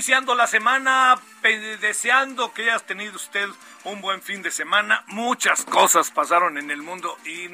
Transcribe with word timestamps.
Iniciando 0.00 0.34
la 0.34 0.46
semana, 0.46 1.20
deseando 1.42 2.54
que 2.54 2.62
haya 2.70 2.78
tenido 2.78 3.16
usted 3.16 3.46
un 3.84 4.00
buen 4.00 4.22
fin 4.22 4.40
de 4.40 4.50
semana. 4.50 5.04
Muchas 5.08 5.66
cosas 5.66 6.10
pasaron 6.10 6.56
en 6.56 6.70
el 6.70 6.80
mundo 6.80 7.18
y 7.26 7.50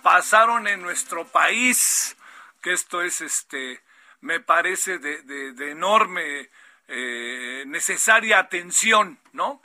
pasaron 0.00 0.68
en 0.68 0.80
nuestro 0.80 1.26
país, 1.26 2.16
que 2.60 2.72
esto 2.72 3.02
es, 3.02 3.20
este, 3.20 3.82
me 4.20 4.38
parece 4.38 4.98
de, 4.98 5.22
de- 5.22 5.54
de 5.54 5.70
enorme, 5.72 6.50
eh, 6.86 7.64
necesaria 7.66 8.38
atención, 8.38 9.18
¿no? 9.32 9.60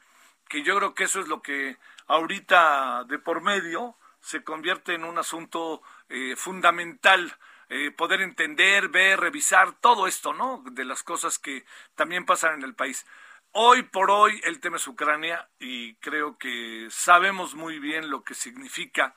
Que 0.49 0.63
yo 0.63 0.75
creo 0.77 0.95
que 0.95 1.03
eso 1.03 1.19
es 1.19 1.27
lo 1.27 1.43
que 1.43 1.77
ahorita 2.07 3.03
de 3.03 3.19
por 3.19 3.41
medio 3.41 3.95
se 4.21 4.43
convierte 4.43 4.95
en 4.95 5.03
un 5.03 5.19
asunto 5.19 5.83
eh, 6.09 6.33
fundamental 6.35 7.37
eh, 7.69 7.91
poder 7.91 8.21
entender, 8.21 8.89
ver, 8.89 9.19
revisar 9.19 9.73
todo 9.79 10.07
esto, 10.07 10.33
¿no? 10.33 10.63
De 10.71 10.85
las 10.85 11.03
cosas 11.03 11.37
que 11.37 11.65
también 11.95 12.25
pasan 12.25 12.55
en 12.55 12.63
el 12.63 12.75
país. 12.75 13.05
Hoy 13.51 13.83
por 13.83 14.11
hoy 14.11 14.39
el 14.43 14.59
tema 14.59 14.77
es 14.77 14.87
Ucrania 14.87 15.47
y 15.59 15.95
creo 15.95 16.37
que 16.37 16.87
sabemos 16.91 17.55
muy 17.55 17.79
bien 17.79 18.09
lo 18.09 18.23
que 18.23 18.35
significa 18.35 19.15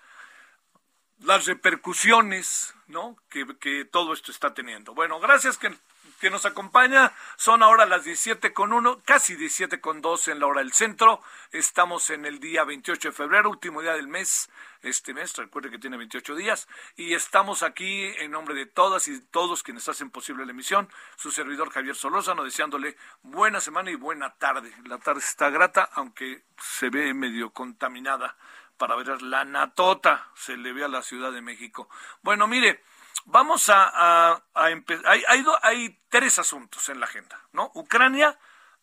las 1.18 1.46
repercusiones, 1.46 2.74
¿no? 2.86 3.16
Que, 3.28 3.46
que 3.58 3.84
todo 3.84 4.12
esto 4.12 4.32
está 4.32 4.54
teniendo. 4.54 4.94
Bueno, 4.94 5.20
gracias 5.20 5.58
que, 5.58 5.76
que 6.20 6.30
nos 6.30 6.46
acompaña. 6.46 7.12
Son 7.36 7.62
ahora 7.62 7.86
las 7.86 8.04
17 8.04 8.52
con 8.52 8.72
1, 8.72 9.02
casi 9.04 9.34
17 9.34 9.80
con 9.80 10.00
2 10.00 10.28
en 10.28 10.38
la 10.38 10.46
hora 10.46 10.60
del 10.60 10.72
centro. 10.72 11.22
Estamos 11.50 12.10
en 12.10 12.26
el 12.26 12.38
día 12.38 12.62
28 12.62 13.08
de 13.08 13.12
febrero, 13.12 13.50
último 13.50 13.80
día 13.80 13.94
del 13.94 14.06
mes, 14.06 14.50
este 14.82 15.14
mes, 15.14 15.34
recuerde 15.36 15.70
que 15.70 15.78
tiene 15.78 15.96
28 15.96 16.36
días. 16.36 16.68
Y 16.96 17.14
estamos 17.14 17.62
aquí 17.62 18.04
en 18.18 18.30
nombre 18.30 18.54
de 18.54 18.66
todas 18.66 19.08
y 19.08 19.20
todos 19.20 19.62
quienes 19.62 19.88
hacen 19.88 20.10
posible 20.10 20.44
la 20.44 20.52
emisión. 20.52 20.88
Su 21.16 21.30
servidor 21.30 21.70
Javier 21.70 21.96
Solórzano, 21.96 22.44
deseándole 22.44 22.96
buena 23.22 23.60
semana 23.60 23.90
y 23.90 23.96
buena 23.96 24.34
tarde. 24.34 24.72
La 24.84 24.98
tarde 24.98 25.20
está 25.20 25.48
grata, 25.50 25.88
aunque 25.94 26.44
se 26.58 26.90
ve 26.90 27.14
medio 27.14 27.50
contaminada 27.50 28.36
para 28.80 28.96
ver 28.96 29.20
la 29.20 29.44
natota 29.44 30.30
se 30.34 30.56
le 30.56 30.72
ve 30.72 30.82
a 30.82 30.88
la 30.88 31.02
Ciudad 31.02 31.32
de 31.32 31.42
México. 31.42 31.90
Bueno, 32.22 32.46
mire, 32.46 32.82
vamos 33.24 33.68
a, 33.68 34.42
a, 34.54 34.70
empezar. 34.70 35.06
Hay, 35.06 35.22
hay, 35.28 35.44
hay 35.62 36.00
tres 36.08 36.38
asuntos 36.38 36.88
en 36.88 37.00
la 37.00 37.06
agenda, 37.06 37.40
¿no? 37.52 37.70
Ucrania, 37.74 38.38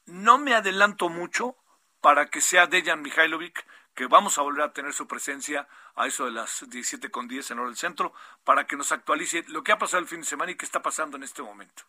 no 0.05 0.37
me 0.37 0.55
adelanto 0.55 1.09
mucho 1.09 1.55
para 2.01 2.27
que 2.27 2.41
sea 2.41 2.67
Dejan 2.67 3.01
Mihailovic, 3.01 3.65
que 3.93 4.05
vamos 4.05 4.37
a 4.37 4.43
volver 4.43 4.63
a 4.63 4.73
tener 4.73 4.93
su 4.93 5.07
presencia 5.07 5.67
a 5.95 6.07
eso 6.07 6.25
de 6.25 6.31
las 6.31 6.69
17 6.69 7.09
con 7.09 7.27
10 7.27 7.51
en 7.51 7.59
hora 7.59 7.69
del 7.69 7.77
centro, 7.77 8.13
para 8.43 8.67
que 8.67 8.77
nos 8.77 8.91
actualice 8.91 9.43
lo 9.47 9.63
que 9.63 9.71
ha 9.71 9.77
pasado 9.77 10.01
el 10.01 10.07
fin 10.07 10.21
de 10.21 10.27
semana 10.27 10.51
y 10.51 10.55
qué 10.55 10.65
está 10.65 10.81
pasando 10.81 11.17
en 11.17 11.23
este 11.23 11.41
momento. 11.41 11.83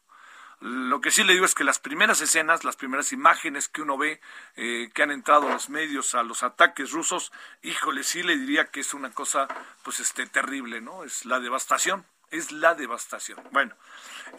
Lo 0.61 1.01
que 1.01 1.13
sí 1.13 1.23
le 1.23 1.35
digo 1.35 1.45
es 1.45 1.55
que 1.55 1.63
las 1.63 1.79
primeras 1.79 2.21
escenas, 2.21 2.65
las 2.65 2.75
primeras 2.75 3.13
imágenes 3.13 3.69
que 3.69 3.83
uno 3.83 3.97
ve 3.97 4.21
eh, 4.57 4.91
que 4.93 5.03
han 5.05 5.13
entrado 5.13 5.49
los 5.49 5.69
medios 5.69 6.17
a 6.17 6.25
los 6.25 6.43
ataques 6.43 6.91
rusos, 6.91 7.31
híjole, 7.63 8.03
sí 8.03 8.25
le 8.25 8.37
diría 8.37 8.65
que 8.67 8.81
es 8.81 8.93
una 8.93 9.13
cosa, 9.13 9.47
pues, 9.85 10.01
este, 10.01 10.27
terrible, 10.27 10.81
¿no? 10.81 11.05
Es 11.05 11.25
la 11.27 11.39
devastación, 11.39 12.05
es 12.31 12.53
la 12.53 12.75
devastación. 12.75 13.41
Bueno, 13.51 13.75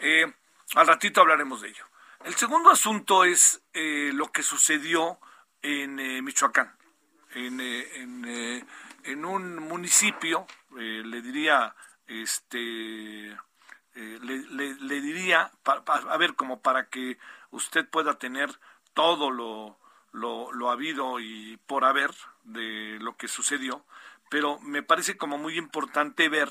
eh, 0.00 0.32
al 0.74 0.86
ratito 0.86 1.20
hablaremos 1.20 1.60
de 1.62 1.68
ello. 1.68 1.84
El 2.24 2.34
segundo 2.34 2.70
asunto 2.70 3.24
es 3.24 3.62
eh, 3.72 4.10
lo 4.12 4.30
que 4.30 4.42
sucedió 4.42 5.18
en 5.62 5.98
eh, 5.98 6.22
Michoacán, 6.22 6.74
en, 7.34 7.60
eh, 7.60 7.86
en, 7.96 8.24
eh, 8.26 8.64
en 9.04 9.24
un 9.24 9.56
municipio, 9.56 10.46
le 10.72 11.22
diría, 11.22 11.74
este, 12.06 13.36
le, 13.94 15.00
diría, 15.00 15.50
a 15.64 16.16
ver, 16.16 16.34
como 16.34 16.60
para 16.60 16.88
que 16.88 17.18
usted 17.50 17.88
pueda 17.88 18.18
tener 18.18 18.50
todo 18.94 19.30
lo, 19.30 19.78
lo, 20.12 20.52
lo 20.52 20.70
habido 20.70 21.18
y 21.18 21.58
por 21.66 21.84
haber 21.84 22.10
de 22.44 22.98
lo 23.00 23.16
que 23.16 23.26
sucedió, 23.26 23.84
pero 24.28 24.60
me 24.60 24.82
parece 24.82 25.16
como 25.16 25.38
muy 25.38 25.58
importante 25.58 26.28
ver, 26.28 26.50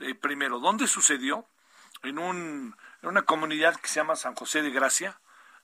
eh, 0.00 0.14
primero, 0.14 0.60
dónde 0.60 0.86
sucedió, 0.86 1.46
en, 2.02 2.18
un, 2.18 2.76
en 3.02 3.08
una 3.08 3.22
comunidad 3.22 3.76
que 3.76 3.88
se 3.88 3.96
llama 3.96 4.16
San 4.16 4.34
José 4.34 4.62
de 4.62 4.70
Gracia, 4.70 5.18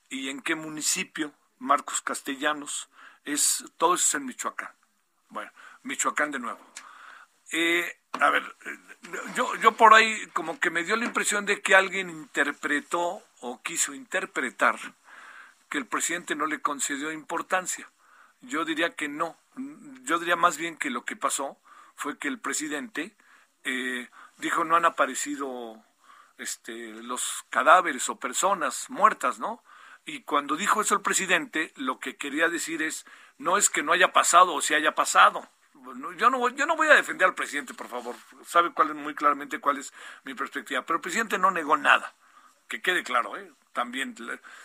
y 0.09 0.29
en 0.29 0.43
qué 0.43 0.55
municipio, 0.55 1.33
Marcos 1.59 2.01
Castellanos, 2.03 2.89
es, 3.25 3.65
todo 3.79 3.95
eso 3.95 4.05
es 4.07 4.15
en 4.15 4.27
Michoacán. 4.27 4.73
Bueno, 5.29 5.51
Michoacán 5.83 6.31
de 6.31 6.39
nuevo. 6.39 6.61
Eh, 7.53 7.99
a 8.21 8.31
ver, 8.31 8.43
eh, 8.67 8.79
yo, 9.35 9.55
yo 9.57 9.73
por 9.73 9.95
ahí 9.95 10.27
como 10.33 10.59
que 10.61 10.71
me 10.71 10.85
dio 10.85 10.97
la 10.97 11.05
impresión 11.05 11.47
de 11.47 11.61
que 11.61 11.75
alguien 11.75 12.11
interpretó 12.11 13.23
o 13.41 13.63
quiso 13.63 13.95
interpretar 13.95 14.79
que 15.69 15.79
el 15.79 15.87
presidente 15.87 16.35
no 16.35 16.47
le 16.47 16.61
concedió 16.61 17.13
importancia. 17.13 17.91
Yo 18.43 18.65
diría 18.65 18.95
que 18.95 19.09
no. 19.09 19.37
Yo 20.05 20.19
diría 20.19 20.37
más 20.37 20.57
bien 20.57 20.77
que 20.77 20.91
lo 20.91 21.05
que 21.05 21.17
pasó 21.17 21.59
fue 21.97 22.19
que 22.19 22.29
el 22.29 22.39
presidente 22.39 23.15
dijo 24.39 24.65
no 24.65 24.77
han 24.77 24.85
aparecido 24.85 25.83
este, 26.39 26.73
los 27.03 27.45
cadáveres 27.51 28.09
o 28.09 28.17
personas 28.17 28.89
muertas, 28.91 29.39
¿no? 29.39 29.63
Y 30.07 30.23
cuando 30.23 30.57
dijo 30.57 30.81
eso 30.83 30.95
el 30.95 31.01
presidente, 31.01 31.73
lo 31.77 31.99
que 31.99 32.17
quería 32.17 32.49
decir 32.49 32.83
es, 32.83 33.07
no 33.39 33.57
es 33.57 33.71
que 33.71 33.83
no 33.83 33.93
haya 33.93 34.13
pasado 34.13 34.53
o 34.55 34.61
si 34.61 34.75
haya 34.75 34.95
pasado. 34.95 35.49
Yo 36.17 36.31
no, 36.31 36.39
voy- 36.39 36.55
yo 36.55 36.67
no 36.67 36.77
voy 36.77 36.89
a 36.89 36.95
defender 36.95 37.27
al 37.29 37.35
presidente, 37.35 37.75
por 37.75 37.89
favor. 37.89 38.15
Sabe 38.47 38.73
cuál 38.73 38.91
es, 38.91 38.97
muy 38.97 39.15
claramente 39.15 39.61
cuál 39.61 39.79
es 39.79 39.93
mi 40.25 40.35
perspectiva. 40.35 40.83
Pero 40.83 40.97
el 40.97 41.03
presidente 41.03 41.39
no 41.39 41.51
negó 41.51 41.77
nada. 41.77 42.15
Que 42.69 42.81
quede 42.81 43.03
claro, 43.03 43.37
¿eh? 43.37 43.51
También, 43.73 44.15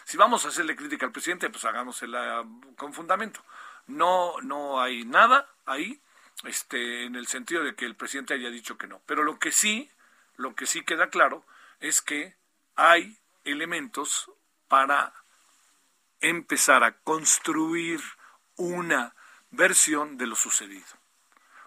si 0.06 0.18
vamos 0.18 0.46
a 0.46 0.50
hacerle 0.50 0.76
crítica 0.76 1.06
al 1.06 1.12
presidente, 1.12 1.50
pues 1.50 1.66
hagámosela 1.66 2.46
con 2.78 2.94
fundamento. 2.94 3.44
No, 3.88 4.36
no 4.42 4.82
hay 4.82 5.04
nada 5.04 5.48
ahí, 5.66 6.00
este, 6.44 7.06
en 7.06 7.16
el 7.16 7.28
sentido 7.28 7.64
de 7.64 7.76
que 7.76 7.86
el 7.86 7.96
presidente 7.96 8.34
haya 8.34 8.50
dicho 8.50 8.78
que 8.78 8.88
no. 8.88 9.02
Pero 9.06 9.24
lo 9.24 9.40
que 9.40 9.52
sí, 9.52 9.90
lo 10.36 10.56
que 10.56 10.66
sí 10.66 10.84
queda 10.84 11.10
claro 11.10 11.46
es 11.80 12.02
que 12.02 12.36
hay 12.76 13.18
elementos 13.44 14.32
para 14.68 15.14
empezar 16.22 16.84
a 16.84 16.98
construir 17.00 18.02
una 18.56 19.16
versión 19.52 20.18
de 20.18 20.28
lo 20.28 20.36
sucedido. 20.36 20.88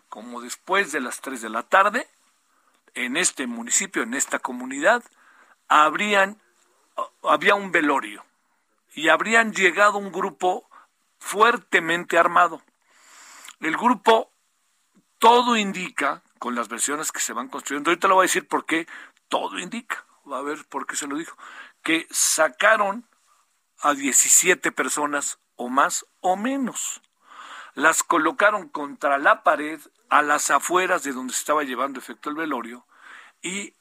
Como 0.08 0.40
después 0.40 0.92
de 0.92 1.00
las 1.00 1.20
3 1.20 1.42
de 1.42 1.48
la 1.48 1.62
tarde, 1.62 2.06
en 2.94 3.16
este 3.16 3.46
municipio, 3.46 4.02
en 4.02 4.14
esta 4.14 4.38
comunidad, 4.38 5.02
habrían, 5.68 6.40
había 7.22 7.54
un 7.54 7.72
velorio 7.72 8.24
y 8.94 9.08
habrían 9.08 9.52
llegado 9.52 9.98
un 9.98 10.12
grupo 10.12 10.68
fuertemente 11.18 12.18
armado. 12.18 12.62
El 13.60 13.76
grupo, 13.76 14.31
todo 15.22 15.56
indica, 15.56 16.20
con 16.40 16.56
las 16.56 16.66
versiones 16.66 17.12
que 17.12 17.20
se 17.20 17.32
van 17.32 17.46
construyendo, 17.46 17.90
ahorita 17.90 18.08
lo 18.08 18.16
voy 18.16 18.24
a 18.24 18.26
decir 18.26 18.48
por 18.48 18.66
qué, 18.66 18.88
todo 19.28 19.56
indica, 19.60 20.04
va 20.28 20.38
a 20.38 20.42
ver 20.42 20.64
por 20.68 20.84
qué 20.84 20.96
se 20.96 21.06
lo 21.06 21.16
dijo, 21.16 21.38
que 21.84 22.08
sacaron 22.10 23.06
a 23.82 23.94
17 23.94 24.72
personas 24.72 25.38
o 25.54 25.68
más 25.68 26.06
o 26.22 26.36
menos. 26.36 27.02
Las 27.74 28.02
colocaron 28.02 28.68
contra 28.68 29.16
la 29.16 29.44
pared 29.44 29.80
a 30.08 30.22
las 30.22 30.50
afueras 30.50 31.04
de 31.04 31.12
donde 31.12 31.34
se 31.34 31.38
estaba 31.38 31.62
llevando 31.62 32.00
efecto 32.00 32.28
el 32.28 32.34
velorio 32.34 32.84
y 33.42 33.76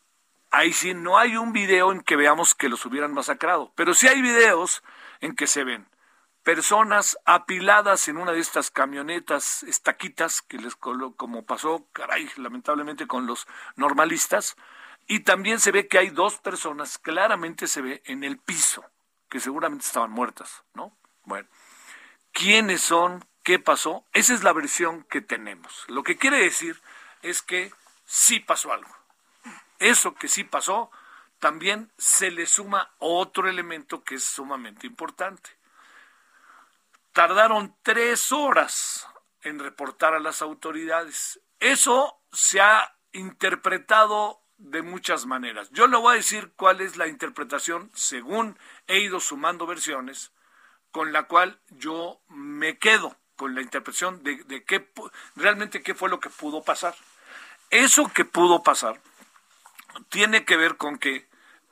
ahí 0.52 0.74
sí 0.74 0.94
no 0.94 1.18
hay 1.18 1.38
un 1.38 1.54
video 1.54 1.92
en 1.92 2.02
que 2.02 2.18
veamos 2.18 2.54
que 2.54 2.70
los 2.70 2.86
hubieran 2.86 3.16
masacrado, 3.16 3.72
pero 3.74 3.96
sí 3.96 4.08
hay 4.08 4.22
videos 4.22 4.84
en 5.22 5.36
que 5.36 5.48
se 5.48 5.64
ven 5.64 5.88
personas 6.44 7.18
apiladas 7.26 8.08
en 8.08 8.18
una 8.18 8.32
de 8.32 8.40
estas 8.40 8.72
camionetas 8.72 9.64
estaquitas 9.64 10.42
que 10.42 10.58
les 10.58 10.76
como 10.76 11.46
pasó, 11.46 11.86
caray, 11.94 12.30
lamentablemente 12.38 13.08
con 13.08 13.28
los 13.28 13.48
normalistas, 13.76 14.56
y 15.08 15.22
también 15.22 15.60
se 15.60 15.72
ve 15.72 15.88
que 15.88 16.00
hay 16.00 16.10
dos 16.10 16.38
personas, 16.38 16.98
claramente 16.98 17.68
se 17.68 17.82
ve 17.82 18.02
en 18.06 18.24
el 18.24 18.38
piso, 18.38 18.84
que 19.30 19.40
seguramente 19.40 19.86
estaban 19.86 20.12
muertas, 20.12 20.64
¿no? 20.74 20.96
Bueno, 21.26 21.48
¿quiénes 22.32 22.82
son? 22.82 23.24
¿Qué 23.44 23.60
pasó? 23.60 24.06
Esa 24.14 24.34
es 24.34 24.44
la 24.44 24.54
versión 24.54 25.04
que 25.04 25.22
tenemos. 25.22 25.86
Lo 25.88 26.04
que 26.04 26.18
quiere 26.18 26.38
decir 26.38 26.80
es 27.22 27.42
que 27.42 27.72
sí 28.06 28.40
pasó 28.40 28.72
algo. 28.74 28.96
Eso 29.80 30.14
que 30.14 30.28
sí 30.28 30.44
pasó, 30.44 30.92
también 31.40 31.92
se 31.98 32.30
le 32.30 32.46
suma 32.46 32.92
otro 33.00 33.50
elemento 33.50 34.04
que 34.04 34.16
es 34.16 34.24
sumamente 34.24 34.86
importante 34.86 35.61
tardaron 37.14 37.76
tres 37.84 38.32
horas 38.32 39.08
en 39.42 39.60
reportar 39.60 40.14
a 40.14 40.20
las 40.20 40.42
autoridades. 40.42 41.40
Eso 41.60 42.22
se 42.32 42.62
ha 42.62 42.96
interpretado 43.12 44.42
de 44.58 44.82
muchas 44.82 45.26
maneras. 45.26 45.70
Yo 45.72 45.88
le 45.88 45.98
voy 45.98 46.14
a 46.14 46.18
decir 46.18 46.54
cuál 46.56 46.82
es 46.82 46.96
la 46.98 47.08
interpretación, 47.08 47.92
según 47.94 48.58
he 48.88 49.00
ido 49.00 49.20
sumando 49.20 49.66
versiones, 49.66 50.32
con 50.92 51.12
la 51.14 51.24
cual 51.24 51.60
yo 51.70 52.22
me 52.28 52.78
quedo 52.78 53.16
con 53.36 53.56
la 53.56 53.62
interpretación 53.62 54.24
de, 54.24 54.44
de 54.44 54.64
qué 54.64 54.92
realmente 55.36 55.82
qué 55.82 55.96
fue 55.96 56.10
lo 56.10 56.20
que 56.20 56.30
pudo 56.30 56.64
pasar. 56.64 56.96
Eso 57.72 58.12
que 58.14 58.26
pudo 58.26 58.62
pasar 58.62 59.02
tiene 60.10 60.46
que 60.46 60.58
ver 60.58 60.78
con 60.78 61.00
que 61.00 61.28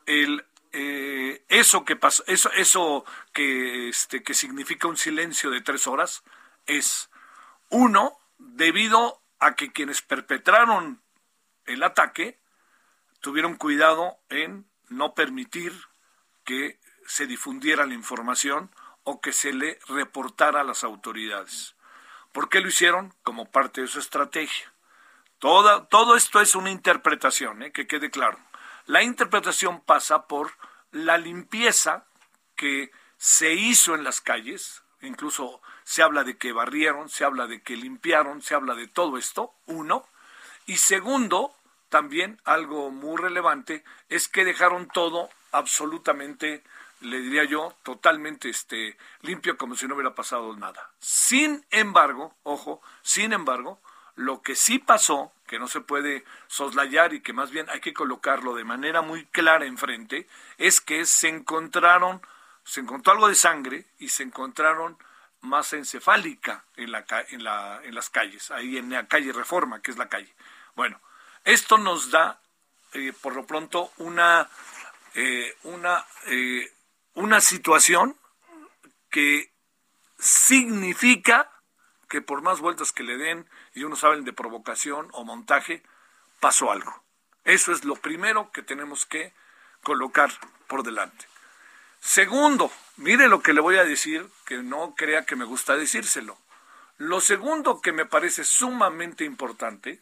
el 0.05 0.45
eh, 0.71 1.43
eso 1.47 1.85
que 1.85 1.95
pasó, 1.95 2.23
eso, 2.27 2.51
eso 2.51 3.05
que, 3.33 3.89
este, 3.89 4.23
que 4.23 4.33
significa 4.33 4.87
un 4.87 4.97
silencio 4.97 5.49
de 5.49 5.61
tres 5.61 5.87
horas 5.87 6.23
es, 6.65 7.09
uno, 7.69 8.17
debido 8.37 9.21
a 9.39 9.55
que 9.55 9.71
quienes 9.71 10.01
perpetraron 10.01 11.01
el 11.65 11.83
ataque 11.83 12.39
tuvieron 13.19 13.55
cuidado 13.55 14.19
en 14.29 14.65
no 14.89 15.13
permitir 15.13 15.73
que 16.43 16.79
se 17.05 17.27
difundiera 17.27 17.85
la 17.85 17.93
información 17.93 18.71
o 19.03 19.21
que 19.21 19.33
se 19.33 19.53
le 19.53 19.79
reportara 19.87 20.61
a 20.61 20.63
las 20.63 20.83
autoridades. 20.83 21.75
¿Por 22.31 22.49
qué 22.49 22.59
lo 22.59 22.67
hicieron? 22.67 23.13
Como 23.23 23.49
parte 23.49 23.81
de 23.81 23.87
su 23.87 23.99
estrategia. 23.99 24.71
Toda, 25.39 25.87
todo 25.87 26.15
esto 26.15 26.41
es 26.41 26.53
una 26.55 26.69
interpretación, 26.69 27.63
¿eh? 27.63 27.71
que 27.71 27.87
quede 27.87 28.11
claro. 28.11 28.37
La 28.89 29.03
interpretación 29.03 29.81
pasa 29.81 30.25
por 30.25 30.51
la 30.91 31.19
limpieza 31.19 32.05
que 32.55 32.89
se 33.19 33.53
hizo 33.53 33.93
en 33.93 34.03
las 34.03 34.19
calles, 34.19 34.81
incluso 35.01 35.61
se 35.83 36.01
habla 36.01 36.23
de 36.23 36.39
que 36.39 36.53
barrieron, 36.53 37.07
se 37.07 37.23
habla 37.23 37.45
de 37.45 37.61
que 37.61 37.77
limpiaron, 37.77 38.41
se 38.41 38.55
habla 38.55 38.73
de 38.73 38.87
todo 38.87 39.19
esto, 39.19 39.53
uno, 39.67 40.07
y 40.65 40.77
segundo, 40.77 41.53
también 41.89 42.41
algo 42.45 42.89
muy 42.89 43.15
relevante 43.17 43.83
es 44.09 44.27
que 44.27 44.43
dejaron 44.43 44.87
todo 44.87 45.29
absolutamente 45.51 46.63
le 47.01 47.19
diría 47.19 47.43
yo, 47.43 47.75
totalmente 47.83 48.49
este, 48.49 48.97
limpio 49.21 49.55
como 49.55 49.75
si 49.75 49.87
no 49.87 49.93
hubiera 49.93 50.15
pasado 50.15 50.55
nada. 50.55 50.89
Sin 50.97 51.63
embargo, 51.69 52.35
ojo, 52.41 52.81
sin 53.03 53.33
embargo, 53.33 53.79
lo 54.15 54.41
que 54.41 54.55
sí 54.55 54.79
pasó, 54.79 55.31
que 55.49 55.57
no 55.57 55.67
se 55.67 55.81
puede 55.81 56.23
soslayar 56.47 57.11
y 57.13 57.21
que 57.21 57.33
más 57.33 57.49
bien 57.49 57.67
hay 57.71 57.79
que 57.79 57.91
colocarlo 57.91 58.53
de 58.53 58.63
manera 58.63 59.01
muy 59.01 59.25
clara 59.25 59.65
enfrente, 59.65 60.27
es 60.59 60.79
que 60.79 61.05
se 61.05 61.27
encontraron, 61.27 62.21
se 62.63 62.81
encontró 62.81 63.13
algo 63.13 63.27
de 63.27 63.33
sangre 63.33 63.85
y 63.97 64.09
se 64.09 64.21
encontraron 64.21 64.95
masa 65.41 65.77
encefálica 65.77 66.65
en, 66.75 66.91
la, 66.91 67.03
en, 67.29 67.43
la, 67.43 67.81
en 67.83 67.95
las 67.95 68.11
calles, 68.11 68.51
ahí 68.51 68.77
en 68.77 68.91
la 68.91 69.07
calle 69.07 69.33
Reforma, 69.33 69.81
que 69.81 69.89
es 69.89 69.97
la 69.97 70.07
calle. 70.07 70.31
Bueno, 70.75 71.01
esto 71.43 71.79
nos 71.79 72.11
da, 72.11 72.39
eh, 72.93 73.11
por 73.19 73.35
lo 73.35 73.47
pronto, 73.47 73.91
una, 73.97 74.47
eh, 75.15 75.57
una, 75.63 76.05
eh, 76.27 76.71
una 77.15 77.41
situación 77.41 78.15
que 79.09 79.51
significa 80.19 81.49
que 82.09 82.21
por 82.21 82.41
más 82.41 82.59
vueltas 82.59 82.91
que 82.91 83.03
le 83.03 83.17
den 83.17 83.47
y 83.73 83.83
uno 83.83 83.95
saben 83.95 84.25
de 84.25 84.33
provocación 84.33 85.07
o 85.13 85.23
montaje, 85.23 85.83
pasó 86.39 86.71
algo. 86.71 87.03
Eso 87.45 87.71
es 87.71 87.85
lo 87.85 87.95
primero 87.95 88.51
que 88.51 88.63
tenemos 88.63 89.05
que 89.05 89.33
colocar 89.83 90.31
por 90.67 90.83
delante. 90.83 91.25
Segundo, 92.01 92.71
mire 92.97 93.27
lo 93.27 93.41
que 93.41 93.53
le 93.53 93.61
voy 93.61 93.77
a 93.77 93.83
decir, 93.83 94.27
que 94.45 94.57
no 94.57 94.95
crea 94.95 95.25
que 95.25 95.35
me 95.35 95.45
gusta 95.45 95.75
decírselo. 95.75 96.37
Lo 96.97 97.21
segundo 97.21 97.81
que 97.81 97.91
me 97.91 98.05
parece 98.05 98.43
sumamente 98.43 99.23
importante, 99.23 100.01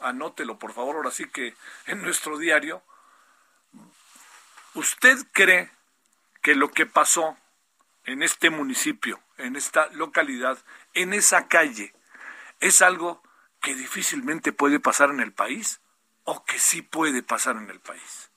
anótelo 0.00 0.58
por 0.58 0.72
favor, 0.72 0.96
ahora 0.96 1.10
sí 1.10 1.28
que 1.28 1.54
en 1.86 2.02
nuestro 2.02 2.38
diario, 2.38 2.82
¿usted 4.74 5.18
cree 5.32 5.70
que 6.42 6.54
lo 6.54 6.70
que 6.70 6.86
pasó 6.86 7.36
en 8.04 8.22
este 8.22 8.50
municipio, 8.50 9.20
en 9.38 9.56
esta 9.56 9.88
localidad, 9.88 10.58
en 10.94 11.12
esa 11.12 11.48
calle, 11.48 11.94
es 12.60 12.82
algo 12.82 13.22
que 13.60 13.74
difícilmente 13.74 14.52
puede 14.52 14.80
pasar 14.80 15.10
en 15.10 15.20
el 15.20 15.32
país 15.32 15.80
o 16.24 16.44
que 16.44 16.58
sí 16.58 16.82
puede 16.82 17.22
pasar 17.22 17.56
en 17.56 17.70
el 17.70 17.80
país. 17.80 18.30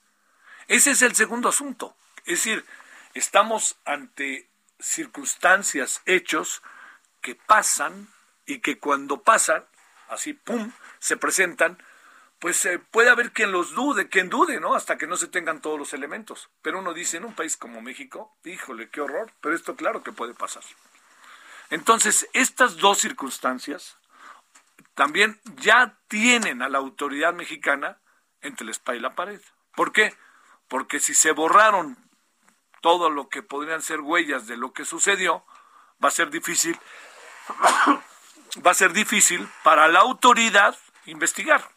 Ese 0.68 0.92
es 0.92 1.02
el 1.02 1.16
segundo 1.16 1.50
asunto. 1.50 1.96
Es 2.26 2.40
decir, 2.40 2.66
estamos 3.14 3.78
ante 3.86 4.48
circunstancias, 4.80 6.02
hechos 6.06 6.62
que 7.22 7.36
pasan 7.36 8.10
y 8.46 8.60
que 8.60 8.80
cuando 8.80 9.22
pasan, 9.22 9.66
así, 10.10 10.34
¡pum!, 10.34 10.72
se 11.00 11.18
presentan, 11.18 11.78
pues 12.44 12.66
eh, 12.66 12.78
puede 12.78 13.10
haber 13.10 13.32
quien 13.32 13.54
los 13.54 13.74
dude, 13.74 14.10
quien 14.10 14.28
dude, 14.28 14.60
¿no? 14.60 14.76
Hasta 14.76 14.98
que 14.98 15.08
no 15.08 15.16
se 15.16 15.30
tengan 15.30 15.62
todos 15.62 15.80
los 15.80 15.94
elementos. 15.94 16.50
Pero 16.62 16.80
uno 16.80 16.94
dice, 16.94 17.16
en 17.16 17.24
un 17.24 17.34
país 17.34 17.56
como 17.56 17.82
México, 17.82 18.36
híjole, 18.44 18.90
qué 18.90 19.00
horror, 19.00 19.32
pero 19.40 19.56
esto 19.56 19.78
claro 19.78 20.04
que 20.04 20.12
puede 20.12 20.34
pasar. 20.34 20.62
Entonces, 21.70 22.28
estas 22.34 22.76
dos 22.76 22.98
circunstancias 22.98 23.98
también 24.94 25.40
ya 25.56 25.98
tienen 26.10 26.62
a 26.62 26.68
la 26.68 26.80
autoridad 26.80 27.34
mexicana 27.34 28.02
entre 28.42 28.66
la 28.66 28.72
espalda 28.72 29.00
y 29.00 29.02
la 29.04 29.16
pared. 29.16 29.40
¿Por 29.74 29.94
qué? 29.94 30.14
Porque 30.68 31.00
si 31.00 31.14
se 31.14 31.32
borraron 31.32 31.98
todo 32.82 33.10
lo 33.10 33.30
que 33.30 33.42
podrían 33.42 33.82
ser 33.82 34.02
huellas 34.02 34.48
de 34.48 34.58
lo 34.58 34.74
que 34.74 34.84
sucedió, 34.84 35.46
va 36.04 36.10
a 36.10 36.12
ser 36.12 36.30
difícil, 36.30 36.78
va 38.68 38.72
a 38.72 38.74
ser 38.74 38.92
difícil 38.92 39.48
para 39.64 39.88
la 39.88 40.00
autoridad 40.00 40.78
investigar 41.06 41.73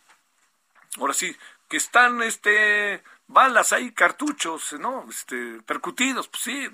ahora 0.99 1.15
sí, 1.15 1.37
que 1.69 1.77
están 1.77 2.23
este 2.23 3.03
balas 3.29 3.73
ahí, 3.73 3.93
cartuchos, 3.93 4.75
¿no? 4.75 5.07
Este, 5.11 5.61
percutidos, 5.67 6.29
pues 6.29 6.43
sí, 6.43 6.69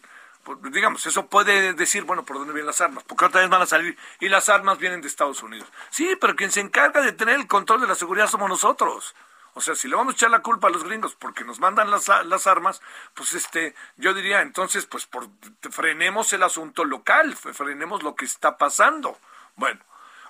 digamos, 0.70 1.06
eso 1.06 1.26
puede 1.26 1.72
decir, 1.74 2.04
bueno, 2.04 2.24
¿por 2.24 2.38
dónde 2.38 2.52
vienen 2.52 2.66
las 2.66 2.80
armas? 2.80 3.04
Porque 3.04 3.24
otra 3.24 3.40
vez 3.40 3.50
van 3.50 3.62
a 3.62 3.66
salir 3.66 3.96
y 4.20 4.28
las 4.28 4.48
armas 4.48 4.78
vienen 4.78 5.00
de 5.00 5.08
Estados 5.08 5.42
Unidos. 5.42 5.68
Sí, 5.90 6.16
pero 6.20 6.36
quien 6.36 6.50
se 6.50 6.60
encarga 6.60 7.00
de 7.00 7.12
tener 7.12 7.36
el 7.36 7.46
control 7.46 7.80
de 7.80 7.86
la 7.86 7.94
seguridad 7.94 8.28
somos 8.28 8.48
nosotros. 8.48 9.14
O 9.54 9.60
sea, 9.60 9.74
si 9.74 9.86
le 9.86 9.96
vamos 9.96 10.14
a 10.14 10.16
echar 10.16 10.30
la 10.30 10.40
culpa 10.40 10.68
a 10.68 10.70
los 10.70 10.82
gringos 10.82 11.14
porque 11.14 11.44
nos 11.44 11.60
mandan 11.60 11.90
las, 11.90 12.08
las 12.08 12.46
armas, 12.46 12.80
pues 13.14 13.34
este, 13.34 13.74
yo 13.96 14.14
diría, 14.14 14.40
entonces, 14.40 14.86
pues 14.86 15.06
por, 15.06 15.28
frenemos 15.70 16.32
el 16.32 16.42
asunto 16.42 16.84
local, 16.84 17.36
frenemos 17.36 18.02
lo 18.02 18.14
que 18.16 18.24
está 18.24 18.56
pasando. 18.56 19.18
Bueno, 19.56 19.80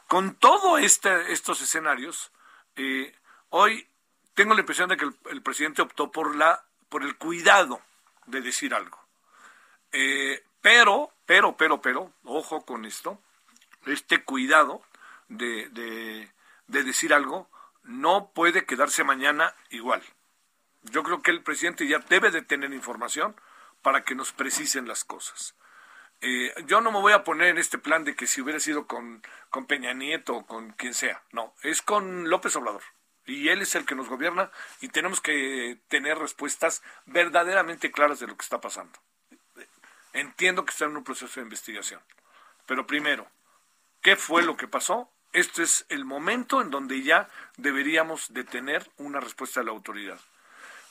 con 0.08 0.34
todo 0.34 0.76
este, 0.76 1.32
estos 1.32 1.60
escenarios, 1.60 2.32
eh, 2.74 3.14
Hoy 3.54 3.86
tengo 4.32 4.54
la 4.54 4.60
impresión 4.60 4.88
de 4.88 4.96
que 4.96 5.04
el, 5.30 5.42
presidente 5.42 5.82
optó 5.82 6.10
por 6.10 6.36
la 6.36 6.64
por 6.88 7.02
el 7.02 7.18
cuidado 7.18 7.82
de 8.24 8.40
decir 8.40 8.72
algo. 8.72 8.98
Eh, 9.92 10.42
pero, 10.62 11.12
pero, 11.26 11.54
pero, 11.58 11.82
pero, 11.82 12.14
ojo 12.24 12.64
con 12.64 12.86
esto, 12.86 13.20
este 13.84 14.24
cuidado 14.24 14.82
de, 15.28 15.68
de, 15.68 16.32
de 16.66 16.82
decir 16.82 17.12
algo 17.12 17.50
no 17.82 18.30
puede 18.34 18.64
quedarse 18.64 19.04
mañana 19.04 19.54
igual. 19.68 20.02
Yo 20.84 21.02
creo 21.02 21.20
que 21.20 21.30
el 21.30 21.42
presidente 21.42 21.86
ya 21.86 21.98
debe 21.98 22.30
de 22.30 22.40
tener 22.40 22.72
información 22.72 23.36
para 23.82 24.02
que 24.02 24.14
nos 24.14 24.32
precisen 24.32 24.88
las 24.88 25.04
cosas. 25.04 25.54
eh, 26.22 26.54
yo 26.66 26.80
no 26.80 26.90
me 26.90 27.00
voy 27.00 27.12
a 27.12 27.22
poner 27.22 27.48
en 27.48 27.58
este 27.58 27.76
plan 27.76 28.04
de 28.04 28.16
que 28.16 28.26
si 28.26 28.40
hubiera 28.40 28.60
sido 28.60 28.86
con, 28.86 29.22
con 29.50 29.66
Peña 29.66 29.92
Nieto 29.92 30.36
o 30.36 30.46
con 30.46 30.72
quien 30.72 30.94
sea, 30.94 31.22
no, 31.32 31.54
es 31.62 31.82
con 31.82 32.30
López 32.30 32.56
Obrador. 32.56 32.82
Y 33.26 33.48
él 33.48 33.62
es 33.62 33.74
el 33.74 33.86
que 33.86 33.94
nos 33.94 34.08
gobierna 34.08 34.50
y 34.80 34.88
tenemos 34.88 35.20
que 35.20 35.78
tener 35.88 36.18
respuestas 36.18 36.82
verdaderamente 37.06 37.92
claras 37.92 38.20
de 38.20 38.26
lo 38.26 38.36
que 38.36 38.42
está 38.42 38.60
pasando. 38.60 38.98
Entiendo 40.12 40.64
que 40.64 40.70
está 40.70 40.84
en 40.84 40.96
un 40.96 41.04
proceso 41.04 41.40
de 41.40 41.44
investigación. 41.44 42.00
Pero 42.66 42.86
primero, 42.86 43.26
¿qué 44.02 44.16
fue 44.16 44.42
lo 44.42 44.56
que 44.56 44.68
pasó? 44.68 45.10
Este 45.32 45.62
es 45.62 45.86
el 45.88 46.04
momento 46.04 46.60
en 46.60 46.70
donde 46.70 47.02
ya 47.02 47.28
deberíamos 47.56 48.32
de 48.34 48.44
tener 48.44 48.90
una 48.98 49.20
respuesta 49.20 49.60
de 49.60 49.66
la 49.66 49.72
autoridad. 49.72 50.20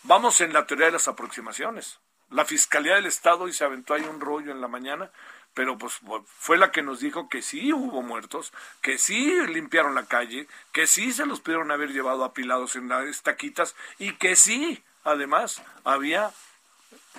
Vamos 0.04 0.42
en 0.42 0.52
la 0.52 0.66
teoría 0.66 0.88
de 0.88 0.94
las 0.94 1.08
aproximaciones. 1.08 2.00
La 2.30 2.46
Fiscalía 2.46 2.96
del 2.96 3.06
Estado 3.06 3.48
y 3.48 3.54
se 3.54 3.66
aventó 3.66 3.94
ahí 3.94 4.04
un 4.04 4.22
rollo 4.22 4.52
en 4.52 4.62
la 4.62 4.68
mañana, 4.68 5.12
pero 5.54 5.78
pues 5.78 6.00
fue 6.26 6.58
la 6.58 6.72
que 6.72 6.82
nos 6.82 7.00
dijo 7.00 7.28
que 7.30 7.42
sí 7.42 7.74
hubo 7.74 8.02
muertos, 8.02 8.54
que 8.82 8.98
sí 8.98 9.34
limpiaron 9.48 9.96
la 9.96 10.06
calle, 10.06 10.48
que 10.72 10.88
sí 10.88 11.12
se 11.12 11.26
los 11.26 11.42
pudieron 11.42 11.72
haber 11.72 11.92
llevado 11.92 12.24
apilados 12.24 12.76
en 12.76 12.88
las 12.88 13.22
taquitas 13.22 13.76
y 14.00 14.14
que 14.14 14.36
sí, 14.36 14.84
además, 15.04 15.62
había 15.84 16.32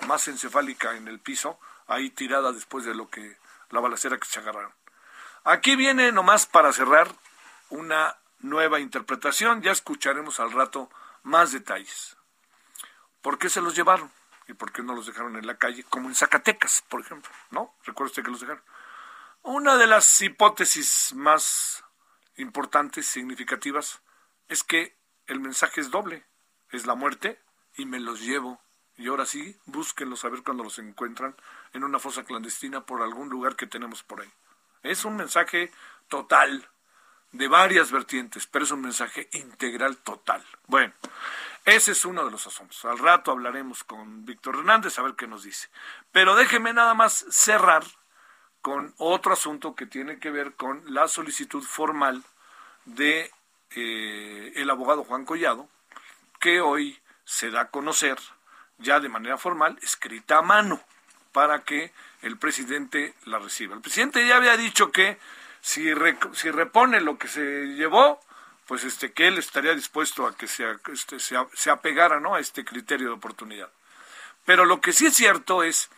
más 0.07 0.27
encefálica 0.27 0.95
en 0.95 1.07
el 1.07 1.19
piso, 1.19 1.59
ahí 1.87 2.09
tirada 2.09 2.51
después 2.51 2.85
de 2.85 2.95
lo 2.95 3.09
que 3.09 3.37
la 3.69 3.79
balacera 3.79 4.17
que 4.17 4.27
se 4.27 4.39
agarraron. 4.39 4.73
Aquí 5.43 5.75
viene 5.75 6.11
nomás 6.11 6.45
para 6.45 6.73
cerrar 6.73 7.07
una 7.69 8.17
nueva 8.39 8.79
interpretación, 8.79 9.61
ya 9.61 9.71
escucharemos 9.71 10.39
al 10.39 10.51
rato 10.51 10.89
más 11.23 11.51
detalles. 11.51 12.17
¿Por 13.21 13.37
qué 13.37 13.49
se 13.49 13.61
los 13.61 13.75
llevaron? 13.75 14.11
¿Y 14.47 14.53
por 14.53 14.71
qué 14.71 14.83
no 14.83 14.95
los 14.95 15.05
dejaron 15.05 15.35
en 15.35 15.47
la 15.47 15.57
calle? 15.57 15.83
Como 15.85 16.09
en 16.09 16.15
Zacatecas, 16.15 16.83
por 16.89 17.01
ejemplo, 17.01 17.31
¿no? 17.51 17.73
Recuerda 17.85 18.21
que 18.21 18.29
los 18.29 18.41
dejaron. 18.41 18.63
Una 19.41 19.77
de 19.77 19.87
las 19.87 20.21
hipótesis 20.21 21.13
más 21.15 21.83
importantes, 22.37 23.07
significativas, 23.07 24.01
es 24.47 24.63
que 24.63 24.95
el 25.27 25.39
mensaje 25.39 25.81
es 25.81 25.91
doble. 25.91 26.25
Es 26.71 26.85
la 26.85 26.95
muerte 26.95 27.41
y 27.75 27.85
me 27.85 27.99
los 27.99 28.21
llevo. 28.21 28.61
Y 28.97 29.07
ahora 29.07 29.25
sí, 29.25 29.57
búsquenlos 29.65 30.23
a 30.25 30.29
ver 30.29 30.43
cuando 30.43 30.63
los 30.63 30.79
encuentran 30.79 31.35
en 31.73 31.83
una 31.83 31.99
fosa 31.99 32.23
clandestina 32.23 32.85
por 32.85 33.01
algún 33.01 33.29
lugar 33.29 33.55
que 33.55 33.67
tenemos 33.67 34.03
por 34.03 34.21
ahí. 34.21 34.31
Es 34.83 35.05
un 35.05 35.15
mensaje 35.15 35.71
total, 36.09 36.69
de 37.33 37.47
varias 37.47 37.91
vertientes, 37.91 38.47
pero 38.47 38.63
es 38.63 38.71
un 38.71 38.81
mensaje 38.81 39.27
integral 39.33 39.97
total. 39.97 40.43
Bueno, 40.67 40.93
ese 41.65 41.93
es 41.93 42.05
uno 42.05 42.25
de 42.25 42.31
los 42.31 42.45
asuntos. 42.45 42.83
Al 42.85 42.99
rato 42.99 43.31
hablaremos 43.31 43.83
con 43.83 44.25
Víctor 44.25 44.57
Hernández 44.57 44.99
a 44.99 45.01
ver 45.01 45.15
qué 45.15 45.27
nos 45.27 45.43
dice. 45.43 45.69
Pero 46.11 46.35
déjeme 46.35 46.73
nada 46.73 46.93
más 46.93 47.25
cerrar 47.29 47.83
con 48.61 48.93
otro 48.97 49.33
asunto 49.33 49.75
que 49.75 49.85
tiene 49.85 50.19
que 50.19 50.29
ver 50.29 50.53
con 50.53 50.81
la 50.93 51.07
solicitud 51.07 51.63
formal 51.63 52.23
de 52.85 53.31
eh, 53.71 54.53
el 54.55 54.69
abogado 54.69 55.03
Juan 55.03 55.25
Collado, 55.25 55.67
que 56.39 56.61
hoy 56.61 56.99
se 57.25 57.49
da 57.49 57.61
a 57.61 57.69
conocer 57.69 58.17
ya 58.77 58.99
de 58.99 59.09
manera 59.09 59.37
formal, 59.37 59.79
escrita 59.81 60.39
a 60.39 60.41
mano, 60.41 60.81
para 61.31 61.63
que 61.63 61.91
el 62.21 62.37
presidente 62.37 63.13
la 63.25 63.39
reciba. 63.39 63.75
El 63.75 63.81
presidente 63.81 64.27
ya 64.27 64.37
había 64.37 64.57
dicho 64.57 64.91
que 64.91 65.17
si, 65.61 65.85
si 66.33 66.51
repone 66.51 67.01
lo 67.01 67.17
que 67.17 67.27
se 67.27 67.67
llevó, 67.75 68.19
pues 68.73 68.85
este 68.85 69.13
que 69.13 69.27
él 69.27 69.37
estaría 69.37 69.75
dispuesto 69.75 70.25
a 70.25 70.35
que 70.35 70.47
se, 70.47 70.65
este, 70.91 71.19
se, 71.19 71.69
apegara 71.69 72.19
¿no? 72.19 72.33
a 72.33 72.39
este 72.39 72.65
criterio 72.65 73.09
de 73.09 73.13
oportunidad. 73.13 73.71
Pero 74.45 74.65
lo 74.65 74.81
que 74.81 74.93
sí 74.93 75.05
es 75.05 75.15
cierto 75.15 75.61
es 75.61 75.91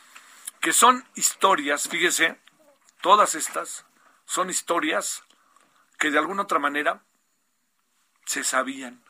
que 0.60 0.74
son 0.74 1.08
historias, 1.15 1.88
fíjese, 1.88 2.38
todas 3.00 3.34
estas 3.34 3.86
son 4.25 4.50
historias 4.50 5.24
que 5.98 6.12
de 6.12 6.17
alguna 6.17 6.41
otra 6.41 6.60
manera 6.60 7.01
se 8.25 8.44
sabían, 8.44 9.01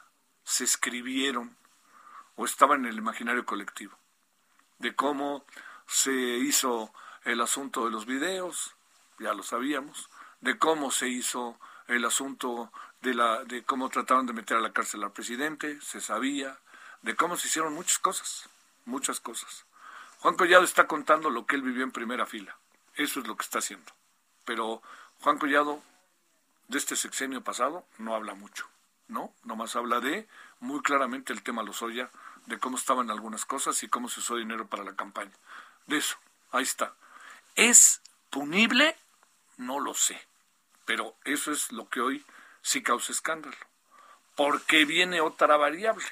se 0.44 0.64
escribieron 0.64 1.58
o 2.36 2.46
estaban 2.46 2.82
en 2.82 2.92
el 2.92 3.00
imaginario 3.00 3.48
colectivo, 3.48 3.98
de 4.78 4.96
cómo 4.96 5.44
se 5.88 6.12
hizo 6.12 6.94
el 7.24 7.42
asunto 7.42 7.86
de 7.86 7.90
los 7.90 8.06
videos, 8.06 8.76
ya 9.18 9.34
lo 9.34 9.42
sabíamos, 9.42 10.12
de 10.42 10.56
cómo 10.60 10.92
se 10.92 11.08
hizo 11.08 11.60
el 11.88 12.06
asunto 12.06 12.72
de, 13.14 13.64
cómo 13.64 13.90
trataron 13.90 14.26
de 14.26 14.34
meter 14.34 14.58
a 14.58 14.62
la 14.62 14.74
cárcel 14.74 15.04
al 15.04 15.12
presidente, 15.12 15.80
se 15.82 16.02
sabía, 16.02 16.58
de 17.04 17.16
cómo 17.16 17.38
se 17.38 17.48
hicieron 17.48 17.74
muchas 17.74 18.00
cosas, 18.00 18.50
muchas 18.86 19.20
cosas. 19.20 19.66
Juan 20.20 20.36
Collado 20.36 20.64
está 20.64 20.88
contando 20.88 21.30
lo 21.30 21.46
que 21.46 21.56
él 21.56 21.62
vivió 21.62 21.84
en 21.84 21.92
primera 21.92 22.26
fila, 22.26 22.58
eso 22.96 23.20
es 23.20 23.28
lo 23.28 23.38
que 23.38 23.44
está 23.44 23.60
haciendo. 23.60 23.92
Pero 24.44 24.82
Juan 25.22 25.38
Collado, 25.38 25.84
de 26.68 26.78
este 26.80 26.96
sexenio 26.96 27.44
pasado, 27.44 27.86
no 28.00 28.16
habla 28.16 28.34
mucho, 28.34 28.68
¿no? 29.08 29.32
Nomás 29.44 29.76
habla 29.76 30.00
de, 30.00 30.28
muy 30.60 30.82
claramente, 30.82 31.32
el 31.32 31.44
tema 31.44 31.62
Lozoya, 31.62 32.10
de 32.48 32.58
cómo 32.58 32.78
estaban 32.78 33.12
algunas 33.12 33.46
cosas 33.46 33.82
y 33.84 33.88
cómo 33.88 34.10
se 34.10 34.20
usó 34.20 34.38
dinero 34.38 34.68
para 34.68 34.84
la 34.84 34.96
campaña. 34.96 35.34
De 35.86 35.98
eso, 35.98 36.18
ahí 36.52 36.64
está. 36.64 36.94
¿Es 37.56 38.02
punible? 38.30 38.96
No 39.58 39.80
lo 39.80 39.94
sé. 39.94 40.20
Pero 40.86 41.16
eso 41.24 41.52
es 41.52 41.72
lo 41.72 41.90
que 41.90 42.02
hoy 42.02 42.26
sí 42.66 42.82
causa 42.82 43.12
escándalo. 43.12 43.56
Porque 44.36 44.86
viene 44.86 45.22
otra 45.22 45.56
variable. 45.56 46.04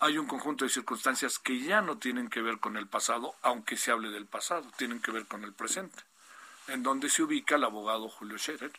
Hay 0.00 0.18
un 0.18 0.26
conjunto 0.26 0.64
de 0.64 0.70
circunstancias 0.70 1.38
que 1.38 1.60
ya 1.60 1.80
no 1.80 1.98
tienen 1.98 2.28
que 2.28 2.42
ver 2.42 2.58
con 2.58 2.76
el 2.76 2.88
pasado, 2.88 3.34
aunque 3.42 3.76
se 3.76 3.92
hable 3.92 4.10
del 4.10 4.26
pasado, 4.26 4.70
tienen 4.76 5.00
que 5.00 5.12
ver 5.12 5.26
con 5.26 5.44
el 5.44 5.54
presente, 5.54 6.02
en 6.66 6.82
donde 6.82 7.08
se 7.08 7.22
ubica 7.22 7.54
el 7.54 7.64
abogado 7.64 8.08
Julio 8.08 8.36
Scherer 8.38 8.72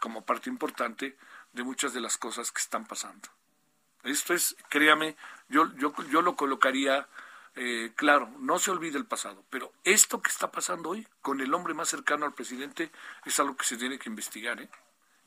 como 0.00 0.24
parte 0.24 0.50
importante 0.50 1.16
de 1.52 1.62
muchas 1.64 1.94
de 1.94 2.00
las 2.00 2.18
cosas 2.18 2.52
que 2.52 2.60
están 2.60 2.86
pasando. 2.86 3.28
Esto 4.04 4.34
es, 4.34 4.54
créame, 4.68 5.16
yo, 5.48 5.72
yo, 5.76 5.94
yo 6.10 6.22
lo 6.22 6.36
colocaría 6.36 7.08
eh, 7.54 7.92
claro, 7.96 8.30
no 8.38 8.58
se 8.58 8.70
olvide 8.70 8.98
el 8.98 9.06
pasado, 9.06 9.44
pero 9.50 9.72
esto 9.84 10.22
que 10.22 10.30
está 10.30 10.50
pasando 10.50 10.90
hoy 10.90 11.06
con 11.20 11.40
el 11.40 11.52
hombre 11.54 11.74
más 11.74 11.88
cercano 11.88 12.26
al 12.26 12.34
presidente 12.34 12.90
es 13.24 13.40
algo 13.40 13.56
que 13.56 13.64
se 13.64 13.76
tiene 13.76 13.98
que 13.98 14.08
investigar. 14.08 14.60
¿eh? 14.60 14.68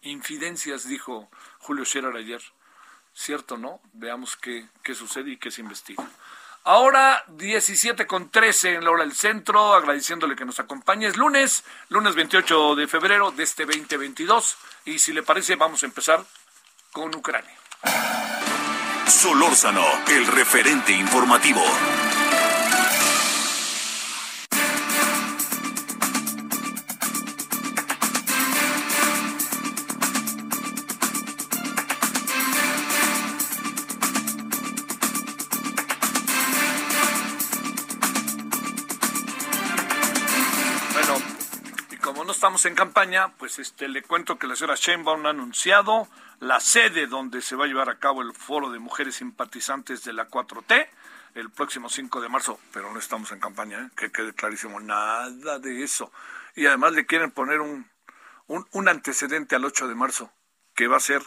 Infidencias, 0.02 0.88
dijo 0.88 1.30
Julio 1.60 1.86
Scherer 1.86 2.16
ayer. 2.16 2.42
¿Cierto, 3.14 3.58
no? 3.58 3.80
Veamos 3.94 4.36
qué, 4.36 4.68
qué 4.84 4.94
sucede 4.94 5.32
y 5.32 5.38
qué 5.38 5.50
se 5.52 5.62
investiga. 5.62 6.04
Ahora 6.66 7.24
17 7.28 8.08
con 8.08 8.30
13 8.30 8.74
en 8.74 8.84
la 8.84 8.90
hora 8.90 9.04
del 9.04 9.14
centro, 9.14 9.74
agradeciéndole 9.76 10.36
que 10.36 10.46
nos 10.46 10.60
acompañe. 10.60 11.06
Es 11.06 11.16
lunes, 11.16 11.64
lunes 11.90 12.16
28 12.16 12.76
de 12.76 12.88
febrero 12.88 13.30
de 13.30 13.44
este 13.44 13.66
2022. 13.66 14.58
Y 14.86 14.98
si 14.98 15.14
le 15.14 15.22
parece, 15.22 15.56
vamos 15.56 15.84
a 15.84 15.86
empezar 15.86 16.26
con 16.92 17.16
Ucrania. 17.16 17.56
Solórzano, 19.08 19.86
el 20.08 20.26
referente 20.26 20.92
informativo. 20.92 21.64
En 42.66 42.76
campaña, 42.76 43.34
pues 43.38 43.60
este 43.60 43.88
le 43.88 44.02
cuento 44.02 44.38
que 44.38 44.48
la 44.48 44.56
señora 44.56 44.76
Sheinbaum 44.76 45.26
ha 45.26 45.30
anunciado 45.30 46.08
la 46.40 46.60
sede 46.60 47.08
donde 47.08 47.42
se 47.42 47.56
va 47.56 47.66
a 47.66 47.68
llevar 47.68 47.90
a 47.90 48.00
cabo 48.00 48.22
el 48.22 48.34
foro 48.34 48.72
de 48.72 48.80
mujeres 48.80 49.16
simpatizantes 49.16 50.04
de 50.04 50.14
la 50.14 50.28
4T 50.28 50.88
el 51.36 51.50
próximo 51.50 51.90
5 51.90 52.22
de 52.22 52.30
marzo, 52.30 52.60
pero 52.72 52.92
no 52.92 53.00
estamos 53.00 53.32
en 53.32 53.40
campaña, 53.40 53.80
¿eh? 53.80 53.90
que 53.96 54.12
quede 54.12 54.34
clarísimo, 54.34 54.80
nada 54.80 55.60
de 55.60 55.84
eso. 55.84 56.12
Y 56.56 56.66
además 56.66 56.94
le 56.94 57.06
quieren 57.06 57.32
poner 57.32 57.60
un, 57.60 57.90
un, 58.48 58.66
un 58.72 58.88
antecedente 58.88 59.56
al 59.56 59.66
8 59.66 59.88
de 59.90 59.96
marzo, 59.96 60.32
que 60.74 60.88
va 60.88 60.98
a 60.98 61.02
ser 61.02 61.22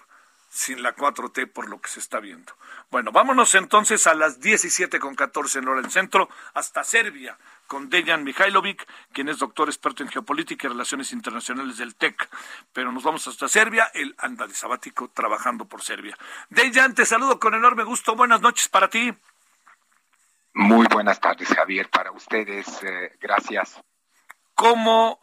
sin 0.49 0.83
la 0.83 0.97
4T 0.97 1.53
por 1.53 1.69
lo 1.69 1.81
que 1.81 1.91
se 1.91 2.01
está 2.01 2.21
viendo. 2.21 2.55
Bueno, 2.91 3.13
vámonos 3.13 3.55
entonces 3.55 4.07
a 4.07 4.15
las 4.15 4.41
17 4.41 4.99
con 4.99 5.15
14 5.15 5.59
en 5.59 5.69
hora 5.69 5.83
del 5.83 5.91
centro, 5.91 6.31
hasta 6.55 6.85
Serbia, 6.85 7.39
con 7.69 7.89
Dejan 7.89 8.25
Mihailovic, 8.25 8.85
quien 9.13 9.29
es 9.29 9.39
doctor 9.39 9.69
experto 9.69 10.03
en 10.03 10.09
geopolítica 10.09 10.67
y 10.67 10.71
relaciones 10.71 11.13
internacionales 11.13 11.77
del 11.77 11.95
TEC. 11.95 12.29
Pero 12.73 12.91
nos 12.91 13.05
vamos 13.05 13.29
hasta 13.29 13.47
Serbia, 13.47 13.89
él 13.95 14.17
anda 14.19 14.49
de 14.49 14.55
sabático 14.55 15.09
trabajando 15.11 15.67
por 15.67 15.83
Serbia. 15.83 16.19
Dejan, 16.49 16.95
te 16.95 17.07
saludo 17.07 17.39
con 17.39 17.55
enorme 17.55 17.85
gusto, 17.85 18.17
buenas 18.17 18.41
noches 18.41 18.69
para 18.69 18.89
ti. 18.89 19.15
Muy 20.55 20.87
buenas 20.91 21.21
tardes, 21.21 21.49
Javier, 21.49 21.89
para 21.89 22.11
ustedes, 22.11 22.83
eh, 22.83 23.17
gracias. 23.21 23.81
¿Cómo 24.55 25.21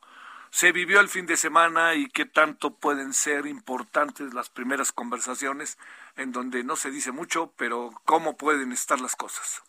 se 0.49 0.71
vivió 0.71 1.01
el 1.01 1.09
fin 1.09 1.25
de 1.25 1.35
semana 1.35 1.95
y 1.95 2.07
qué 2.07 2.25
tanto 2.25 2.75
pueden 2.75 3.13
ser 3.13 3.45
importantes 3.45 4.33
las 4.33 4.49
primeras 4.49 4.93
conversaciones 4.93 5.77
en 6.15 6.31
donde 6.31 6.63
no 6.63 6.77
se 6.77 6.91
dice 6.91 7.11
mucho, 7.11 7.51
pero 7.57 7.91
cómo 8.05 8.37
pueden 8.37 8.71
estar 8.71 9.01
las 9.01 9.17
cosas? 9.17 9.63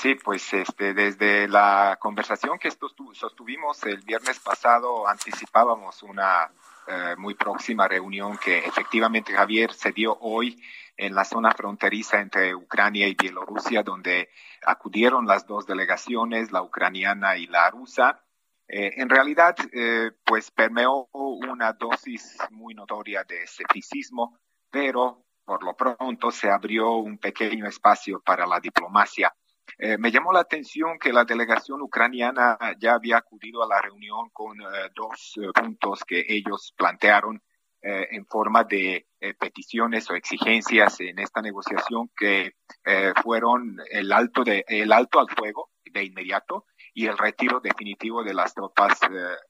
Sí, 0.00 0.14
pues 0.14 0.54
este, 0.54 0.94
desde 0.94 1.46
la 1.46 1.98
conversación 2.00 2.58
que 2.58 2.70
sostuvimos 2.70 3.84
el 3.84 4.00
viernes 4.00 4.40
pasado 4.40 5.06
anticipábamos 5.06 6.02
una 6.02 6.50
eh, 6.86 7.16
muy 7.18 7.34
próxima 7.34 7.86
reunión 7.86 8.38
que 8.38 8.60
efectivamente 8.60 9.34
Javier 9.34 9.74
se 9.74 9.92
dio 9.92 10.16
hoy 10.22 10.58
en 10.96 11.14
la 11.14 11.26
zona 11.26 11.52
fronteriza 11.52 12.18
entre 12.18 12.54
Ucrania 12.54 13.08
y 13.08 13.14
Bielorrusia, 13.14 13.82
donde 13.82 14.30
acudieron 14.64 15.26
las 15.26 15.46
dos 15.46 15.66
delegaciones, 15.66 16.50
la 16.50 16.62
ucraniana 16.62 17.36
y 17.36 17.46
la 17.46 17.68
rusa. 17.68 18.24
Eh, 18.68 18.94
en 18.96 19.10
realidad, 19.10 19.54
eh, 19.70 20.12
pues 20.24 20.50
permeó 20.50 21.10
una 21.12 21.74
dosis 21.74 22.38
muy 22.48 22.72
notoria 22.72 23.22
de 23.24 23.42
escepticismo, 23.42 24.38
pero 24.70 25.26
por 25.44 25.62
lo 25.62 25.76
pronto 25.76 26.30
se 26.30 26.50
abrió 26.50 26.92
un 26.92 27.18
pequeño 27.18 27.66
espacio 27.66 28.22
para 28.24 28.46
la 28.46 28.60
diplomacia. 28.60 29.30
Eh, 29.78 29.98
me 29.98 30.10
llamó 30.10 30.32
la 30.32 30.40
atención 30.40 30.98
que 30.98 31.12
la 31.12 31.24
delegación 31.24 31.82
ucraniana 31.82 32.58
ya 32.78 32.94
había 32.94 33.18
acudido 33.18 33.62
a 33.62 33.68
la 33.68 33.80
reunión 33.80 34.30
con 34.32 34.58
dos 34.94 35.34
puntos 35.54 36.04
que 36.04 36.24
ellos 36.28 36.74
plantearon 36.76 37.42
eh, 37.82 38.08
en 38.10 38.26
forma 38.26 38.64
de 38.64 39.06
eh, 39.20 39.32
peticiones 39.32 40.10
o 40.10 40.14
exigencias 40.14 41.00
en 41.00 41.18
esta 41.18 41.40
negociación 41.40 42.10
que 42.14 42.52
eh, 42.84 43.12
fueron 43.22 43.78
el 43.90 44.12
alto 44.12 44.44
de 44.44 44.66
el 44.68 44.92
alto 44.92 45.18
al 45.18 45.30
fuego 45.30 45.70
de 45.90 46.04
inmediato 46.04 46.66
y 46.92 47.06
el 47.06 47.16
retiro 47.16 47.58
definitivo 47.58 48.22
de 48.22 48.34
las 48.34 48.52
tropas 48.52 49.00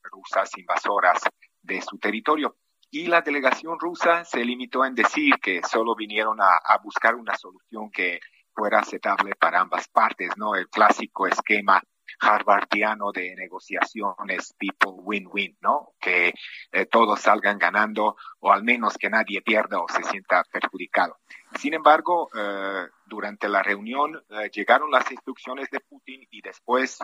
rusas 0.05 0.49
invasoras 0.57 1.23
de 1.61 1.83
su 1.83 1.99
territorio. 1.99 2.55
Y 2.89 3.09
la 3.09 3.23
delegación 3.23 3.81
rusa 3.81 4.25
se 4.25 4.45
limitó 4.45 4.85
en 4.85 4.95
decir 4.95 5.35
que 5.43 5.61
solo 5.65 5.97
vinieron 5.97 6.41
a, 6.41 6.57
a 6.65 6.79
buscar 6.79 7.17
una 7.17 7.35
solución 7.37 7.91
que 7.91 8.21
fuera 8.61 8.81
aceptable 8.81 9.35
para 9.37 9.61
ambas 9.61 9.88
partes, 9.88 10.37
¿no? 10.37 10.55
El 10.55 10.69
clásico 10.69 11.26
esquema 11.26 11.83
harvardiano 12.21 13.11
de 13.11 13.35
negociaciones 13.35 14.55
tipo 14.59 14.90
win-win, 14.90 15.57
¿no? 15.62 15.95
Que 15.99 16.35
eh, 16.71 16.85
todos 16.85 17.23
salgan 17.23 17.57
ganando 17.59 18.17
o 18.40 18.52
al 18.52 18.62
menos 18.62 18.99
que 18.99 19.09
nadie 19.09 19.40
pierda 19.40 19.81
o 19.81 19.88
se 19.88 20.02
sienta 20.02 20.45
perjudicado. 20.52 21.17
Sin 21.59 21.73
embargo, 21.73 22.29
eh, 22.37 22.87
durante 23.07 23.49
la 23.49 23.62
reunión 23.62 24.23
eh, 24.29 24.50
llegaron 24.52 24.90
las 24.90 25.11
instrucciones 25.11 25.71
de 25.71 25.81
Putin 25.81 26.29
y 26.31 26.43
después, 26.43 26.99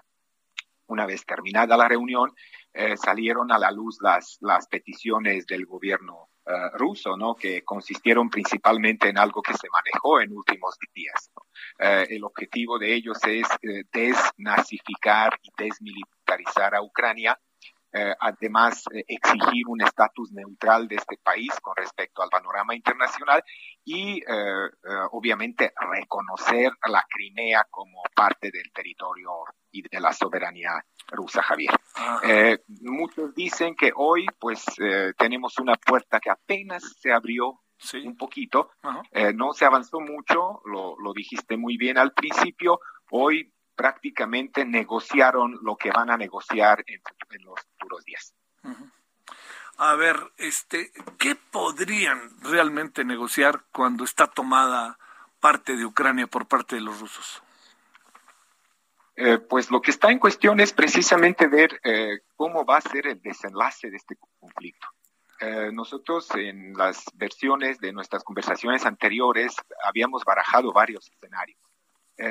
una 0.89 1.07
vez 1.07 1.25
terminada 1.25 1.79
la 1.79 1.89
reunión, 1.89 2.35
salieron 2.97 3.51
a 3.51 3.59
la 3.59 3.71
luz 3.71 3.97
las, 4.03 4.37
las 4.43 4.69
peticiones 4.69 5.47
del 5.47 5.65
gobierno 5.65 6.29
eh, 6.49 6.71
ruso, 6.75 7.17
¿no? 7.17 7.35
Que 7.35 7.65
consistieron 7.65 8.31
principalmente 8.31 9.09
en 9.09 9.19
algo 9.19 9.43
que 9.43 9.53
se 9.55 9.67
manejó 9.69 10.21
en 10.21 10.31
últimos 10.31 10.77
días. 10.95 11.33
Eh, 11.77 12.07
el 12.11 12.23
objetivo 12.23 12.79
de 12.79 12.95
ellos 12.95 13.19
es 13.25 13.49
eh, 13.63 13.83
desnazificar 13.93 15.37
y 15.43 15.51
desmilitarizar 15.61 16.77
a 16.77 16.83
Ucrania, 16.83 17.37
además 18.21 18.85
exigir 18.93 19.67
un 19.69 19.81
estatus 19.81 20.31
neutral 20.31 20.87
de 20.87 20.97
este 20.97 21.17
país 21.17 21.49
con 21.63 21.75
respecto 21.75 22.23
al 22.23 22.29
panorama 22.29 22.75
internacional 22.75 23.43
y 23.87 24.21
obviamente 25.13 25.73
reconocer 25.79 26.73
la 26.91 27.03
Crimea 27.09 27.67
como 27.71 28.03
parte 28.15 28.51
del 28.51 28.71
territorio 28.71 29.31
y 29.71 29.81
de 29.81 29.99
la 29.99 30.13
soberanía 30.13 30.85
rusa, 31.09 31.43
Javier. 31.43 31.75
Eh, 32.25 32.59
muchos 32.81 33.35
dicen 33.35 33.75
que 33.75 33.93
hoy 33.95 34.27
pues 34.39 34.65
eh, 34.79 35.13
tenemos 35.17 35.59
una 35.59 35.75
puerta 35.75 36.21
que 36.21 36.31
apenas 36.31 36.83
se 37.01 37.13
abrió 37.13 37.61
un 38.05 38.17
poquito, 38.17 38.71
eh, 39.13 39.33
no 39.35 39.53
se 39.53 39.67
avanzó 39.67 40.01
mucho, 40.01 40.63
lo, 40.65 40.99
lo 40.99 41.13
dijiste 41.13 41.57
muy 41.57 41.77
bien 41.77 41.99
al 41.99 42.13
principio, 42.13 42.81
hoy 43.11 43.53
prácticamente 43.77 44.65
negociaron 44.65 45.59
lo 45.63 45.77
que 45.77 45.91
van 45.91 46.11
a 46.11 46.17
negociar 46.17 46.83
en, 46.87 47.03
los 47.45 47.61
futuros 47.61 48.05
días. 48.05 48.35
A 49.77 49.95
ver, 49.95 50.33
este, 50.39 50.91
¿qué 51.19 51.37
podrían 51.37 52.41
realmente 52.41 53.05
negociar 53.05 53.65
cuando 53.73 54.05
está 54.05 54.27
tomada 54.27 54.99
parte 55.39 55.77
de 55.77 55.85
Ucrania 55.85 56.27
por 56.27 56.49
parte 56.49 56.77
de 56.77 56.81
los 56.81 56.99
rusos? 56.99 57.43
Eh, 59.17 59.39
pues 59.39 59.71
lo 59.71 59.81
que 59.81 59.91
está 59.91 60.11
en 60.11 60.19
cuestión 60.19 60.61
es 60.61 60.75
precisamente 60.75 61.47
ver 61.47 61.81
eh, 61.85 62.19
cómo 62.35 62.67
va 62.67 62.77
a 62.77 62.83
ser 62.83 63.07
el 63.07 63.21
desenlace 63.23 63.91
de 63.91 63.97
este 63.97 64.17
conflicto. 64.39 64.87
Eh, 65.41 65.71
nosotros 65.73 66.29
en 66.35 66.75
las 66.75 67.03
versiones 67.15 67.79
de 67.81 67.93
nuestras 67.93 68.23
conversaciones 68.23 68.85
anteriores 68.85 69.57
habíamos 69.85 70.23
barajado 70.25 70.73
varios 70.73 71.11
escenarios. 71.11 71.59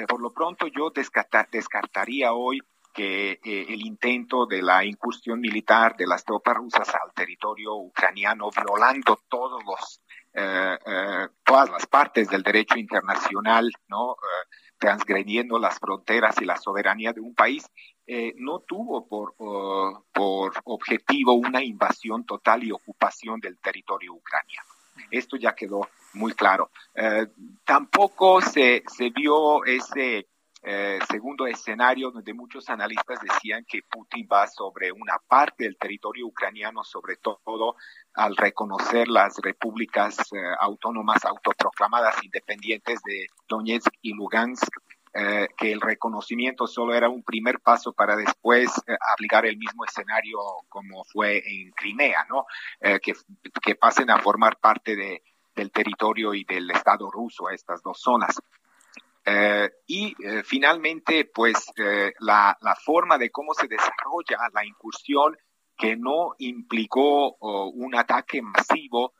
por 0.07 0.19
lo 0.19 0.31
pronto 0.33 0.65
yo 0.67 0.91
descartaría 0.91 2.33
hoy 2.33 2.59
que 2.91 3.39
el 3.43 3.85
intento 3.85 4.47
de 4.47 4.61
la 4.61 4.83
incursión 4.83 5.39
militar 5.39 5.95
de 5.95 6.07
las 6.07 6.23
tropas 6.23 6.55
rusas 6.55 6.89
al 6.89 7.13
territorio 7.13 7.75
ucraniano, 7.75 8.49
violando 8.49 9.19
todos 9.27 9.61
los, 9.63 10.01
todas 11.43 11.69
las 11.69 11.85
partes 11.85 12.29
del 12.29 12.41
derecho 12.41 12.79
internacional, 12.79 13.69
¿no? 13.87 14.15
Transgrediendo 14.77 15.59
las 15.59 15.79
fronteras 15.79 16.35
y 16.41 16.45
la 16.45 16.57
soberanía 16.57 17.13
de 17.13 17.21
un 17.21 17.33
país, 17.33 17.65
eh, 18.07 18.33
no 18.37 18.59
tuvo 18.59 19.07
por, 19.07 19.35
por 20.13 20.53
objetivo 20.65 21.33
una 21.33 21.63
invasión 21.63 22.25
total 22.25 22.63
y 22.63 22.71
ocupación 22.71 23.39
del 23.39 23.57
territorio 23.57 24.13
ucraniano. 24.13 24.69
Esto 25.11 25.37
ya 25.37 25.55
quedó 25.55 25.87
muy 26.13 26.33
claro. 26.33 26.69
Eh, 26.93 27.27
tampoco 27.63 28.41
se, 28.41 28.83
se 28.87 29.09
vio 29.09 29.65
ese 29.65 30.27
eh, 30.67 30.97
segundo 31.11 31.45
escenario 31.45 32.09
donde 32.09 32.33
muchos 32.33 32.67
analistas 32.71 33.19
decían 33.21 33.63
que 33.67 33.83
Putin 33.83 34.27
va 34.31 34.47
sobre 34.47 34.91
una 34.91 35.19
parte 35.27 35.63
del 35.63 35.77
territorio 35.77 36.25
ucraniano, 36.25 36.83
sobre 36.83 37.17
todo 37.17 37.75
al 38.15 38.35
reconocer 38.35 39.07
las 39.07 39.37
repúblicas 39.37 40.17
eh, 40.33 40.37
autónomas 40.59 41.23
autoproclamadas 41.23 42.15
independientes 42.23 42.99
de 43.03 43.27
Donetsk 43.47 43.93
y 44.01 44.13
Lugansk, 44.13 44.67
eh, 45.13 45.47
que 45.55 45.71
el 45.71 45.81
reconocimiento 45.81 46.65
solo 46.65 46.95
era 46.95 47.09
un 47.09 47.21
primer 47.21 47.59
paso 47.59 47.93
para 47.93 48.15
después 48.15 48.71
aplicar 49.13 49.45
el 49.45 49.57
mismo 49.57 49.85
escenario 49.85 50.39
como 50.67 51.03
fue 51.03 51.43
en 51.45 51.73
Crimea, 51.73 52.25
¿no? 52.27 52.47
que, 52.81 53.13
que 53.61 53.75
pasen 53.75 54.09
a 54.09 54.17
formar 54.17 54.57
parte 54.57 54.95
de, 54.95 55.21
del 55.55 55.71
territorio 55.71 56.33
y 56.33 56.43
del 56.43 56.69
Estado 56.71 57.09
ruso, 57.11 57.49
estas 57.49 57.83
dos 57.83 57.99
zonas. 58.01 58.41
Eh, 59.25 59.69
y 59.87 60.15
eh, 60.23 60.43
finalmente, 60.43 61.25
pues 61.33 61.55
eh, 61.77 62.13
la, 62.19 62.55
la, 62.61 62.75
forma 62.75 63.17
de 63.17 63.31
cómo 63.31 63.55
se 63.55 63.67
desarrolla 63.67 64.37
la 64.53 64.63
incursión 64.63 65.35
que 65.75 65.97
no 65.97 66.35
implicó 66.37 67.35
un 67.37 67.95
ataque 67.95 68.41
masivo. 68.41 69.13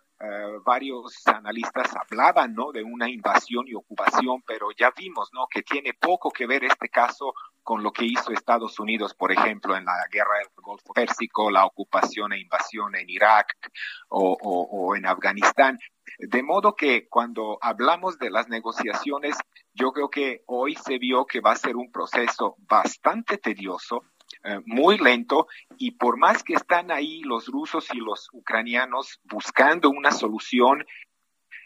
Varios 0.65 1.21
analistas 1.28 1.93
hablaban 1.95 2.54
¿no? 2.54 2.71
de 2.71 2.84
una 2.84 3.10
invasión 3.10 3.67
y 3.67 3.73
ocupación, 3.73 4.41
pero 4.45 4.69
ya 4.71 4.91
vimos 4.95 5.30
¿no? 5.34 5.47
que 5.47 5.62
tiene 5.62 5.93
poco 5.93 6.32
que 6.32 6.47
ver 6.47 6.63
este 6.63 6.89
caso 6.89 7.34
con 7.63 7.84
lo 7.84 7.91
que 7.91 8.06
hizo 8.06 8.32
Estados 8.32 8.80
Unidos, 8.80 9.13
por 9.13 9.32
ejemplo, 9.32 9.75
en 9.75 9.86
la 9.86 10.06
guerra 10.12 10.38
del 10.38 10.49
Golfo 10.58 10.93
Pérsico, 10.93 11.49
la 11.49 11.65
ocupación 11.65 12.34
e 12.34 12.39
invasión 12.39 12.95
en 12.95 13.10
Irak 13.10 13.56
o, 14.10 14.38
o 14.41 14.95
en 14.95 15.06
Afganistán. 15.06 15.80
De 16.19 16.43
modo 16.43 16.75
que 16.75 17.08
cuando 17.10 17.58
hablamos 17.62 18.19
de 18.19 18.30
las 18.30 18.47
negociaciones, 18.47 19.36
yo 19.73 19.91
creo 19.91 20.10
que 20.10 20.43
hoy 20.45 20.75
se 20.75 20.99
vio 20.99 21.25
que 21.25 21.41
va 21.41 21.51
a 21.51 21.58
ser 21.58 21.75
un 21.75 21.91
proceso 21.91 22.56
bastante 22.60 23.38
tedioso, 23.38 24.04
eh, 24.45 24.62
muy 24.65 24.99
lento, 24.99 25.47
y 25.77 25.91
por 25.91 26.17
más 26.17 26.43
que 26.43 26.53
están 26.53 26.91
ahí 26.91 27.21
los 27.21 27.47
rusos 27.47 27.88
y 27.91 27.97
los 27.97 28.29
ucranianos 28.31 29.19
buscando 29.23 29.89
una 29.89 30.12
solución 30.12 30.86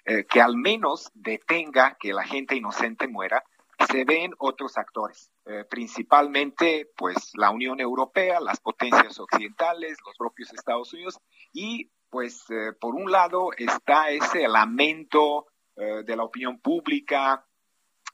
eh, 0.06 0.24
que 0.24 0.42
al 0.42 0.56
menos 0.56 1.12
detenga 1.14 1.98
que 2.00 2.14
la 2.14 2.24
gente 2.24 2.56
inocente 2.56 3.10
muera, 3.10 3.44
se 3.92 4.06
ven 4.06 4.32
otros 4.38 4.78
actores, 4.78 5.30
eh, 5.46 5.66
principalmente 5.70 6.90
pues 6.96 7.32
la 7.34 7.50
Unión 7.50 7.82
Europea, 7.82 8.40
las 8.40 8.62
potencias 8.62 9.20
occidentales, 9.20 9.98
los 10.06 10.16
propios 10.18 10.54
Estados 10.54 10.94
Unidos 10.94 11.20
y 11.52 11.92
pues 12.10 12.46
por 12.80 12.96
un 12.96 13.12
lado 13.12 13.50
está 13.56 14.10
ese 14.10 14.48
lamento 14.48 15.46
de 15.76 16.16
la 16.16 16.24
opinión 16.24 16.60
pública, 16.60 17.46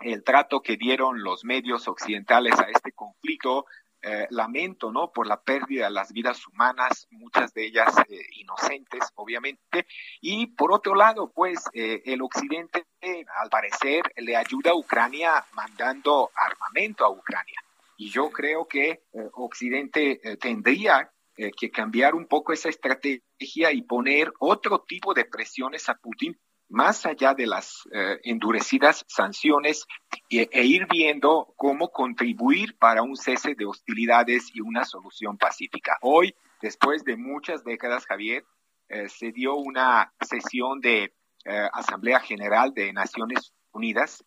el 0.02 0.24
trato 0.24 0.62
que 0.62 0.76
dieron 0.76 1.24
los 1.24 1.46
medios 1.46 1.88
occidentales 1.88 2.60
a 2.60 2.70
este 2.70 2.92
conflicto, 2.92 3.66
eh, 4.08 4.28
lamento, 4.30 4.92
¿no? 4.92 5.12
Por 5.12 5.26
la 5.26 5.42
pérdida 5.42 5.86
de 5.86 5.92
las 5.92 6.14
vidas 6.14 6.46
humanas, 6.48 7.08
muchas 7.10 7.54
de 7.54 7.66
ellas 7.66 7.94
inocentes, 8.38 9.12
obviamente. 9.16 9.88
Y 10.22 10.48
por 10.48 10.72
otro 10.72 10.94
lado, 10.94 11.32
pues 11.34 11.64
el 11.74 12.22
Occidente, 12.22 12.86
al 13.02 13.50
parecer, 13.50 14.04
le 14.18 14.36
ayuda 14.36 14.72
a 14.72 14.76
Ucrania 14.76 15.44
mandando 15.54 16.30
armamento 16.36 17.04
a 17.04 17.10
Ucrania. 17.10 17.60
Y 17.98 18.12
yo 18.12 18.30
creo 18.30 18.68
que 18.68 19.04
Occidente 19.34 20.20
tendría 20.40 21.12
que 21.36 21.72
cambiar 21.72 22.14
un 22.14 22.28
poco 22.28 22.54
esa 22.54 22.70
estrategia 22.70 23.72
y 23.72 23.82
poner 23.82 24.32
otro 24.40 24.82
tipo 24.88 25.14
de 25.14 25.26
presiones 25.26 25.90
a 25.90 25.96
Putin 25.96 26.38
más 26.70 27.06
allá 27.06 27.34
de 27.34 27.48
las 27.48 27.88
eh, 27.92 28.20
endurecidas 28.24 29.06
sanciones 29.08 29.86
e, 30.30 30.50
e, 30.52 30.66
ir 30.66 30.88
viendo 30.90 31.54
cómo 31.56 31.90
contribuir 31.90 32.78
para 32.78 33.04
un 33.04 33.16
cese 33.16 33.56
de 33.56 33.66
hostilidades 33.66 34.50
y 34.54 34.62
una 34.62 34.84
solución 34.84 35.38
pacífica. 35.38 35.98
Hoy, 36.02 36.36
después 36.62 37.04
de 37.04 37.18
muchas 37.18 37.64
décadas, 37.64 38.06
Javier, 38.06 38.44
eh, 38.90 39.10
se 39.10 39.32
dio 39.32 39.56
una 39.56 40.14
sesión 40.22 40.82
de 40.82 41.14
eh, 41.46 41.70
Asamblea 41.74 42.20
General 42.20 42.74
de 42.74 42.92
Naciones 42.94 43.54
Unidas, 43.72 44.24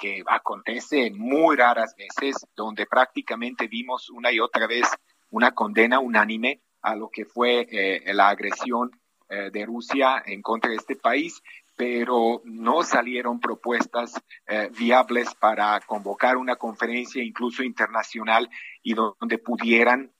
que 0.00 0.22
acontece 0.26 1.10
muy 1.10 1.56
raras 1.56 1.94
veces, 1.94 2.46
donde 2.56 2.86
prácticamente 2.86 3.68
vimos 3.68 4.08
una 4.08 4.32
y 4.32 4.40
otra 4.40 4.66
vez 4.66 4.88
una 5.28 5.52
condena 5.52 5.98
unánime 5.98 6.62
a 6.80 6.96
lo 6.96 7.10
que 7.10 7.26
fue 7.26 7.68
la 8.06 8.30
agresión 8.30 8.90
de 9.28 9.66
Rusia 9.66 10.22
en 10.24 10.40
contra 10.40 10.70
de 10.70 10.76
este 10.76 10.96
país 10.96 11.42
pero 11.78 12.42
no 12.44 12.82
salieron 12.82 13.38
propuestas 13.38 14.20
eh, 14.48 14.68
viables 14.76 15.32
para 15.36 15.78
convocar 15.78 16.36
una 16.36 16.56
conferencia 16.56 17.22
incluso 17.22 17.62
internacional 17.62 18.50
y 18.82 18.94
donde 18.94 19.38
pudieran 19.38 20.10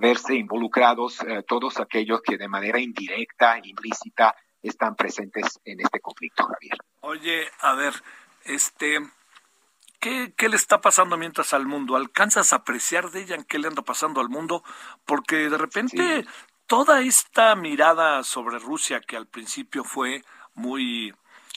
verse 0.00 0.36
involucrados 0.36 1.20
eh, 1.22 1.42
todos 1.42 1.80
aquellos 1.80 2.22
que 2.22 2.38
de 2.38 2.46
manera 2.46 2.78
indirecta, 2.78 3.58
implícita, 3.58 4.36
están 4.62 4.94
presentes 4.94 5.58
en 5.64 5.80
este 5.80 5.98
conflicto, 5.98 6.44
Javier. 6.44 6.78
Oye, 7.00 7.48
a 7.62 7.74
ver, 7.74 7.94
este, 8.44 9.00
¿qué, 9.98 10.32
qué 10.36 10.48
le 10.48 10.54
está 10.54 10.80
pasando 10.80 11.16
mientras 11.16 11.52
al 11.52 11.66
mundo? 11.66 11.96
¿Alcanzas 11.96 12.52
a 12.52 12.56
apreciar 12.56 13.10
de 13.10 13.22
ella 13.22 13.34
en 13.34 13.42
qué 13.42 13.58
le 13.58 13.66
anda 13.66 13.82
pasando 13.82 14.20
al 14.20 14.28
mundo? 14.28 14.62
Porque 15.04 15.48
de 15.48 15.58
repente 15.58 16.24
toda 16.68 17.00
esta 17.00 17.56
mirada 17.56 18.22
sobre 18.22 18.60
Rusia 18.60 19.00
que 19.00 19.16
al 19.16 19.26
principio 19.26 19.82
fue 19.82 20.22
muy 20.58 21.14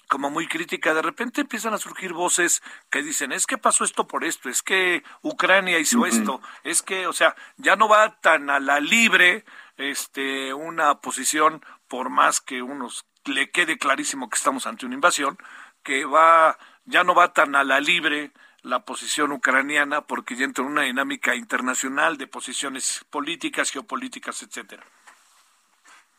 como 0.08 0.30
muy 0.30 0.46
crítica, 0.46 0.94
de 0.94 1.02
repente 1.02 1.40
empiezan 1.40 1.74
a 1.74 1.78
surgir 1.78 2.12
voces 2.12 2.62
que 2.90 3.02
dicen, 3.02 3.32
es 3.32 3.48
que 3.48 3.58
pasó 3.58 3.86
esto 3.86 4.08
por 4.08 4.26
esto, 4.26 4.50
es 4.50 4.62
que 4.62 5.04
Ucrania 5.22 5.80
hizo 5.80 6.06
esto, 6.06 6.42
es 6.66 6.82
que, 6.82 7.08
o 7.08 7.14
sea, 7.14 7.34
ya 7.56 7.78
no 7.78 7.88
va 7.88 8.20
tan 8.20 8.50
a 8.50 8.60
la 8.60 8.82
libre 8.82 9.46
este 9.78 10.54
una 10.54 11.00
posición 11.00 11.64
por 11.88 12.10
más 12.10 12.42
que 12.42 12.62
unos 12.62 13.06
le 13.24 13.52
quede 13.52 13.78
clarísimo 13.78 14.30
que 14.30 14.36
estamos 14.36 14.68
ante 14.68 14.86
una 14.86 14.96
invasión, 14.96 15.38
que 15.82 16.04
va 16.04 16.58
ya 16.84 17.06
no 17.06 17.16
va 17.16 17.32
tan 17.32 17.56
a 17.56 17.64
la 17.64 17.80
libre 17.80 18.32
la 18.64 18.84
posición 18.84 19.32
ucraniana 19.32 20.02
porque 20.02 20.36
ya 20.36 20.44
entra 20.44 20.64
en 20.66 20.72
una 20.72 20.84
dinámica 20.84 21.36
internacional 21.36 22.18
de 22.18 22.28
posiciones 22.28 23.06
políticas, 23.10 23.72
geopolíticas, 23.72 24.44
etcétera. 24.44 24.84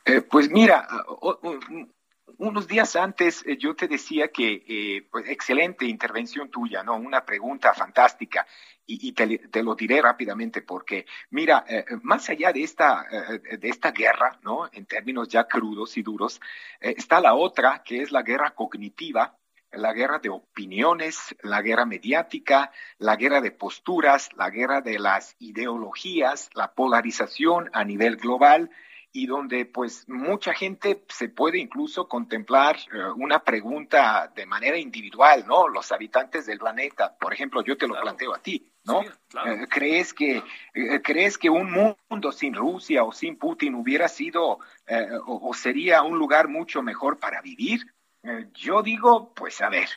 Eh, 0.05 0.23
pues 0.23 0.51
mira, 0.51 0.89
unos 2.39 2.67
días 2.67 2.97
antes 2.97 3.45
eh, 3.47 3.57
yo 3.57 3.75
te 3.75 3.89
decía 3.89 4.29
que, 4.29 4.65
eh, 4.67 5.07
pues, 5.11 5.29
excelente 5.29 5.87
intervención 5.87 6.51
tuya, 6.51 6.83
¿no? 6.83 6.97
Una 6.97 7.25
pregunta 7.25 7.73
fantástica. 7.75 8.47
Y, 8.85 9.13
te, 9.13 9.63
lo 9.63 9.75
diré 9.75 10.03
rápidamente 10.03 10.61
porque, 10.61 11.07
mira, 11.31 11.65
eh, 11.69 11.85
más 12.03 12.29
allá 12.29 12.53
de 12.53 12.65
esta, 12.65 13.07
de 13.41 13.69
esta 13.69 13.93
guerra, 13.93 14.39
¿no? 14.43 14.69
En 14.73 14.87
términos 14.87 15.29
ya 15.29 15.45
crudos 15.45 15.97
y 15.97 16.03
duros, 16.03 16.41
está 16.81 17.21
la 17.21 17.35
otra, 17.35 17.83
que 17.85 18.03
es 18.03 18.11
la 18.11 18.23
guerra 18.23 18.51
cognitiva, 18.51 19.39
la 19.71 19.93
guerra 19.93 20.19
de 20.19 20.29
opiniones, 20.29 21.35
la 21.43 21.63
guerra 21.63 21.87
mediática, 21.87 22.73
la 22.99 23.17
guerra 23.17 23.41
de 23.41 23.53
posturas, 23.53 24.29
la 24.37 24.51
guerra 24.51 24.81
de 24.81 24.99
las 24.99 25.37
ideologías, 25.39 26.51
la 26.53 26.73
polarización 26.73 27.71
a 27.73 27.85
nivel 27.85 28.17
global 28.17 28.69
y 29.13 29.27
donde 29.27 29.67
pues 29.67 30.09
mucha 30.09 30.55
gente 30.55 31.05
se 31.09 31.29
puede 31.29 31.59
incluso 31.59 32.09
contemplar 32.09 32.77
eh, 32.77 33.05
una 33.17 33.45
pregunta 33.45 34.33
de 34.35 34.47
manera 34.47 34.79
individual, 34.79 35.45
¿no? 35.47 35.69
Los 35.69 35.93
habitantes 35.93 36.47
del 36.47 36.59
planeta, 36.59 37.15
por 37.19 37.35
ejemplo, 37.35 37.63
yo 37.63 37.77
te 37.77 37.87
lo 37.87 38.01
planteo 38.01 38.35
a 38.35 38.39
ti, 38.39 38.67
¿no? 38.85 39.03
Eh, 39.03 39.67
¿Crees 39.69 40.15
que 40.15 40.43
eh, 40.75 41.03
crees 41.03 41.37
que 41.37 41.51
un 41.51 41.71
mundo 41.71 42.33
sin 42.33 42.55
Rusia 42.55 43.05
o 43.05 43.13
sin 43.13 43.37
Putin 43.37 43.75
hubiera 43.75 44.09
sido 44.09 44.59
o, 45.27 45.49
o, 45.49 45.55
sería 45.55 46.03
un 46.03 46.19
lugar 46.19 46.49
mucho 46.49 46.83
mejor 46.83 47.19
para 47.19 47.41
vivir? 47.41 47.83
yo 48.55 48.85
digo, 48.85 49.35
pues 49.35 49.61
a 49.63 49.69
ver, 49.69 49.89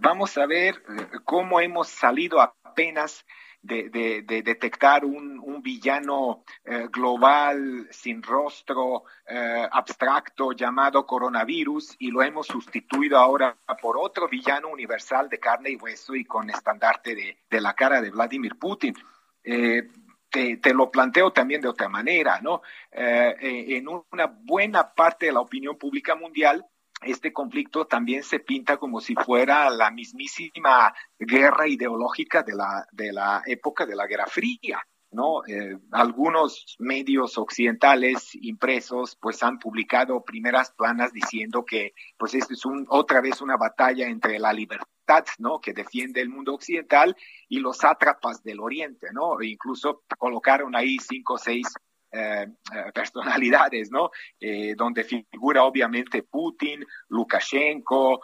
vamos 0.00 0.36
a 0.36 0.46
ver 0.46 0.82
cómo 1.24 1.60
hemos 1.60 1.86
salido 1.86 2.40
apenas 2.40 3.24
de, 3.68 4.42
detectar 4.42 5.04
un, 5.04 5.38
villano 5.60 6.44
eh, 6.64 6.86
global 6.90 7.88
sin 7.90 8.22
rostro 8.22 9.04
eh, 9.26 9.68
abstracto 9.70 10.52
llamado 10.52 11.04
coronavirus 11.04 11.96
y 11.98 12.10
lo 12.10 12.22
hemos 12.22 12.46
sustituido 12.46 13.18
ahora 13.18 13.56
por 13.82 13.98
otro 13.98 14.28
villano 14.28 14.68
universal 14.68 15.28
de 15.28 15.38
carne 15.38 15.70
y 15.70 15.76
hueso 15.76 16.14
y 16.14 16.24
con 16.24 16.48
estandarte 16.48 17.14
de, 17.50 17.60
la 17.60 17.74
cara 17.74 18.00
de 18.00 18.10
Vladimir 18.10 18.56
Putin. 18.56 18.94
Eh, 19.42 19.88
te, 20.30 20.58
te, 20.58 20.72
lo 20.72 20.90
planteo 20.90 21.32
también 21.32 21.60
de 21.60 21.68
otra 21.68 21.88
manera, 21.88 22.40
¿no? 22.40 22.62
en 22.92 23.88
una 23.88 24.26
buena 24.26 24.94
parte 24.94 25.26
de 25.26 25.32
la 25.32 25.40
opinión 25.40 25.76
pública 25.76 26.14
mundial, 26.14 26.64
este 27.02 27.32
conflicto 27.32 27.86
también 27.86 28.22
se 28.22 28.40
pinta 28.40 28.76
como 28.76 29.00
si 29.00 29.14
fuera 29.14 29.70
la 29.70 29.90
mismísima 29.90 30.94
guerra 31.18 31.68
ideológica 31.68 32.42
de 32.42 32.54
la, 32.54 32.86
de 32.92 33.12
la 33.12 33.42
época 33.46 33.86
de 33.86 33.96
la 33.96 34.06
Guerra 34.06 34.26
Fría. 34.26 34.80
¿no? 35.10 35.44
Eh, 35.46 35.78
algunos 35.92 36.76
medios 36.78 37.38
occidentales 37.38 38.34
impresos 38.34 39.16
pues 39.20 39.42
han 39.42 39.58
publicado 39.58 40.22
primeras 40.22 40.70
planas 40.72 41.12
diciendo 41.12 41.64
que 41.64 41.94
pues 42.18 42.34
esto 42.34 42.52
es 42.52 42.64
un, 42.66 42.86
otra 42.90 43.20
vez 43.20 43.40
una 43.40 43.56
batalla 43.56 44.06
entre 44.06 44.38
la 44.38 44.52
libertad, 44.52 45.24
¿no? 45.38 45.60
Que 45.60 45.72
defiende 45.72 46.20
el 46.20 46.28
mundo 46.28 46.54
occidental 46.54 47.16
y 47.48 47.60
los 47.60 47.78
sátrapas 47.78 48.42
del 48.42 48.60
oriente, 48.60 49.08
¿no? 49.12 49.40
E 49.40 49.46
incluso 49.46 50.02
colocaron 50.18 50.76
ahí 50.76 50.98
cinco 50.98 51.34
o 51.34 51.38
seis 51.38 51.66
eh, 52.10 52.46
eh, 52.74 52.92
personalidades, 52.94 53.90
¿no? 53.90 54.10
Eh, 54.40 54.74
donde 54.74 55.04
figura 55.04 55.64
obviamente 55.64 56.22
Putin, 56.22 56.82
Lukashenko, 57.08 58.20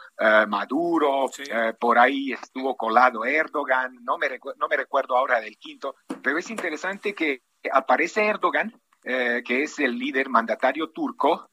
Maduro, 0.49 1.29
por 1.79 1.99
ahí 1.99 2.33
estuvo 2.33 2.77
colado 2.77 3.27
Erdogan, 3.27 4.03
no 4.03 4.17
me, 4.17 4.29
no 4.57 4.69
me 4.69 4.77
recuerdo 4.77 5.17
ahora 5.17 5.41
del 5.41 5.59
quinto, 5.59 5.97
pero 6.23 6.39
es 6.39 6.49
interesante 6.49 7.15
que 7.15 7.43
aparece 7.71 8.25
Erdogan, 8.25 8.73
que 9.03 9.63
es 9.63 9.79
el 9.79 9.99
líder 9.99 10.31
mandatario 10.31 10.91
turco, 10.91 11.51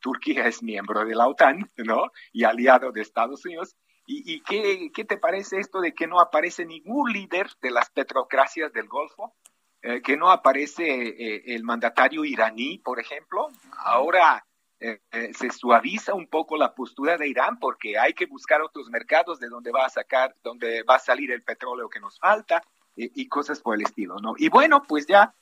Turquía 0.00 0.48
es 0.48 0.62
miembro 0.62 1.04
de 1.04 1.14
la 1.14 1.28
OTAN, 1.28 1.70
¿no? 1.76 2.10
Y 2.32 2.44
aliado 2.44 2.90
de 2.90 3.02
Estados 3.02 3.44
Unidos. 3.44 3.76
¿Y, 4.06 4.34
y 4.34 4.40
qué, 4.42 4.90
qué, 4.92 5.04
te 5.04 5.18
parece 5.18 5.58
esto 5.58 5.80
de 5.80 5.94
que 5.94 6.08
no 6.08 6.18
aparece 6.18 6.64
ningún 6.64 7.12
líder 7.12 7.46
de 7.60 7.70
las 7.70 7.90
petrocracias 7.90 8.72
del 8.72 8.88
Golfo? 8.88 9.36
Eh, 9.84 10.00
que 10.00 10.16
no 10.16 10.30
aparece 10.30 10.84
eh, 10.84 11.42
el 11.46 11.64
mandatario 11.64 12.24
iraní, 12.24 12.78
por 12.78 13.00
ejemplo. 13.00 13.48
Ahora 13.78 14.46
eh, 14.78 15.00
se 15.34 15.50
suaviza 15.50 16.14
un 16.14 16.28
poco 16.28 16.56
la 16.56 16.72
postura 16.72 17.16
de 17.16 17.26
Irán 17.26 17.58
porque 17.58 17.98
hay 17.98 18.12
que 18.14 18.26
buscar 18.26 18.62
otros 18.62 18.88
mercados 18.90 19.40
de 19.40 19.48
donde 19.48 19.72
va 19.72 19.86
a 19.86 19.90
sacar, 19.90 20.36
donde 20.44 20.84
va 20.84 20.96
a 20.96 21.00
salir 21.00 21.32
el 21.32 21.42
petróleo 21.42 21.88
que 21.88 21.98
nos 21.98 22.16
falta 22.20 22.62
y 22.94 23.26
cosas 23.26 23.60
por 23.60 23.74
el 23.74 23.82
estilo, 23.82 24.16
¿no? 24.20 24.34
Y 24.36 24.50
bueno, 24.50 24.82
pues 24.86 25.06
ya 25.06 25.34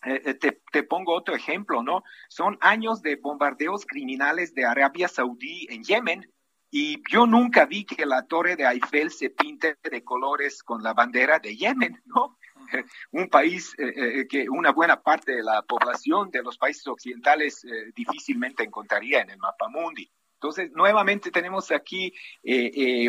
te, 0.00 0.62
te, 0.70 0.82
pongo 0.84 1.12
otro 1.12 1.34
ejemplo, 1.34 1.82
¿no? 1.82 2.04
Son 2.28 2.56
años 2.60 3.02
de 3.02 3.16
bombardeos 3.16 3.84
criminales 3.84 4.54
de 4.54 4.64
Arabia 4.64 5.08
Saudí 5.08 5.66
en 5.70 5.82
Yemen 5.82 6.32
y 6.70 7.02
yo 7.10 7.26
nunca 7.26 7.66
vi 7.66 7.84
que 7.84 8.06
la 8.06 8.26
torre 8.26 8.54
de 8.54 8.62
Eiffel 8.62 9.10
se 9.10 9.30
pinte 9.30 9.76
de 9.82 10.04
colores 10.04 10.62
con 10.62 10.84
la 10.84 10.94
bandera 10.94 11.40
de 11.40 11.56
Yemen, 11.56 12.00
¿no? 12.04 12.38
un 13.12 13.28
país 13.28 13.74
eh, 13.78 13.92
eh, 13.96 14.28
que 14.28 14.48
una 14.48 14.72
buena 14.72 15.00
parte 15.00 15.32
de 15.32 15.42
la 15.42 15.62
población 15.62 16.30
de 16.30 16.42
los 16.42 16.58
países 16.58 16.86
occidentales 16.86 17.64
eh, 17.64 17.92
difícilmente 17.94 18.62
encontraría 18.62 19.20
en 19.20 19.30
el 19.30 19.38
mapa 19.38 19.68
mundi. 19.68 20.10
Entonces, 20.34 20.70
nuevamente 20.72 21.30
tenemos 21.30 21.70
aquí 21.70 22.12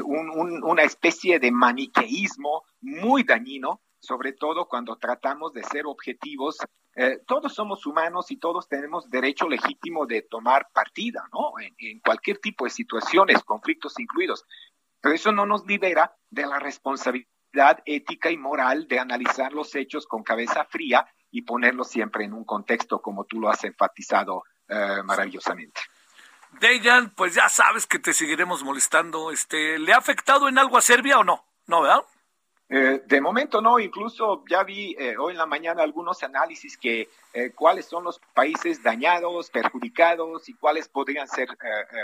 una 0.06 0.84
especie 0.84 1.38
de 1.38 1.52
maniqueísmo 1.52 2.64
muy 2.80 3.24
dañino, 3.24 3.82
sobre 4.00 4.32
todo 4.32 4.70
cuando 4.70 4.96
tratamos 4.96 5.52
de 5.52 5.64
ser 5.64 5.86
objetivos. 5.86 6.60
todos 7.28 7.54
somos 7.54 7.86
humanos 7.86 8.32
y 8.32 8.38
todos 8.38 8.70
tenemos 8.70 9.10
derecho 9.10 9.50
legítimo 9.50 10.06
de 10.06 10.22
tomar 10.22 10.70
partida, 10.72 11.28
¿no? 11.34 11.52
en 11.60 12.00
cualquier 12.00 12.38
tipo 12.38 12.64
de 12.64 12.70
situaciones, 12.70 13.44
conflictos 13.44 14.00
incluidos. 14.00 14.46
Pero 15.02 15.14
eso 15.14 15.34
no 15.34 15.46
nos 15.46 15.66
libera 15.66 16.16
de 16.30 16.46
la 16.46 16.60
responsabilidad 16.60 17.35
ética 17.86 18.32
y 18.32 18.38
moral 18.38 18.88
de 18.88 19.00
analizar 19.00 19.54
los 19.54 19.74
hechos 19.76 20.06
con 20.08 20.24
cabeza 20.24 20.66
fría 20.66 21.08
y 21.32 21.42
ponerlos 21.42 21.90
siempre 21.90 22.26
en 22.26 22.34
un 22.34 22.46
contexto 22.46 23.02
como 23.02 23.26
tú 23.26 23.40
lo 23.40 23.50
has 23.50 23.64
enfatizado 23.64 24.44
eh, 24.68 25.04
maravillosamente. 25.04 25.82
Dejan, 26.60 27.10
pues 27.16 27.36
ya 27.36 27.50
sabes 27.50 27.86
que 27.86 28.00
te 28.00 28.14
seguiremos 28.14 28.64
molestando. 28.64 29.32
Este, 29.32 29.78
¿Le 29.78 29.94
ha 29.94 29.98
afectado 29.98 30.48
en 30.48 30.58
algo 30.58 30.78
a 30.78 30.82
Serbia 30.82 31.20
o 31.20 31.24
no? 31.24 31.46
¿No, 31.68 31.82
verdad? 31.82 32.02
Eh, 32.68 33.04
de 33.06 33.22
momento 33.22 33.62
no, 33.62 33.78
incluso 33.78 34.44
ya 34.50 34.64
vi 34.64 34.96
eh, 34.98 35.16
hoy 35.18 35.34
en 35.34 35.38
la 35.38 35.46
mañana 35.46 35.84
algunos 35.84 36.24
análisis 36.24 36.78
que 36.78 37.10
eh, 37.34 37.52
cuáles 37.54 37.86
son 37.86 38.04
los 38.04 38.20
países 38.34 38.82
dañados, 38.82 39.52
perjudicados 39.52 40.50
y 40.50 40.56
cuáles 40.56 40.88
podrían 40.88 41.28
ser 41.28 41.50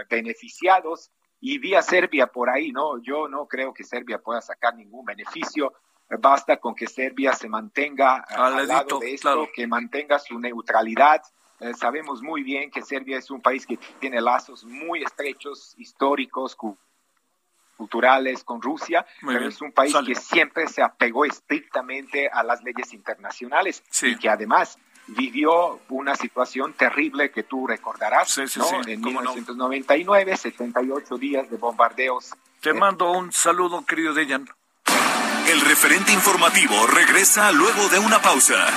beneficiados. 0.09 1.09
Y 1.41 1.57
vi 1.57 1.75
a 1.75 1.81
Serbia 1.81 2.27
por 2.27 2.49
ahí, 2.49 2.71
¿no? 2.71 3.01
Yo 3.01 3.27
no 3.27 3.47
creo 3.47 3.73
que 3.73 3.83
Serbia 3.83 4.19
pueda 4.19 4.41
sacar 4.41 4.75
ningún 4.75 5.03
beneficio. 5.03 5.73
Basta 6.07 6.57
con 6.57 6.75
que 6.75 6.87
Serbia 6.87 7.33
se 7.33 7.49
mantenga 7.49 8.17
al, 8.17 8.67
lado 8.67 8.99
de 8.99 9.13
esto, 9.13 9.49
que 9.53 9.65
mantenga 9.65 10.19
su 10.19 10.39
neutralidad. 10.39 11.21
sabemos 11.77 12.21
muy 12.21 12.43
bien 12.43 12.69
que 12.69 12.81
Serbia 12.81 13.17
es 13.17 13.31
un 13.31 13.41
país 13.41 13.65
que 13.65 13.77
tiene 13.99 14.21
lazos 14.21 14.63
muy 14.63 15.03
estrechos, 15.03 15.73
históricos, 15.77 16.55
culturales 17.81 18.43
con 18.43 18.61
Rusia, 18.61 19.03
pero 19.25 19.47
es 19.47 19.59
un 19.59 19.71
país 19.71 19.95
que 20.05 20.13
siempre 20.13 20.67
se 20.67 20.83
apegó 20.83 21.25
estrictamente 21.25 22.29
a 22.29 22.43
las 22.43 22.61
leyes 22.61 22.93
internacionales 22.93 23.83
y 24.03 24.15
que 24.17 24.29
además 24.29 24.77
vivió 25.07 25.79
una 25.89 26.15
situación 26.15 26.73
terrible 26.73 27.31
que 27.31 27.43
tú 27.43 27.67
recordarás, 27.67 28.37
¿no? 28.57 28.87
En 28.87 29.01
1999, 29.01 30.37
78 30.37 31.17
días 31.17 31.49
de 31.49 31.57
bombardeos. 31.57 32.31
Te 32.61 32.69
eh, 32.69 32.73
mando 32.73 33.11
un 33.11 33.31
saludo, 33.31 33.85
querido 33.85 34.13
Dejan. 34.13 34.47
El 35.49 35.61
referente 35.61 36.13
informativo 36.13 36.87
regresa 36.87 37.51
luego 37.51 37.89
de 37.89 37.99
una 37.99 38.21
pausa. 38.21 38.67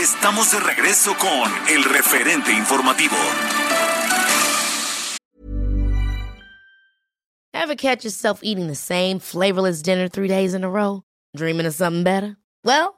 Estamos 0.00 0.50
de 0.52 0.60
regreso 0.60 1.14
con 1.18 1.52
el 1.68 1.84
referente 1.84 2.52
informativo. 2.52 3.16
Ever 7.52 7.76
catch 7.76 8.04
yourself 8.04 8.40
eating 8.42 8.68
the 8.68 8.74
same 8.74 9.18
flavorless 9.18 9.82
dinner 9.82 10.08
three 10.08 10.28
days 10.28 10.54
in 10.54 10.64
a 10.64 10.70
row? 10.70 11.02
Dreaming 11.36 11.66
of 11.66 11.74
something 11.74 12.04
better? 12.04 12.36
Well, 12.64 12.97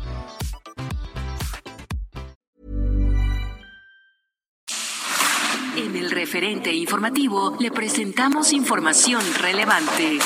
Referente 6.31 6.71
informativo 6.71 7.57
le 7.59 7.71
presentamos 7.71 8.53
información 8.53 9.21
relevante. 9.33 10.17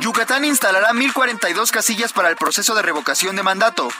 Yucatán 0.00 0.46
instalará 0.46 0.92
1.042 0.92 1.70
casillas 1.70 2.14
para 2.14 2.30
el 2.30 2.36
proceso 2.36 2.74
de 2.74 2.80
revocación 2.80 3.36
de 3.36 3.42
mandato. 3.42 3.90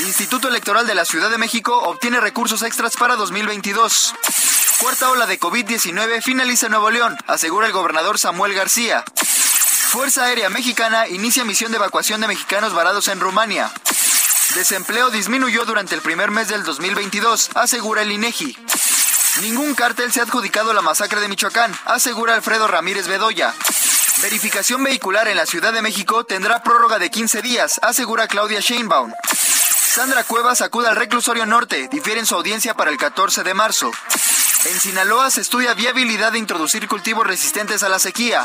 Instituto 0.00 0.48
Electoral 0.48 0.86
de 0.86 0.94
la 0.94 1.06
Ciudad 1.06 1.30
de 1.30 1.38
México 1.38 1.74
obtiene 1.74 2.20
recursos 2.20 2.62
extras 2.62 2.94
para 2.98 3.16
2022. 3.16 4.14
Cuarta 4.82 5.08
ola 5.08 5.24
de 5.24 5.40
COVID-19 5.40 6.20
finaliza 6.20 6.66
en 6.66 6.72
Nuevo 6.72 6.90
León, 6.90 7.16
asegura 7.26 7.66
el 7.66 7.72
gobernador 7.72 8.18
Samuel 8.18 8.52
García. 8.52 9.02
Fuerza 9.16 10.26
Aérea 10.26 10.50
Mexicana 10.50 11.08
inicia 11.08 11.46
misión 11.46 11.72
de 11.72 11.78
evacuación 11.78 12.20
de 12.20 12.28
mexicanos 12.28 12.74
varados 12.74 13.08
en 13.08 13.18
Rumania. 13.18 13.72
Desempleo 14.54 15.10
disminuyó 15.10 15.64
durante 15.64 15.96
el 15.96 16.00
primer 16.00 16.30
mes 16.30 16.48
del 16.48 16.62
2022, 16.62 17.50
asegura 17.54 18.02
el 18.02 18.12
INEGI. 18.12 18.56
Ningún 19.40 19.74
cártel 19.74 20.12
se 20.12 20.20
ha 20.20 20.22
adjudicado 20.22 20.72
la 20.72 20.80
masacre 20.80 21.20
de 21.20 21.26
Michoacán, 21.26 21.76
asegura 21.86 22.34
Alfredo 22.34 22.68
Ramírez 22.68 23.08
Bedoya. 23.08 23.52
Verificación 24.22 24.84
vehicular 24.84 25.26
en 25.26 25.36
la 25.36 25.46
Ciudad 25.46 25.72
de 25.72 25.82
México 25.82 26.22
tendrá 26.22 26.62
prórroga 26.62 27.00
de 27.00 27.10
15 27.10 27.42
días, 27.42 27.80
asegura 27.82 28.28
Claudia 28.28 28.60
Sheinbaum. 28.60 29.12
Sandra 29.94 30.22
Cuevas 30.22 30.60
acude 30.60 30.86
al 30.86 30.96
reclusorio 30.96 31.46
norte, 31.46 31.88
difieren 31.88 32.24
su 32.24 32.36
audiencia 32.36 32.74
para 32.74 32.92
el 32.92 32.96
14 32.96 33.42
de 33.42 33.54
marzo. 33.54 33.90
En 34.66 34.80
Sinaloa 34.80 35.32
se 35.32 35.40
estudia 35.40 35.74
viabilidad 35.74 36.30
de 36.30 36.38
introducir 36.38 36.86
cultivos 36.86 37.26
resistentes 37.26 37.82
a 37.82 37.88
la 37.88 37.98
sequía. 37.98 38.44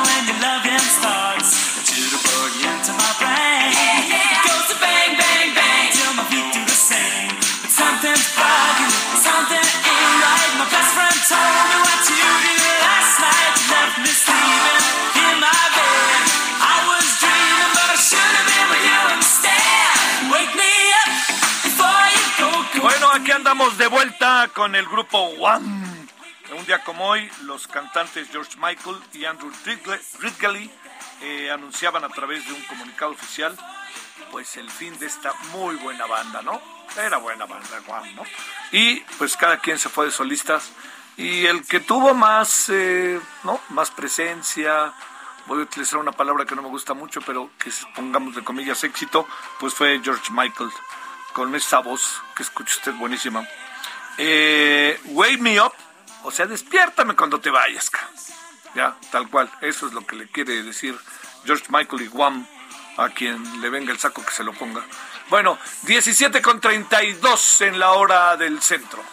con 24.49 24.75
el 24.75 24.85
grupo 24.87 25.19
One. 25.19 26.07
Un 26.57 26.65
día 26.65 26.83
como 26.83 27.05
hoy, 27.07 27.29
los 27.43 27.67
cantantes 27.67 28.27
George 28.31 28.57
Michael 28.57 28.97
y 29.13 29.25
Andrew 29.25 29.51
Ridgely 30.19 30.71
eh, 31.21 31.51
anunciaban 31.51 32.03
a 32.03 32.09
través 32.09 32.45
de 32.47 32.53
un 32.53 32.61
comunicado 32.63 33.11
oficial 33.11 33.55
pues 34.31 34.57
el 34.57 34.69
fin 34.69 34.97
de 34.97 35.05
esta 35.05 35.33
muy 35.53 35.75
buena 35.75 36.05
banda, 36.07 36.41
¿no? 36.41 36.59
Era 36.97 37.17
buena 37.17 37.45
banda, 37.45 37.81
One, 37.87 38.13
¿no? 38.13 38.23
Y 38.71 39.01
pues 39.17 39.37
cada 39.37 39.57
quien 39.57 39.77
se 39.77 39.89
fue 39.89 40.05
de 40.05 40.11
solistas 40.11 40.71
y 41.17 41.45
el 41.45 41.65
que 41.67 41.79
tuvo 41.79 42.13
más, 42.13 42.69
eh, 42.69 43.19
¿no? 43.43 43.59
Más 43.69 43.91
presencia, 43.91 44.93
voy 45.45 45.59
a 45.59 45.63
utilizar 45.63 45.99
una 45.99 46.13
palabra 46.13 46.45
que 46.45 46.55
no 46.55 46.63
me 46.63 46.69
gusta 46.69 46.93
mucho, 46.93 47.21
pero 47.21 47.51
que 47.59 47.71
pongamos 47.95 48.35
de 48.35 48.43
comillas 48.43 48.83
éxito, 48.83 49.27
pues 49.59 49.73
fue 49.73 50.01
George 50.03 50.31
Michael 50.31 50.71
con 51.33 51.53
esa 51.55 51.79
voz 51.79 52.21
que 52.35 52.43
escucha 52.43 52.75
usted 52.75 52.93
buenísima. 52.93 53.45
Eh, 54.17 54.99
wake 55.05 55.39
me 55.39 55.59
up, 55.61 55.73
o 56.23 56.31
sea, 56.31 56.45
despiértame 56.45 57.15
cuando 57.15 57.39
te 57.39 57.49
vayas. 57.49 57.89
Ya, 58.75 58.95
tal 59.11 59.29
cual. 59.29 59.49
Eso 59.61 59.87
es 59.87 59.93
lo 59.93 60.05
que 60.05 60.15
le 60.15 60.27
quiere 60.27 60.63
decir 60.63 60.97
George 61.45 61.65
Michael 61.69 62.03
y 62.03 62.07
Guam 62.07 62.47
a 62.97 63.09
quien 63.09 63.61
le 63.61 63.69
venga 63.69 63.91
el 63.91 63.99
saco 63.99 64.23
que 64.23 64.31
se 64.31 64.43
lo 64.43 64.53
ponga. 64.53 64.83
Bueno, 65.29 65.57
17 65.83 66.41
con 66.41 66.59
32 66.59 67.61
en 67.61 67.79
la 67.79 67.91
hora 67.93 68.37
del 68.37 68.61
centro. 68.61 69.03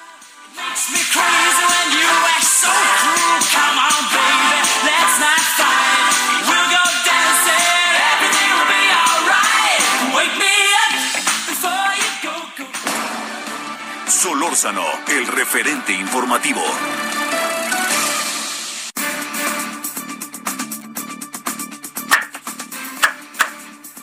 Solórzano, 14.28 14.84
el 15.06 15.26
referente 15.26 15.90
informativo. 15.94 16.60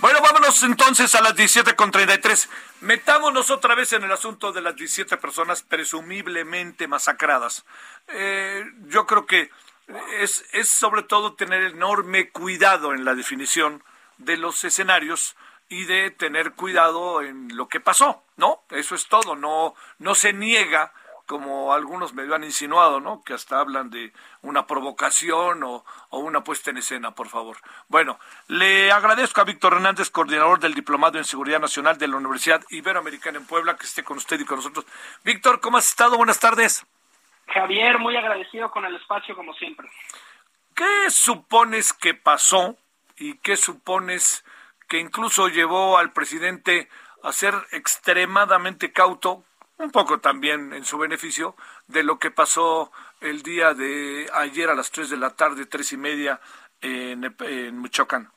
Bueno, 0.01 0.19
vámonos 0.23 0.63
entonces 0.63 1.13
a 1.13 1.21
las 1.21 1.35
17.33. 1.35 2.49
Metámonos 2.81 3.51
otra 3.51 3.75
vez 3.75 3.93
en 3.93 4.03
el 4.03 4.11
asunto 4.11 4.51
de 4.51 4.61
las 4.61 4.75
17 4.75 5.15
personas 5.17 5.61
presumiblemente 5.61 6.87
masacradas. 6.87 7.63
Eh, 8.07 8.65
yo 8.87 9.05
creo 9.05 9.27
que 9.27 9.51
es, 10.21 10.43
es 10.53 10.67
sobre 10.67 11.03
todo 11.03 11.35
tener 11.35 11.61
enorme 11.65 12.31
cuidado 12.31 12.95
en 12.95 13.05
la 13.05 13.13
definición 13.13 13.83
de 14.17 14.37
los 14.37 14.63
escenarios 14.63 15.35
y 15.69 15.85
de 15.85 16.11
tener 16.11 16.53
cuidado 16.53 17.21
en 17.21 17.55
lo 17.55 17.67
que 17.67 17.79
pasó, 17.79 18.23
¿no? 18.37 18.63
Eso 18.69 18.95
es 18.95 19.07
todo, 19.07 19.35
no, 19.35 19.75
no 19.99 20.15
se 20.15 20.33
niega 20.33 20.91
como 21.25 21.73
algunos 21.73 22.13
me 22.13 22.33
han 22.33 22.43
insinuado, 22.43 22.99
¿no? 22.99 23.23
Que 23.23 23.33
hasta 23.33 23.59
hablan 23.59 23.89
de 23.89 24.13
una 24.41 24.67
provocación 24.67 25.63
o, 25.63 25.83
una 26.11 26.43
puesta 26.43 26.69
en 26.69 26.77
escena, 26.77 27.11
por 27.11 27.29
favor. 27.29 27.57
Bueno, 27.87 28.19
le 28.47 28.91
agradezco 28.91 29.41
a 29.41 29.45
Víctor 29.45 29.73
Hernández, 29.73 30.09
coordinador 30.09 30.59
del 30.59 30.73
Diplomado 30.73 31.17
en 31.17 31.25
Seguridad 31.25 31.59
Nacional 31.59 31.97
de 31.97 32.07
la 32.07 32.17
Universidad 32.17 32.63
Iberoamericana 32.69 33.39
en 33.39 33.47
Puebla, 33.47 33.75
que 33.75 33.85
esté 33.85 34.03
con 34.03 34.17
usted 34.17 34.39
y 34.39 34.45
con 34.45 34.57
nosotros. 34.57 34.85
Víctor, 35.23 35.59
¿cómo 35.59 35.77
has 35.77 35.89
estado? 35.89 36.17
Buenas 36.17 36.39
tardes. 36.39 36.85
Javier, 37.47 37.99
muy 37.99 38.15
agradecido 38.15 38.69
con 38.71 38.85
el 38.85 38.95
espacio 38.95 39.35
como 39.35 39.53
siempre. 39.55 39.89
¿Qué 40.75 41.09
supones 41.09 41.93
que 41.93 42.13
pasó 42.13 42.75
y 43.17 43.37
qué 43.37 43.57
supones 43.57 44.43
que 44.87 44.99
incluso 44.99 45.47
llevó 45.47 45.97
al 45.97 46.11
presidente 46.11 46.89
a 47.23 47.31
ser 47.31 47.53
extremadamente 47.71 48.91
cauto, 48.91 49.43
un 49.77 49.91
poco 49.91 50.19
también 50.19 50.73
en 50.73 50.85
su 50.85 50.97
beneficio, 50.97 51.55
de 51.87 52.03
lo 52.03 52.19
que 52.19 52.31
pasó 52.31 52.91
el 53.21 53.41
día 53.41 53.73
de 53.73 54.29
ayer 54.33 54.69
a 54.69 54.75
las 54.75 54.91
3 54.91 55.09
de 55.09 55.17
la 55.17 55.31
tarde, 55.31 55.65
tres 55.65 55.91
y 55.93 55.97
media, 55.97 56.39
en, 56.81 57.35
en 57.39 57.81
Michoacán? 57.81 58.29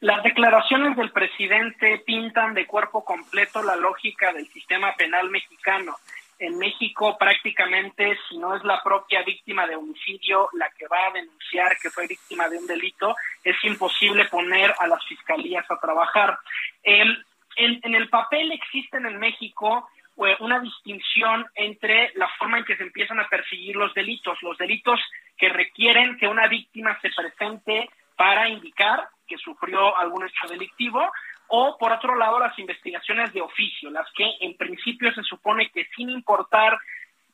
Las 0.00 0.22
declaraciones 0.22 0.96
del 0.96 1.12
presidente 1.12 2.02
pintan 2.06 2.54
de 2.54 2.66
cuerpo 2.66 3.04
completo 3.04 3.62
la 3.62 3.76
lógica 3.76 4.32
del 4.32 4.48
sistema 4.48 4.94
penal 4.94 5.28
mexicano 5.28 5.96
en 6.40 6.58
México 6.58 7.16
prácticamente, 7.18 8.18
si 8.28 8.38
no 8.38 8.56
es 8.56 8.64
la 8.64 8.82
propia 8.82 9.22
víctima 9.22 9.66
de 9.66 9.76
homicidio 9.76 10.48
la 10.54 10.70
que 10.70 10.88
va 10.88 11.06
a 11.06 11.12
denunciar 11.12 11.76
que 11.80 11.90
fue 11.90 12.06
víctima 12.06 12.48
de 12.48 12.58
un 12.58 12.66
delito, 12.66 13.14
es 13.44 13.56
imposible 13.62 14.24
poner 14.24 14.74
a 14.78 14.86
las 14.86 15.04
fiscalías 15.04 15.70
a 15.70 15.78
trabajar. 15.78 16.38
en, 16.82 17.16
en, 17.56 17.94
el 17.94 18.08
papel 18.08 18.52
existen 18.52 19.04
en 19.04 19.18
México 19.18 19.88
eh, 20.16 20.36
una 20.40 20.60
distinción 20.60 21.46
entre 21.54 22.12
la 22.14 22.28
forma 22.38 22.58
en 22.58 22.64
que 22.64 22.76
se 22.76 22.84
empiezan 22.84 23.20
a 23.20 23.28
perseguir 23.28 23.76
los 23.76 23.92
delitos, 23.94 24.42
los 24.42 24.56
delitos 24.56 24.98
que 25.36 25.50
requieren 25.50 26.16
que 26.18 26.26
una 26.26 26.46
víctima 26.46 26.98
se 27.00 27.10
presente 27.10 27.90
para 28.16 28.48
indicar 28.48 29.08
que 29.26 29.38
sufrió 29.38 29.96
algún 29.96 30.26
hecho 30.26 30.46
delictivo 30.48 31.10
o 31.50 31.76
por 31.78 31.92
otro 31.92 32.14
lado 32.16 32.38
las 32.38 32.58
investigaciones 32.58 33.32
de 33.32 33.40
oficio, 33.40 33.90
las 33.90 34.10
que 34.12 34.24
en 34.40 34.56
principio 34.56 35.12
se 35.12 35.22
supone 35.22 35.70
que 35.70 35.84
sin 35.96 36.10
importar 36.10 36.78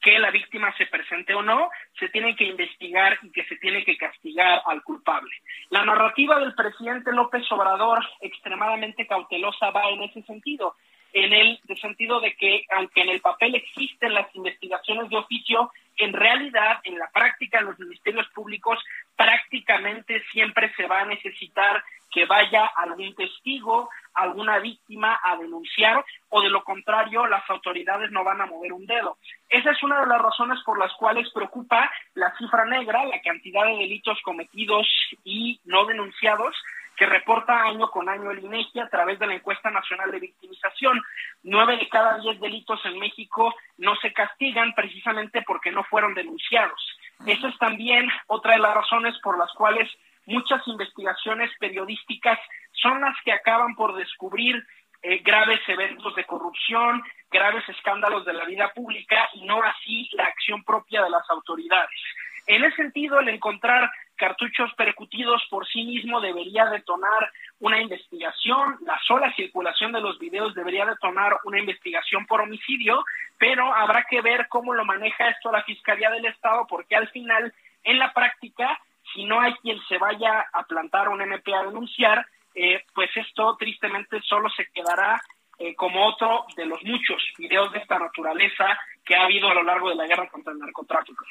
que 0.01 0.19
la 0.19 0.31
víctima 0.31 0.75
se 0.77 0.87
presente 0.87 1.35
o 1.35 1.43
no, 1.43 1.69
se 1.99 2.09
tiene 2.09 2.37
que 2.37 2.45
investigar 2.45 3.19
y 3.23 3.31
que 3.31 3.45
se 3.45 3.57
tiene 3.57 3.85
que 3.85 3.97
castigar 3.97 4.63
al 4.67 4.83
culpable. 4.83 5.31
La 5.71 5.85
narrativa 5.85 6.39
del 6.39 6.55
presidente 6.55 7.13
López 7.13 7.51
Obrador, 7.51 8.05
extremadamente 8.21 9.07
cautelosa, 9.07 9.71
va 9.71 9.91
en 9.91 10.03
ese 10.03 10.23
sentido, 10.23 10.77
en 11.13 11.33
el 11.33 11.61
sentido 11.81 12.21
de 12.21 12.35
que 12.37 12.65
aunque 12.77 13.03
en 13.03 13.09
el 13.09 13.21
papel 13.21 13.55
existen 13.55 14.15
las 14.15 14.33
investigaciones 14.35 15.11
de 15.11 15.17
oficio, 15.17 15.73
en 15.97 16.13
realidad, 16.13 16.79
en 16.85 16.99
la 16.99 17.11
práctica, 17.11 17.59
en 17.59 17.67
los 17.67 17.79
ministerios 17.79 18.29
públicos, 18.29 18.79
prácticamente 19.17 20.23
siempre 20.31 20.73
se 20.75 20.87
va 20.87 21.01
a 21.01 21.07
necesitar 21.07 21.83
que 22.11 22.25
vaya 22.25 22.65
algún 22.77 23.15
testigo, 23.15 23.91
alguna 24.15 24.59
víctima 24.59 25.21
a 25.23 25.37
denunciar 25.37 26.05
o 26.31 26.41
de 26.41 26.49
lo 26.49 26.65
contrario 26.65 27.27
las 27.27 27.49
autoridades 27.51 28.11
no 28.11 28.25
van 28.25 28.41
a 28.41 28.47
mover 28.47 28.73
un 28.73 28.87
dedo. 28.87 29.19
Esa 29.49 29.73
es 29.73 29.83
una 29.83 30.01
de 30.01 30.07
las 30.07 30.23
razones 30.23 30.59
por 30.65 30.79
las 30.79 30.93
cuales 30.95 31.31
preocupa 31.33 31.91
la 32.15 32.35
cifra 32.39 32.65
negra, 32.65 33.05
la 33.05 33.21
cantidad 33.21 33.67
de 33.67 33.77
delitos 33.77 34.19
cometidos 34.23 34.87
y 35.25 35.61
no 35.65 35.85
denunciados 35.85 36.55
que 36.97 37.07
reporta 37.07 37.63
año 37.63 37.91
con 37.91 38.09
año 38.09 38.31
el 38.31 38.43
INEGI 38.43 38.81
a 38.81 38.89
través 38.89 39.19
de 39.19 39.27
la 39.27 39.35
encuesta 39.35 39.71
nacional 39.71 40.11
de 40.11 40.21
victimización. 40.21 41.03
Nueve 41.43 41.77
de 41.77 41.89
cada 41.89 42.19
diez 42.19 42.41
delitos 42.41 42.81
en 42.87 42.99
México 42.99 43.55
no 43.77 43.95
se 43.97 44.13
castigan 44.13 44.73
precisamente 44.75 45.43
porque 45.43 45.71
no 45.71 45.85
fueron 45.85 46.15
denunciados. 46.15 46.96
Esa 47.25 47.49
es 47.49 47.59
también 47.59 48.09
otra 48.27 48.55
de 48.55 48.61
las 48.61 48.75
razones 48.75 49.15
por 49.23 49.39
las 49.39 49.53
cuales 49.53 49.89
muchas 50.27 50.67
investigaciones 50.67 51.51
periodísticas 51.59 52.39
son 52.73 53.01
las 53.01 53.17
que 53.25 53.33
acaban 53.33 53.75
por 53.75 53.95
descubrir 53.95 54.63
eh, 55.03 55.19
graves 55.25 55.61
eventos 55.69 56.15
de 56.15 56.25
corrupción, 56.25 57.03
graves 57.31 57.67
escándalos 57.69 58.25
de 58.25 58.33
la 58.33 58.45
vida 58.45 58.73
pública 58.75 59.29
y 59.35 59.45
no 59.47 59.63
así 59.63 60.09
la 60.13 60.25
acción 60.25 60.63
propia 60.65 61.03
de 61.03 61.11
las 61.11 61.29
autoridades. 61.31 62.01
En 62.47 62.65
ese 62.65 62.77
sentido, 62.77 63.21
el 63.21 63.29
encontrar 63.29 63.91
cartuchos 64.17 64.73
percutidos 64.75 65.43
por 65.51 65.67
sí 65.67 65.85
mismo 65.85 66.21
debería 66.21 66.67
detonar 66.67 67.31
una 67.61 67.81
investigación, 67.81 68.79
la 68.85 68.99
sola 69.07 69.33
circulación 69.35 69.93
de 69.93 70.01
los 70.01 70.19
videos 70.19 70.55
debería 70.55 70.85
detonar 70.85 71.39
una 71.45 71.59
investigación 71.59 72.27
por 72.27 72.41
homicidio, 72.41 73.05
pero 73.39 73.73
habrá 73.75 74.05
que 74.09 74.21
ver 74.21 74.49
cómo 74.49 74.75
lo 74.75 74.85
maneja 74.85 75.29
esto 75.29 75.53
la 75.53 75.63
Fiscalía 75.63 76.11
del 76.11 76.27
Estado, 76.27 76.67
porque 76.69 76.97
al 76.97 77.09
final, 77.09 77.53
en 77.85 77.99
la 77.99 78.13
práctica, 78.13 78.79
si 79.15 79.25
no 79.25 79.41
hay 79.41 79.55
quien 79.55 79.79
se 79.89 79.99
vaya 79.99 80.47
a 80.53 80.65
plantar 80.65 81.09
un 81.09 81.23
MP 81.23 81.55
a 81.55 81.65
denunciar, 81.65 82.27
eh, 82.55 82.85
pues 82.95 83.11
esto 83.17 83.57
tristemente 83.59 84.21
solo 84.23 84.49
se 84.51 84.67
quedará 84.73 85.21
eh, 85.59 85.75
como 85.75 86.07
otro 86.07 86.45
de 86.57 86.67
los 86.67 86.83
muchos 86.85 87.23
videos 87.39 87.73
de 87.73 87.79
esta 87.79 87.99
naturaleza 87.99 88.79
que 89.05 89.15
ha 89.15 89.25
habido 89.25 89.49
a 89.49 89.55
lo 89.55 89.63
largo 89.63 89.89
de 89.89 89.95
la 89.95 90.07
guerra 90.07 90.29
contra 90.29 90.53
el 90.53 90.59
narcotráfico. 90.59 91.25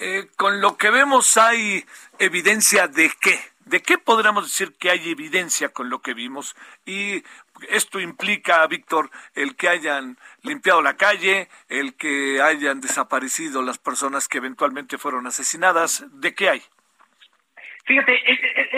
Eh, 0.00 0.28
con 0.36 0.60
lo 0.60 0.76
que 0.76 0.90
vemos 0.90 1.36
hay 1.36 1.84
evidencia 2.20 2.86
de 2.86 3.10
qué, 3.20 3.36
de 3.64 3.82
qué 3.82 3.98
podríamos 3.98 4.44
decir 4.44 4.76
que 4.78 4.90
hay 4.90 5.10
evidencia 5.10 5.70
con 5.70 5.90
lo 5.90 6.00
que 6.00 6.14
vimos 6.14 6.54
y 6.86 7.24
esto 7.68 7.98
implica, 7.98 8.64
Víctor, 8.68 9.10
el 9.34 9.56
que 9.56 9.68
hayan 9.68 10.16
limpiado 10.42 10.82
la 10.82 10.96
calle, 10.96 11.48
el 11.68 11.96
que 11.96 12.40
hayan 12.40 12.80
desaparecido 12.80 13.62
las 13.62 13.78
personas 13.78 14.28
que 14.28 14.38
eventualmente 14.38 14.98
fueron 14.98 15.26
asesinadas, 15.26 16.04
¿de 16.20 16.32
qué 16.32 16.50
hay? 16.50 16.62
Fíjate, 17.84 18.20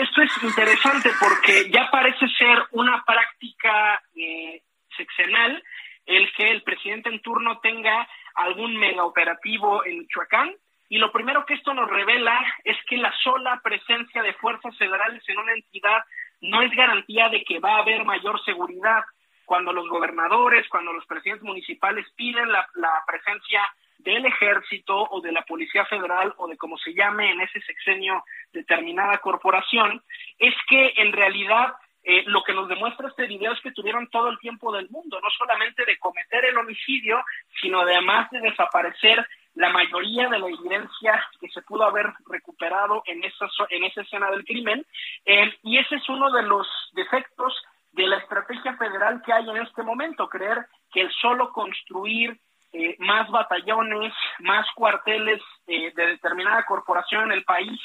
esto 0.01 0.21
es 0.23 0.43
interesante 0.43 1.11
porque 1.19 1.69
ya 1.69 1.91
parece 1.91 2.27
ser 2.29 2.57
una 2.71 3.03
práctica 3.05 4.01
eh, 4.15 4.63
sexenal 4.97 5.61
el 6.05 6.31
que 6.33 6.49
el 6.49 6.63
presidente 6.63 7.09
en 7.09 7.21
turno 7.21 7.59
tenga 7.59 8.07
algún 8.35 8.75
mega 8.77 9.03
operativo 9.03 9.85
en 9.85 9.99
Michoacán. 9.99 10.55
Y 10.91 10.97
lo 10.97 11.09
primero 11.09 11.45
que 11.45 11.53
esto 11.53 11.73
nos 11.73 11.89
revela 11.89 12.37
es 12.65 12.75
que 12.85 12.97
la 12.97 13.13
sola 13.23 13.61
presencia 13.63 14.21
de 14.21 14.33
fuerzas 14.33 14.77
federales 14.77 15.23
en 15.29 15.39
una 15.39 15.53
entidad 15.53 16.03
no 16.41 16.61
es 16.61 16.71
garantía 16.71 17.29
de 17.29 17.45
que 17.45 17.59
va 17.59 17.75
a 17.75 17.79
haber 17.79 18.03
mayor 18.03 18.43
seguridad. 18.43 19.05
Cuando 19.45 19.71
los 19.71 19.87
gobernadores, 19.87 20.67
cuando 20.67 20.91
los 20.91 21.05
presidentes 21.05 21.45
municipales 21.45 22.05
piden 22.17 22.51
la, 22.51 22.67
presencia 23.07 23.61
del 23.99 24.25
ejército 24.25 25.07
o 25.11 25.21
de 25.21 25.31
la 25.31 25.43
Policía 25.43 25.85
Federal 25.85 26.33
o 26.35 26.49
de 26.49 26.57
como 26.57 26.77
se 26.77 26.93
llame 26.93 27.31
en 27.31 27.39
ese 27.39 27.61
sexenio 27.61 28.25
determinada 28.51 29.19
corporación, 29.19 30.03
es 30.39 30.55
que 30.67 30.91
en 30.97 31.13
realidad 31.13 31.73
eh, 32.03 32.23
lo 32.25 32.43
que 32.43 32.53
nos 32.53 32.67
demuestra 32.67 33.07
este 33.07 33.27
video 33.27 33.53
es 33.53 33.61
que 33.61 33.71
tuvieron 33.71 34.09
todo 34.09 34.27
el 34.27 34.39
tiempo 34.39 34.73
del 34.73 34.89
mundo, 34.89 35.21
no 35.21 35.29
solamente 35.29 35.85
de 35.85 35.97
cometer 35.99 36.43
el 36.43 36.57
homicidio, 36.57 37.23
sino 37.61 37.79
además 37.79 38.29
de 38.31 38.41
desaparecer 38.41 39.25
la 39.55 39.69
mayoría 39.69 40.29
de 40.29 40.39
la 40.39 40.47
evidencia 40.47 41.21
que 41.39 41.49
se 41.49 41.61
pudo 41.61 41.83
haber 41.83 42.07
recuperado 42.27 43.03
en 43.05 43.23
esa, 43.23 43.47
en 43.69 43.83
esa 43.83 44.01
escena 44.01 44.31
del 44.31 44.45
crimen. 44.45 44.85
Eh, 45.25 45.53
y 45.63 45.77
ese 45.77 45.95
es 45.95 46.09
uno 46.09 46.31
de 46.31 46.43
los 46.43 46.67
defectos 46.93 47.53
de 47.91 48.07
la 48.07 48.17
estrategia 48.17 48.75
federal 48.77 49.21
que 49.25 49.33
hay 49.33 49.49
en 49.49 49.57
este 49.57 49.83
momento, 49.83 50.29
creer 50.29 50.65
que 50.91 51.01
el 51.01 51.11
solo 51.11 51.51
construir 51.51 52.39
eh, 52.73 52.95
más 52.99 53.29
batallones, 53.29 54.13
más 54.39 54.65
cuarteles 54.75 55.41
eh, 55.67 55.91
de 55.93 56.07
determinada 56.07 56.63
corporación 56.63 57.25
en 57.25 57.33
el 57.33 57.43
país, 57.43 57.77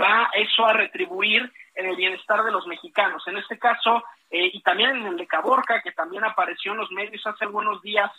va 0.00 0.30
eso 0.32 0.64
a 0.64 0.72
retribuir 0.72 1.52
en 1.74 1.86
el 1.86 1.96
bienestar 1.96 2.44
de 2.44 2.52
los 2.52 2.64
mexicanos. 2.68 3.26
En 3.26 3.36
este 3.36 3.58
caso, 3.58 4.04
eh, 4.30 4.48
y 4.52 4.62
también 4.62 4.90
en 4.90 5.06
el 5.06 5.16
de 5.16 5.26
Caborca, 5.26 5.82
que 5.82 5.90
también 5.90 6.24
apareció 6.24 6.70
en 6.70 6.78
los 6.78 6.90
medios 6.92 7.26
hace 7.26 7.44
algunos 7.44 7.82
días, 7.82 8.10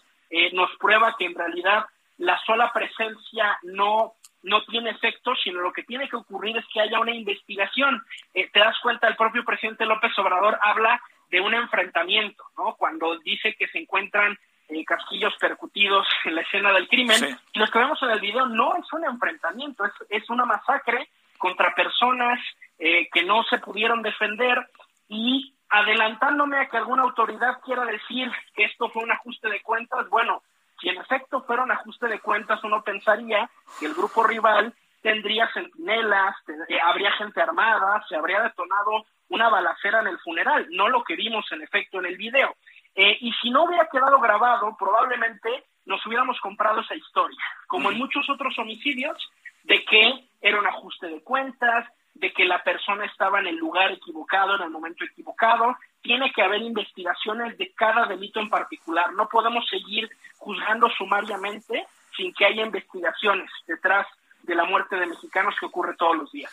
nos 0.54 0.70
prueba 0.78 1.16
que 1.18 1.26
en 1.26 1.34
realidad 1.34 1.88
la 2.20 2.40
sola 2.46 2.72
presencia 2.72 3.58
no 3.64 4.14
no 4.42 4.64
tiene 4.64 4.92
efecto, 4.92 5.36
sino 5.44 5.60
lo 5.60 5.74
que 5.74 5.84
tiene 5.84 6.08
que 6.08 6.16
ocurrir 6.16 6.56
es 6.56 6.66
que 6.74 6.80
haya 6.80 7.02
una 7.02 7.14
investigación. 7.14 8.02
te 8.34 8.50
das 8.54 8.78
cuenta, 8.82 9.10
el 9.10 9.18
propio 9.18 9.44
presidente 9.44 9.86
López 9.86 10.18
Obrador 10.18 10.58
habla 10.62 11.02
de 11.30 11.42
un 11.42 11.54
enfrentamiento, 11.54 12.44
¿no? 12.58 12.76
Cuando 12.76 13.18
dice 13.20 13.56
que 13.56 13.68
se 13.68 13.80
encuentran 13.80 14.38
eh, 14.70 14.86
casquillos 14.86 15.34
percutidos 15.40 16.08
en 16.26 16.36
la 16.36 16.42
escena 16.42 16.72
del 16.72 16.88
crimen. 16.88 17.38
Y 17.54 17.60
lo 17.60 17.68
que 17.68 17.80
vemos 17.80 18.02
en 18.04 18.12
el 18.12 18.20
video 18.20 18.46
no 18.46 18.76
es 18.78 18.92
un 18.94 19.04
enfrentamiento, 19.04 19.86
es, 19.86 19.94
es 20.10 20.30
una 20.30 20.46
masacre 20.46 21.10
contra 21.38 21.74
personas 21.74 22.40
eh, 22.78 23.10
que 23.12 23.24
no 23.24 23.44
se 23.44 23.58
pudieron 23.60 24.02
defender 24.02 24.68
y 25.08 25.56
adelantándome 25.70 26.58
a 26.58 26.68
que 26.68 26.78
alguna 26.78 27.04
autoridad 27.04 27.62
quiera 27.64 27.86
decir 27.86 28.32
que 28.56 28.66
esto 28.66 28.90
fue 28.90 29.04
un 29.04 29.12
ajuste 29.12 29.50
de 29.50 29.62
cuentas, 29.62 30.08
bueno, 30.10 30.44
si 30.80 30.90
en 30.90 30.98
efecto 30.98 31.44
fuera 31.44 31.64
un 31.64 31.72
ajuste 31.72 32.08
de 32.08 32.20
cuentas, 32.20 32.64
uno 32.64 32.84
pensaría 32.84 33.50
que 33.80 33.86
el 33.86 33.94
grupo 33.94 34.24
rival 34.24 34.74
tendría 35.02 35.50
centinelas, 35.54 36.36
eh, 36.68 36.80
habría 36.84 37.12
gente 37.14 37.42
armada, 37.42 38.04
se 38.08 38.16
habría 38.16 38.42
detonado 38.42 39.06
una 39.30 39.50
balacera 39.50 40.02
en 40.02 40.08
el 40.08 40.20
funeral, 40.20 40.68
no 40.72 40.90
lo 40.90 41.04
que 41.04 41.16
vimos 41.16 41.46
en 41.52 41.62
efecto 41.62 42.00
en 42.00 42.08
el 42.08 42.18
video. 42.18 42.56
Eh, 42.96 43.18
y 43.22 43.32
si 43.34 43.50
no 43.50 43.64
hubiera 43.64 43.88
quedado 43.88 44.20
grabado, 44.20 44.76
probablemente 44.78 45.66
nos 45.86 46.06
hubiéramos 46.06 46.40
comprado 46.42 46.82
esa 46.82 46.96
historia, 46.96 47.40
como 47.68 47.92
en 47.92 47.98
muchos 47.98 48.30
otros 48.30 48.58
homicidios, 48.58 49.18
de 49.64 49.84
que 49.86 50.30
era 50.42 50.60
un 50.60 50.68
ajuste 50.68 51.08
de 51.08 51.24
cuentas, 51.24 51.88
de 52.20 52.34
que 52.34 52.46
la 52.46 52.62
persona 52.64 53.06
estaba 53.06 53.40
en 53.40 53.48
el 53.48 53.56
lugar 53.56 53.92
equivocado, 53.92 54.56
en 54.56 54.64
el 54.64 54.70
momento 54.70 55.06
equivocado. 55.06 55.78
Tiene 56.02 56.32
que 56.34 56.42
haber 56.42 56.62
investigaciones 56.62 57.58
de 57.58 57.72
cada 57.74 58.06
delito 58.06 58.40
en 58.40 58.50
particular. 58.50 59.14
No 59.14 59.28
podemos 59.30 59.68
seguir 59.70 60.10
juzgando 60.38 60.90
sumariamente 60.98 61.86
sin 62.16 62.34
que 62.34 62.46
haya 62.46 62.64
investigaciones 62.64 63.50
detrás 63.66 64.06
de 64.44 64.56
la 64.56 64.66
muerte 64.66 64.98
de 64.98 65.08
mexicanos 65.08 65.56
que 65.60 65.66
ocurre 65.66 65.96
todos 65.96 66.18
los 66.18 66.32
días. 66.32 66.52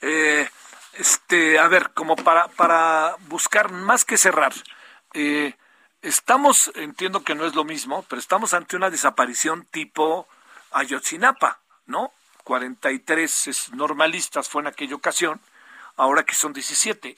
Eh, 0.00 0.48
este, 0.94 1.58
a 1.58 1.68
ver, 1.68 1.90
como 1.92 2.16
para, 2.16 2.48
para 2.48 3.16
buscar 3.28 3.70
más 3.70 4.04
que 4.04 4.16
cerrar, 4.16 4.52
eh, 5.12 5.54
estamos, 6.00 6.72
entiendo 6.74 7.22
que 7.22 7.34
no 7.34 7.44
es 7.44 7.54
lo 7.54 7.64
mismo, 7.64 8.04
pero 8.08 8.20
estamos 8.20 8.54
ante 8.54 8.76
una 8.76 8.90
desaparición 8.90 9.66
tipo 9.70 10.26
Ayotzinapa, 10.72 11.60
¿no? 11.86 12.12
43 12.42 13.72
normalistas 13.74 14.48
fue 14.48 14.62
en 14.62 14.68
aquella 14.68 14.94
ocasión, 14.94 15.40
ahora 15.96 16.24
que 16.24 16.34
son 16.34 16.52
17. 16.52 17.16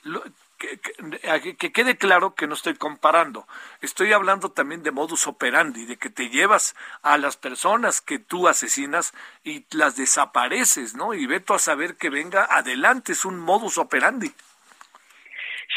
que, 0.59 1.73
quede 1.73 1.97
claro 1.97 2.35
que 2.35 2.47
no 2.47 2.55
estoy 2.55 2.75
comparando. 2.75 3.47
Estoy 3.81 4.13
hablando 4.13 4.51
también 4.51 4.83
de 4.83 4.91
modus 4.91 5.27
operandi, 5.27 5.85
de 5.87 5.97
que 5.97 6.11
te 6.11 6.29
llevas 6.29 6.75
a 7.03 7.19
las 7.19 7.37
personas 7.37 8.01
que 8.01 8.19
tú 8.19 8.49
asesinas 8.49 9.15
y 9.43 9.65
las 9.77 9.97
desapareces, 9.97 10.95
¿no? 10.95 11.15
Y 11.15 11.27
veto 11.27 11.55
a 11.55 11.59
saber 11.59 11.97
que 11.97 12.11
venga 12.11 12.47
adelante, 12.51 13.13
es 13.13 13.25
un 13.25 13.39
modus 13.39 13.79
operandi. 13.79 14.33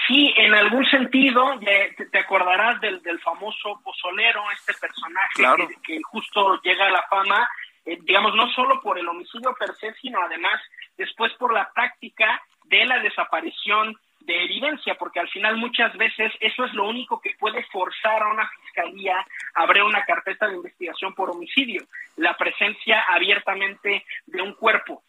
Sí, 0.07 0.33
en 0.37 0.53
algún 0.53 0.85
sentido, 0.85 1.59
te, 1.59 2.19
acordarás 2.19 2.79
del, 2.79 3.19
famoso 3.19 3.81
pozolero, 3.83 4.43
este 4.51 4.73
personaje 4.73 5.75
que, 5.83 5.99
justo 6.03 6.61
llega 6.61 6.87
a 6.87 6.91
la 6.91 7.03
fama 7.09 7.49
eh, 7.87 7.97
digamos, 8.03 8.35
no 8.35 8.51
solo 8.51 8.81
por 8.81 8.99
el 8.99 9.07
homicidio 9.07 9.55
per 9.57 9.73
se, 9.75 9.93
sino 10.01 10.19
además 10.21 10.61
después 10.97 11.31
por 11.35 11.53
la 11.53 11.71
práctica 11.73 12.41
de 12.65 12.85
la 12.85 12.99
desaparición 12.99 13.97
de 14.19 14.43
evidencia, 14.43 14.95
porque 14.95 15.21
al 15.21 15.29
final 15.29 15.55
muchas 15.55 15.95
veces 15.95 16.33
eso 16.41 16.65
es 16.65 16.73
lo 16.73 16.85
único 16.85 17.21
que 17.21 17.35
puede 17.39 17.63
forzar 17.71 18.23
a 18.23 18.27
una 18.27 18.49
fiscalía 18.49 19.25
a 19.55 19.63
abrir 19.63 19.83
una 19.83 20.03
carpeta 20.03 20.47
de 20.47 20.57
investigación 20.57 21.15
por 21.15 21.29
homicidio, 21.29 21.83
la 22.17 22.35
presencia 22.35 23.05
abiertamente 23.07 24.03
de 24.25 24.41
un 24.41 24.53
cuerpo. 24.55 25.01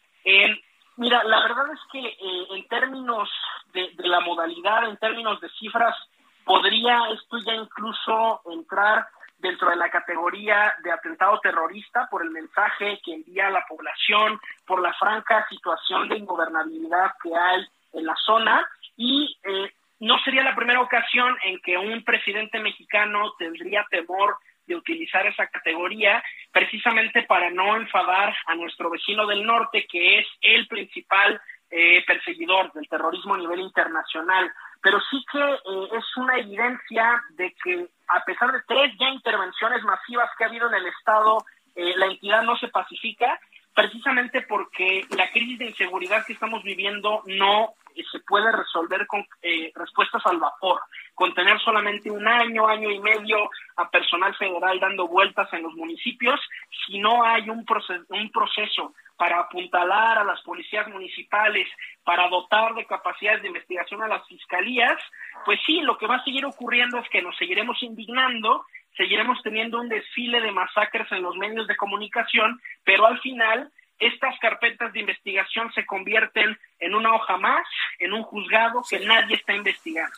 mira, 0.95 1.21
la 1.25 1.41
verdad 1.41 1.65
es 1.73 1.79
que 1.91 1.99
eh, 1.99 2.47
en 2.51 2.67
términos 2.69 3.29
de, 3.73 3.89
de 3.93 4.07
la 4.07 4.21
modalidad, 4.21 4.87
en 4.87 4.95
términos 4.95 5.41
de 5.41 5.49
cifras, 5.49 5.97
podría 6.45 7.09
esto 7.11 7.39
ya 7.39 7.55
incluso 7.55 8.41
entrar 8.49 9.05
dentro 9.49 9.69
de 9.71 9.77
la 9.77 9.89
categoría 9.89 10.75
de 10.83 10.91
atentado 10.91 11.39
terrorista 11.39 12.07
por 12.09 12.21
el 12.21 12.29
mensaje 12.29 12.99
que 13.03 13.15
envía 13.15 13.47
a 13.47 13.51
la 13.51 13.65
población, 13.67 14.39
por 14.65 14.79
la 14.79 14.93
franca 14.93 15.47
situación 15.49 16.07
de 16.07 16.17
ingobernabilidad 16.17 17.13
que 17.21 17.35
hay 17.35 17.65
en 17.93 18.05
la 18.05 18.15
zona 18.15 18.67
y 18.95 19.35
eh, 19.43 19.71
no 20.01 20.19
sería 20.19 20.43
la 20.43 20.55
primera 20.55 20.81
ocasión 20.81 21.35
en 21.43 21.59
que 21.61 21.77
un 21.77 22.03
presidente 22.03 22.59
mexicano 22.59 23.33
tendría 23.39 23.85
temor 23.89 24.37
de 24.67 24.75
utilizar 24.75 25.25
esa 25.25 25.47
categoría 25.47 26.23
precisamente 26.51 27.23
para 27.23 27.49
no 27.49 27.75
enfadar 27.75 28.35
a 28.45 28.55
nuestro 28.55 28.91
vecino 28.91 29.25
del 29.25 29.43
norte 29.43 29.87
que 29.87 30.19
es 30.19 30.27
el 30.41 30.67
principal 30.67 31.41
eh, 31.71 32.03
perseguidor 32.05 32.71
del 32.73 32.87
terrorismo 32.87 33.33
a 33.33 33.39
nivel 33.39 33.61
internacional. 33.61 34.51
Pero 34.81 34.99
sí 35.09 35.25
que 35.31 35.39
eh, 35.39 35.97
es 35.97 36.17
una 36.17 36.37
evidencia 36.37 37.23
de 37.31 37.55
que 37.63 37.87
a 38.09 38.23
pesar 38.25 38.51
de 38.51 38.61
tres 38.67 38.93
ya 38.99 39.09
intervenciones 39.09 39.83
masivas 39.83 40.29
que 40.37 40.43
ha 40.43 40.47
habido 40.47 40.67
en 40.67 40.75
el 40.75 40.87
Estado, 40.87 41.37
eh, 41.75 41.93
la 41.95 42.07
entidad 42.07 42.43
no 42.43 42.57
se 42.57 42.67
pacifica, 42.67 43.39
precisamente 43.73 44.41
porque 44.41 45.05
la 45.15 45.29
crisis 45.31 45.59
de 45.59 45.67
inseguridad 45.67 46.25
que 46.25 46.33
estamos 46.33 46.63
viviendo 46.63 47.21
no 47.25 47.73
se 48.11 48.19
puede 48.21 48.51
resolver 48.51 49.05
con 49.07 49.25
eh, 49.41 49.71
respuestas 49.75 50.25
al 50.25 50.37
vapor, 50.37 50.81
con 51.13 51.33
tener 51.33 51.59
solamente 51.59 52.09
un 52.09 52.27
año, 52.27 52.67
año 52.67 52.89
y 52.89 52.99
medio 52.99 53.49
a 53.75 53.89
personal 53.89 54.35
federal 54.35 54.79
dando 54.79 55.07
vueltas 55.07 55.51
en 55.53 55.63
los 55.63 55.73
municipios, 55.73 56.39
si 56.85 56.99
no 56.99 57.23
hay 57.23 57.49
un, 57.49 57.65
un 58.09 58.31
proceso 58.31 58.93
para 59.17 59.39
apuntalar 59.39 60.17
a 60.17 60.23
las 60.23 60.41
policías 60.41 60.87
municipales, 60.87 61.67
para 62.03 62.29
dotar 62.29 62.73
de 62.73 62.85
capacidades 62.85 63.41
de 63.41 63.49
investigación 63.49 64.01
a 64.01 64.07
las 64.07 64.25
fiscalías, 64.27 64.97
pues 65.43 65.59
sí, 65.65 65.81
lo 65.81 65.97
que 65.97 66.07
va 66.07 66.15
a 66.15 66.23
seguir 66.23 66.45
ocurriendo 66.45 66.97
es 66.99 67.09
que 67.09 67.21
nos 67.21 67.35
seguiremos 67.37 67.83
indignando, 67.83 68.65
seguiremos 68.95 69.41
teniendo 69.43 69.79
un 69.79 69.89
desfile 69.89 70.39
de 70.39 70.51
masacres 70.51 71.11
en 71.11 71.21
los 71.21 71.35
medios 71.35 71.67
de 71.67 71.75
comunicación, 71.75 72.61
pero 72.85 73.05
al 73.05 73.19
final 73.19 73.71
estas 73.99 74.37
carpetas 74.39 74.93
de 74.93 75.01
investigación 75.01 75.71
se 75.73 75.85
convierten 75.85 76.57
en 76.79 76.95
una 76.95 77.13
hoja 77.13 77.37
más, 77.37 77.65
en 77.99 78.13
un 78.13 78.23
juzgado 78.23 78.81
que 78.89 78.99
nadie 79.01 79.35
está 79.35 79.53
investigando. 79.53 80.15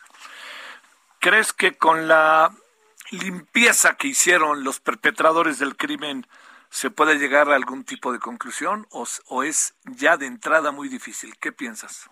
¿Crees 1.20 1.54
que 1.54 1.74
con 1.74 2.08
la 2.08 2.52
limpieza 3.12 3.98
que 3.98 4.08
hicieron 4.08 4.64
los 4.64 4.80
perpetradores 4.80 5.60
del 5.60 5.76
crimen 5.76 6.26
se 6.70 6.90
puede 6.90 7.16
llegar 7.16 7.50
a 7.50 7.56
algún 7.56 7.84
tipo 7.84 8.14
de 8.14 8.20
conclusión 8.20 8.88
o, 8.92 9.44
es 9.44 9.76
ya 9.84 10.18
de 10.18 10.26
entrada 10.26 10.72
muy 10.72 10.88
difícil? 10.88 11.34
¿Qué 11.40 11.52
piensas? 11.52 12.10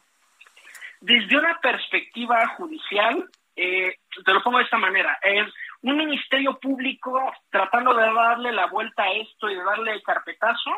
Desde 1.00 1.38
una 1.38 1.60
perspectiva 1.62 2.46
judicial, 2.58 3.30
eh, 3.56 3.98
te 4.26 4.34
lo 4.34 4.44
pongo 4.44 4.58
de 4.58 4.66
esta 4.66 4.78
manera, 4.78 5.18
es 5.24 5.48
un 5.82 5.96
ministerio 5.96 6.60
público 6.60 7.34
tratando 7.50 7.94
de 7.94 8.14
darle 8.14 8.52
la 8.52 8.68
vuelta 8.68 9.04
a 9.04 9.14
esto 9.14 9.50
y 9.50 9.56
de 9.56 9.64
darle 9.64 9.94
el 9.94 10.04
carpetazo, 10.04 10.72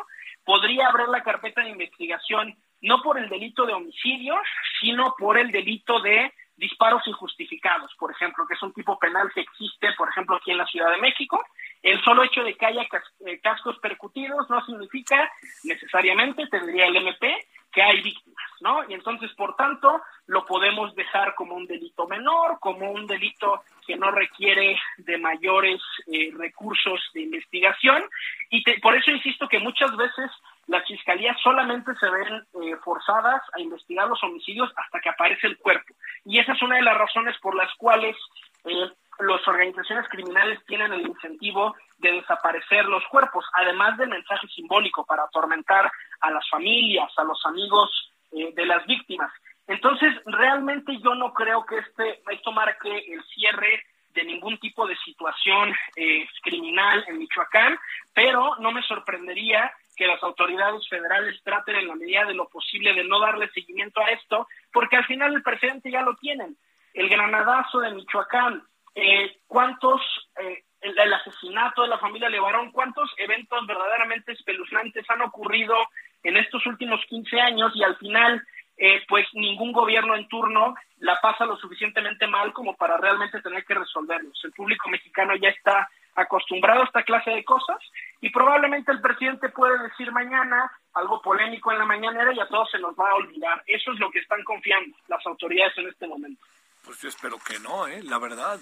podría 0.44 0.88
abrir 0.88 1.08
la 1.08 1.22
carpeta 1.22 1.62
de 1.62 1.70
investigación 1.70 2.56
no 2.82 3.00
por 3.00 3.18
el 3.18 3.28
delito 3.28 3.64
de 3.64 3.74
homicidio, 3.74 4.34
sino 4.80 5.14
por 5.16 5.38
el 5.38 5.52
delito 5.52 6.00
de 6.00 6.32
disparos 6.56 7.02
injustificados, 7.06 7.92
por 7.98 8.10
ejemplo, 8.10 8.46
que 8.46 8.54
es 8.54 8.62
un 8.62 8.72
tipo 8.72 8.98
penal 8.98 9.30
que 9.34 9.40
existe, 9.40 9.92
por 9.96 10.08
ejemplo, 10.08 10.36
aquí 10.36 10.50
en 10.50 10.58
la 10.58 10.66
Ciudad 10.66 10.90
de 10.90 11.00
México. 11.00 11.42
El 11.82 12.02
solo 12.02 12.22
hecho 12.22 12.42
de 12.42 12.54
que 12.54 12.66
haya 12.66 12.82
eh, 13.26 13.40
cascos 13.40 13.78
percutidos 13.78 14.48
no 14.50 14.64
significa 14.66 15.30
necesariamente, 15.64 16.46
tendría 16.48 16.86
el 16.86 16.96
MP, 16.96 17.34
que 17.72 17.82
hay 17.82 18.02
víctimas, 18.02 18.50
¿no? 18.60 18.88
Y 18.88 18.94
entonces, 18.94 19.32
por 19.32 19.56
tanto, 19.56 20.02
lo 20.26 20.44
podemos 20.44 20.94
dejar 20.94 21.34
como 21.34 21.54
un 21.54 21.66
delito 21.66 22.06
menor, 22.06 22.58
como 22.60 22.90
un 22.90 23.06
delito 23.06 23.62
que 23.86 23.96
no 23.96 24.10
requiere 24.10 24.78
de 24.98 25.18
mayores 25.18 25.80
eh, 26.06 26.30
recursos 26.36 27.00
de 27.14 27.22
investigación. 27.22 28.02
Y 28.50 28.62
por 28.80 28.96
eso 28.96 29.10
insisto 29.10 29.48
que 29.48 29.58
muchas 29.58 29.96
veces 29.96 30.30
las 30.66 30.86
fiscalías 30.86 31.36
solamente 31.42 31.92
se 31.98 32.08
ven 32.08 32.34
eh, 32.62 32.76
forzadas 32.84 33.42
a 33.54 33.60
investigar 33.60 34.06
los 34.06 34.22
homicidios 34.22 34.70
hasta 34.76 35.00
que 35.00 35.08
aparece 35.08 35.46
el 35.46 35.56
cuerpo. 35.56 35.94
Y 36.24 36.38
esa 36.38 36.52
es 36.52 36.62
una 36.62 36.76
de 36.76 36.82
las 36.82 36.98
razones 36.98 37.36
por 37.38 37.54
las 37.54 37.72
cuales 37.76 38.16
eh, 38.64 38.90
las 39.18 39.46
organizaciones 39.46 40.08
criminales 40.08 40.58
tienen 40.66 40.92
el 40.92 41.06
incentivo 41.06 41.74
de 41.98 42.12
desaparecer 42.12 42.84
los 42.86 43.04
cuerpos, 43.08 43.44
además 43.54 43.96
del 43.98 44.08
mensaje 44.08 44.46
simbólico 44.48 45.04
para 45.04 45.24
atormentar 45.24 45.90
a 46.20 46.30
las 46.30 46.48
familias, 46.48 47.10
a 47.16 47.24
los 47.24 47.40
amigos 47.46 48.12
eh, 48.32 48.52
de 48.54 48.66
las 48.66 48.84
víctimas. 48.86 49.30
Entonces, 49.66 50.12
realmente 50.26 50.98
yo 50.98 51.14
no 51.14 51.32
creo 51.32 51.64
que 51.64 51.78
este, 51.78 52.22
esto 52.30 52.52
marque 52.52 52.90
el 52.90 53.22
cierre 53.24 53.84
de 54.14 54.24
ningún 54.24 54.58
tipo 54.58 54.86
de 54.86 54.96
situación 54.96 55.74
eh, 55.96 56.26
criminal 56.42 57.04
en 57.08 57.18
Michoacán, 57.18 57.78
pero 58.12 58.56
no 58.58 58.72
me 58.72 58.82
sorprendería 58.82 59.72
que 59.96 60.06
las 60.06 60.22
autoridades 60.22 60.86
federales 60.88 61.40
traten 61.42 61.76
en 61.76 61.88
la 61.88 61.94
medida 61.94 62.24
de 62.24 62.34
lo 62.34 62.48
posible 62.48 62.94
de 62.94 63.04
no 63.04 63.20
darle 63.20 63.48
seguimiento 63.50 64.00
a 64.00 64.10
esto, 64.10 64.48
porque 64.72 64.96
al 64.96 65.04
final 65.04 65.34
el 65.34 65.42
presidente 65.42 65.90
ya 65.90 66.02
lo 66.02 66.14
tienen. 66.16 66.56
El 66.94 67.08
granadazo 67.08 67.80
de 67.80 67.92
Michoacán, 67.92 68.62
eh, 68.94 69.38
cuántos, 69.46 70.00
eh, 70.40 70.64
el, 70.80 71.12
asesinato 71.12 71.82
de 71.82 71.88
la 71.88 71.98
familia 71.98 72.28
Levarón, 72.28 72.72
cuántos 72.72 73.10
eventos 73.16 73.66
verdaderamente 73.66 74.32
espeluznantes 74.32 75.08
han 75.08 75.22
ocurrido 75.22 75.74
en 76.22 76.36
estos 76.36 76.64
últimos 76.66 77.00
15 77.06 77.40
años 77.40 77.72
y 77.74 77.82
al 77.82 77.96
final, 77.96 78.42
eh, 78.76 79.02
pues 79.08 79.26
ningún 79.34 79.72
gobierno 79.72 80.14
en 80.14 80.28
turno 80.28 80.74
la 80.98 81.16
pasa 81.20 81.46
lo 81.46 81.56
suficientemente 81.56 82.26
mal 82.26 82.52
como 82.52 82.74
para 82.74 82.96
realmente 82.96 83.40
tener 83.40 83.64
que 83.64 83.74
resolverlos. 83.74 84.38
El 84.44 84.52
público 84.52 84.88
mexicano 84.88 85.34
ya 85.36 85.48
está 85.48 85.88
acostumbrado 86.14 86.82
a 86.82 86.84
esta 86.84 87.02
clase 87.02 87.30
de 87.30 87.44
cosas 87.44 87.78
y 88.20 88.28
probablemente 88.30 88.92
el 88.92 89.00
presidente 89.00 89.48
puede 89.48 89.82
decir 89.84 90.12
mañana 90.12 90.70
algo 90.94 91.22
polémico 91.22 91.72
en 91.72 91.78
la 91.78 91.86
mañanera 91.86 92.32
y 92.34 92.40
a 92.40 92.46
todos 92.46 92.70
se 92.70 92.78
nos 92.78 92.94
va 92.94 93.10
a 93.10 93.14
olvidar. 93.14 93.62
Eso 93.66 93.92
es 93.92 93.98
lo 93.98 94.10
que 94.10 94.18
están 94.18 94.42
confiando 94.44 94.94
las 95.08 95.24
autoridades 95.26 95.76
en 95.78 95.88
este 95.88 96.06
momento. 96.06 96.44
Pues 96.84 97.00
yo 97.00 97.08
espero 97.08 97.38
que 97.38 97.58
no, 97.60 97.86
¿eh? 97.86 98.02
la 98.02 98.18
verdad. 98.18 98.58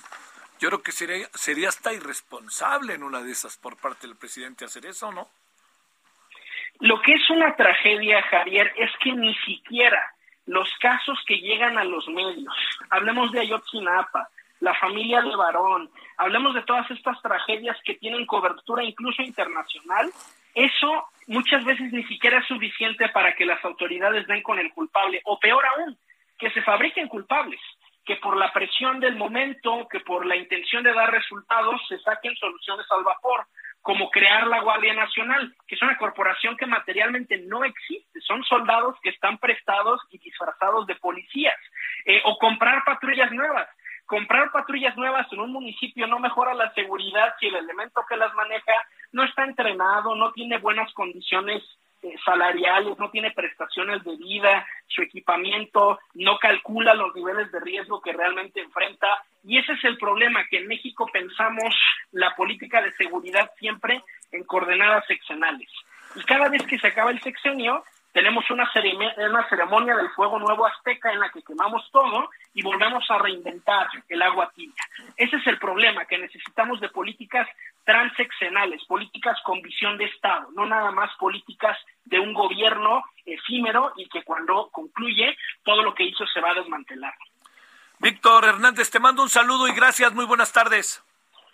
Yo 0.58 0.68
creo 0.68 0.82
que 0.82 0.92
sería, 0.92 1.28
sería 1.34 1.68
hasta 1.68 1.92
irresponsable 1.92 2.94
en 2.94 3.02
una 3.02 3.22
de 3.22 3.32
esas 3.32 3.56
por 3.56 3.76
parte 3.76 4.06
del 4.06 4.16
presidente 4.16 4.64
hacer 4.64 4.84
eso, 4.86 5.10
¿no? 5.10 5.28
Lo 6.80 7.00
que 7.02 7.12
es 7.14 7.30
una 7.30 7.54
tragedia, 7.56 8.22
Javier, 8.22 8.72
es 8.76 8.90
que 9.02 9.12
ni 9.12 9.34
siquiera 9.36 10.14
los 10.46 10.68
casos 10.80 11.18
que 11.26 11.38
llegan 11.38 11.78
a 11.78 11.84
los 11.84 12.08
medios, 12.08 12.54
hablemos 12.90 13.30
de 13.32 13.40
Ayotzinapa, 13.40 14.28
la 14.60 14.74
familia 14.74 15.22
de 15.22 15.34
varón, 15.36 15.90
hablemos 16.16 16.54
de 16.54 16.62
todas 16.62 16.90
estas 16.90 17.20
tragedias 17.22 17.76
que 17.84 17.94
tienen 17.94 18.26
cobertura 18.26 18.82
incluso 18.82 19.22
internacional, 19.22 20.10
eso 20.54 21.08
muchas 21.26 21.64
veces 21.64 21.92
ni 21.92 22.02
siquiera 22.04 22.38
es 22.38 22.46
suficiente 22.46 23.08
para 23.10 23.34
que 23.34 23.46
las 23.46 23.64
autoridades 23.64 24.26
den 24.26 24.42
con 24.42 24.58
el 24.58 24.72
culpable, 24.72 25.20
o 25.24 25.38
peor 25.38 25.64
aún, 25.64 25.96
que 26.38 26.50
se 26.50 26.62
fabriquen 26.62 27.08
culpables, 27.08 27.60
que 28.04 28.16
por 28.16 28.36
la 28.36 28.52
presión 28.52 29.00
del 29.00 29.16
momento, 29.16 29.86
que 29.88 30.00
por 30.00 30.26
la 30.26 30.36
intención 30.36 30.82
de 30.82 30.92
dar 30.92 31.10
resultados, 31.10 31.80
se 31.88 31.98
saquen 32.00 32.34
soluciones 32.36 32.86
al 32.90 33.04
vapor, 33.04 33.46
como 33.82 34.10
crear 34.10 34.46
la 34.46 34.60
Guardia 34.60 34.94
Nacional, 34.94 35.54
que 35.66 35.74
es 35.74 35.82
una 35.82 35.96
corporación 35.96 36.56
que 36.56 36.66
materialmente 36.66 37.38
no 37.38 37.64
existe, 37.64 38.20
son 38.20 38.42
soldados 38.44 38.96
que 39.02 39.10
están 39.10 39.38
prestados 39.38 40.00
y 40.10 40.18
disfrazados 40.18 40.86
de 40.86 40.96
policías, 40.96 41.56
eh, 42.04 42.20
o 42.24 42.38
comprar 42.38 42.84
patrullas 42.84 43.32
nuevas. 43.32 43.68
Comprar 44.06 44.50
patrullas 44.50 44.96
nuevas 44.96 45.26
en 45.32 45.38
un 45.38 45.52
municipio 45.52 46.08
no 46.08 46.18
mejora 46.18 46.52
la 46.52 46.72
seguridad 46.74 47.32
si 47.38 47.46
el 47.46 47.54
elemento 47.54 48.04
que 48.08 48.16
las 48.16 48.34
maneja 48.34 48.72
no 49.12 49.22
está 49.22 49.44
entrenado, 49.44 50.16
no 50.16 50.32
tiene 50.32 50.58
buenas 50.58 50.92
condiciones 50.94 51.62
eh, 52.02 52.14
salariales, 52.24 52.98
no 52.98 53.10
tiene 53.10 53.30
prestaciones 53.32 54.02
de 54.04 54.16
vida, 54.16 54.66
su 54.86 55.02
equipamiento 55.02 55.98
no 56.14 56.38
calcula 56.38 56.94
los 56.94 57.14
niveles 57.14 57.50
de 57.52 57.60
riesgo 57.60 58.00
que 58.00 58.12
realmente 58.12 58.60
enfrenta. 58.60 59.06
Y 59.44 59.58
ese 59.58 59.72
es 59.72 59.84
el 59.84 59.98
problema, 59.98 60.44
que 60.48 60.58
en 60.58 60.66
México 60.66 61.06
pensamos 61.12 61.74
la 62.12 62.34
política 62.34 62.82
de 62.82 62.92
seguridad 62.92 63.50
siempre 63.58 64.02
en 64.32 64.44
coordenadas 64.44 65.06
seccionales. 65.06 65.68
Y 66.14 66.22
cada 66.24 66.48
vez 66.48 66.62
que 66.66 66.78
se 66.78 66.86
acaba 66.86 67.10
el 67.10 67.20
sexenio, 67.20 67.84
tenemos 68.12 68.48
una, 68.50 68.70
una 69.16 69.48
ceremonia 69.48 69.96
del 69.96 70.10
fuego 70.10 70.38
nuevo 70.38 70.66
azteca 70.66 71.12
en 71.12 71.20
la 71.20 71.30
que 71.30 71.42
quemamos 71.42 71.88
todo 71.92 72.30
y 72.54 72.62
volvemos 72.62 73.08
a 73.10 73.18
reinventar 73.18 73.88
el 74.08 74.22
agua 74.22 74.50
tibia. 74.54 74.82
Ese 75.16 75.36
es 75.36 75.46
el 75.46 75.58
problema, 75.58 76.04
que 76.06 76.18
necesitamos 76.18 76.80
de 76.80 76.88
políticas 76.88 77.48
transeccionales, 77.84 78.84
políticas 78.84 79.38
con 79.44 79.62
visión 79.62 79.96
de 79.96 80.04
Estado, 80.06 80.48
no 80.54 80.66
nada 80.66 80.90
más 80.90 81.10
políticas 81.18 81.78
de 82.04 82.18
un 82.18 82.34
gobierno 82.34 83.04
efímero 83.24 83.92
y 83.96 84.08
que 84.08 84.22
cuando 84.22 84.68
concluye 84.70 85.36
todo 85.64 85.82
lo 85.82 85.94
que 85.94 86.04
hizo 86.04 86.26
se 86.26 86.40
va 86.40 86.50
a 86.50 86.54
desmantelar. 86.54 87.14
Víctor 87.98 88.44
Hernández, 88.44 88.90
te 88.90 88.98
mando 88.98 89.22
un 89.22 89.28
saludo 89.28 89.68
y 89.68 89.74
gracias, 89.74 90.12
muy 90.14 90.24
buenas 90.24 90.52
tardes. 90.52 91.04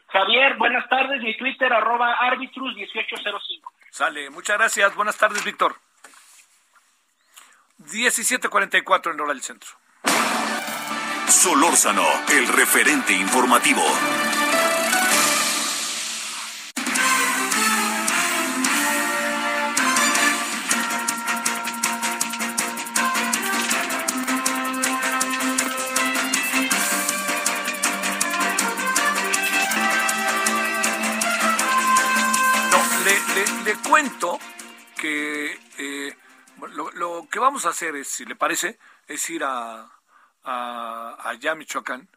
Javier, 0.09 0.57
buenas 0.57 0.89
tardes, 0.89 1.21
mi 1.21 1.37
Twitter 1.37 1.73
arroba 1.73 2.15
arbitrus 2.15 2.75
1805. 2.75 3.73
Sale, 3.91 4.31
muchas 4.31 4.57
gracias, 4.57 4.95
buenas 4.95 5.19
tardes, 5.19 5.45
Víctor. 5.45 5.86
17:44 7.87 9.13
en 9.13 9.21
hora 9.21 9.33
del 9.33 9.43
centro. 9.43 9.71
Solórzano, 11.29 12.07
el 12.31 12.49
referente 12.49 13.13
informativo. 13.13 13.83
Hacer 37.65 37.97
es, 37.97 38.09
si 38.09 38.25
le 38.25 38.37
parece, 38.37 38.79
es 39.07 39.31
ir 39.31 39.45
a, 39.45 39.91
a, 40.43 41.29
allá 41.29 41.55
Michoacán 41.55 42.09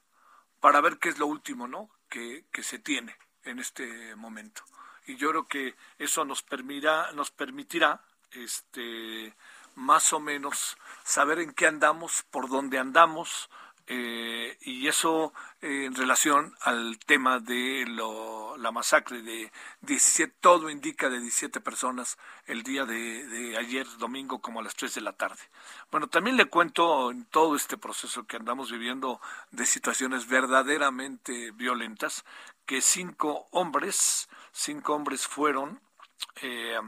para 0.59 0.81
ver 0.81 0.97
qué 0.97 1.09
es 1.09 1.19
lo 1.19 1.27
último, 1.27 1.67
¿no? 1.67 1.89
Que, 2.09 2.45
que 2.51 2.63
se 2.63 2.79
tiene 2.79 3.15
en 3.43 3.59
este 3.59 4.15
momento. 4.15 4.63
Y 5.07 5.15
yo 5.15 5.29
creo 5.29 5.47
que 5.47 5.75
eso 5.97 6.25
nos 6.25 6.43
permitirá, 6.43 7.11
nos 7.13 7.31
permitirá, 7.31 8.03
este, 8.31 9.33
más 9.75 10.13
o 10.13 10.19
menos 10.19 10.77
saber 11.03 11.39
en 11.39 11.53
qué 11.53 11.67
andamos, 11.67 12.23
por 12.29 12.49
dónde 12.49 12.77
andamos, 12.77 13.49
eh, 13.91 14.55
y 14.61 14.87
eso 14.87 15.33
eh, 15.63 15.85
en 15.85 15.95
relación 15.95 16.55
al 16.61 16.99
tema 16.99 17.39
de 17.39 17.85
la 17.87 18.71
masacre 18.71 19.23
de 19.23 19.51
17, 19.81 20.31
todo 20.39 20.69
indica 20.69 21.09
de 21.09 21.19
17 21.19 21.59
personas 21.59 22.19
el 22.45 22.61
día 22.61 22.85
de, 22.85 23.57
ayer 23.57 23.87
domingo 23.97 24.41
como 24.41 24.59
a 24.59 24.63
las 24.63 24.75
3 24.75 24.93
de 24.93 25.01
la 25.01 25.13
tarde. 25.13 25.41
Bueno, 25.89 26.07
también 26.07 26.37
le 26.37 26.45
cuento 26.45 27.09
en 27.09 27.25
todo 27.25 27.55
este 27.55 27.77
proceso 27.77 28.27
que 28.27 28.37
andamos 28.37 28.71
viviendo 28.71 29.19
de 29.49 29.65
situaciones 29.65 30.27
verdaderamente 30.27 31.49
violentas, 31.49 32.25
que 32.67 32.81
cinco 32.81 33.47
hombres, 33.49 34.29
cinco 34.51 34.93
hombres 34.93 35.25
fueron 35.25 35.81
eh, 36.43 36.79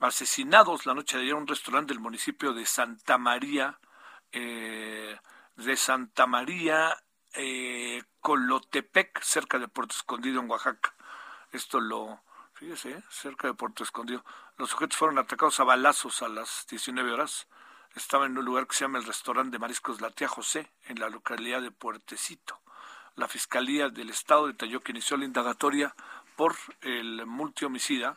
asesinados 0.00 0.86
la 0.86 0.94
noche 0.94 1.18
de 1.18 1.24
ayer 1.24 1.34
en 1.34 1.42
un 1.42 1.48
restaurante 1.48 1.92
del 1.92 2.00
municipio 2.00 2.54
de 2.54 2.64
Santa 2.64 3.18
María, 3.18 3.78
eh, 4.32 5.18
de 5.56 5.76
Santa 5.76 6.26
María 6.26 6.96
eh, 7.34 8.02
Colotepec, 8.20 9.20
cerca 9.22 9.58
de 9.58 9.68
Puerto 9.68 9.94
Escondido, 9.94 10.40
en 10.40 10.50
Oaxaca. 10.50 10.94
Esto 11.52 11.80
lo, 11.80 12.22
fíjese, 12.54 12.92
¿eh? 12.92 13.02
cerca 13.10 13.48
de 13.48 13.54
Puerto 13.54 13.82
Escondido. 13.82 14.24
Los 14.56 14.70
sujetos 14.70 14.96
fueron 14.96 15.18
atacados 15.18 15.60
a 15.60 15.64
balazos 15.64 16.22
a 16.22 16.28
las 16.28 16.66
19 16.68 17.12
horas. 17.12 17.48
Estaban 17.94 18.32
en 18.32 18.38
un 18.38 18.44
lugar 18.44 18.66
que 18.66 18.74
se 18.74 18.84
llama 18.84 18.98
el 18.98 19.04
restaurante 19.04 19.52
de 19.52 19.58
mariscos 19.58 20.00
La 20.00 20.10
Tía 20.10 20.28
José, 20.28 20.72
en 20.84 20.98
la 20.98 21.08
localidad 21.08 21.62
de 21.62 21.70
Puertecito. 21.70 22.60
La 23.16 23.28
Fiscalía 23.28 23.88
del 23.90 24.10
Estado 24.10 24.48
detalló 24.48 24.82
que 24.82 24.90
inició 24.90 25.16
la 25.16 25.24
indagatoria 25.24 25.94
por 26.36 26.56
el 26.80 27.24
multihomicida, 27.26 28.16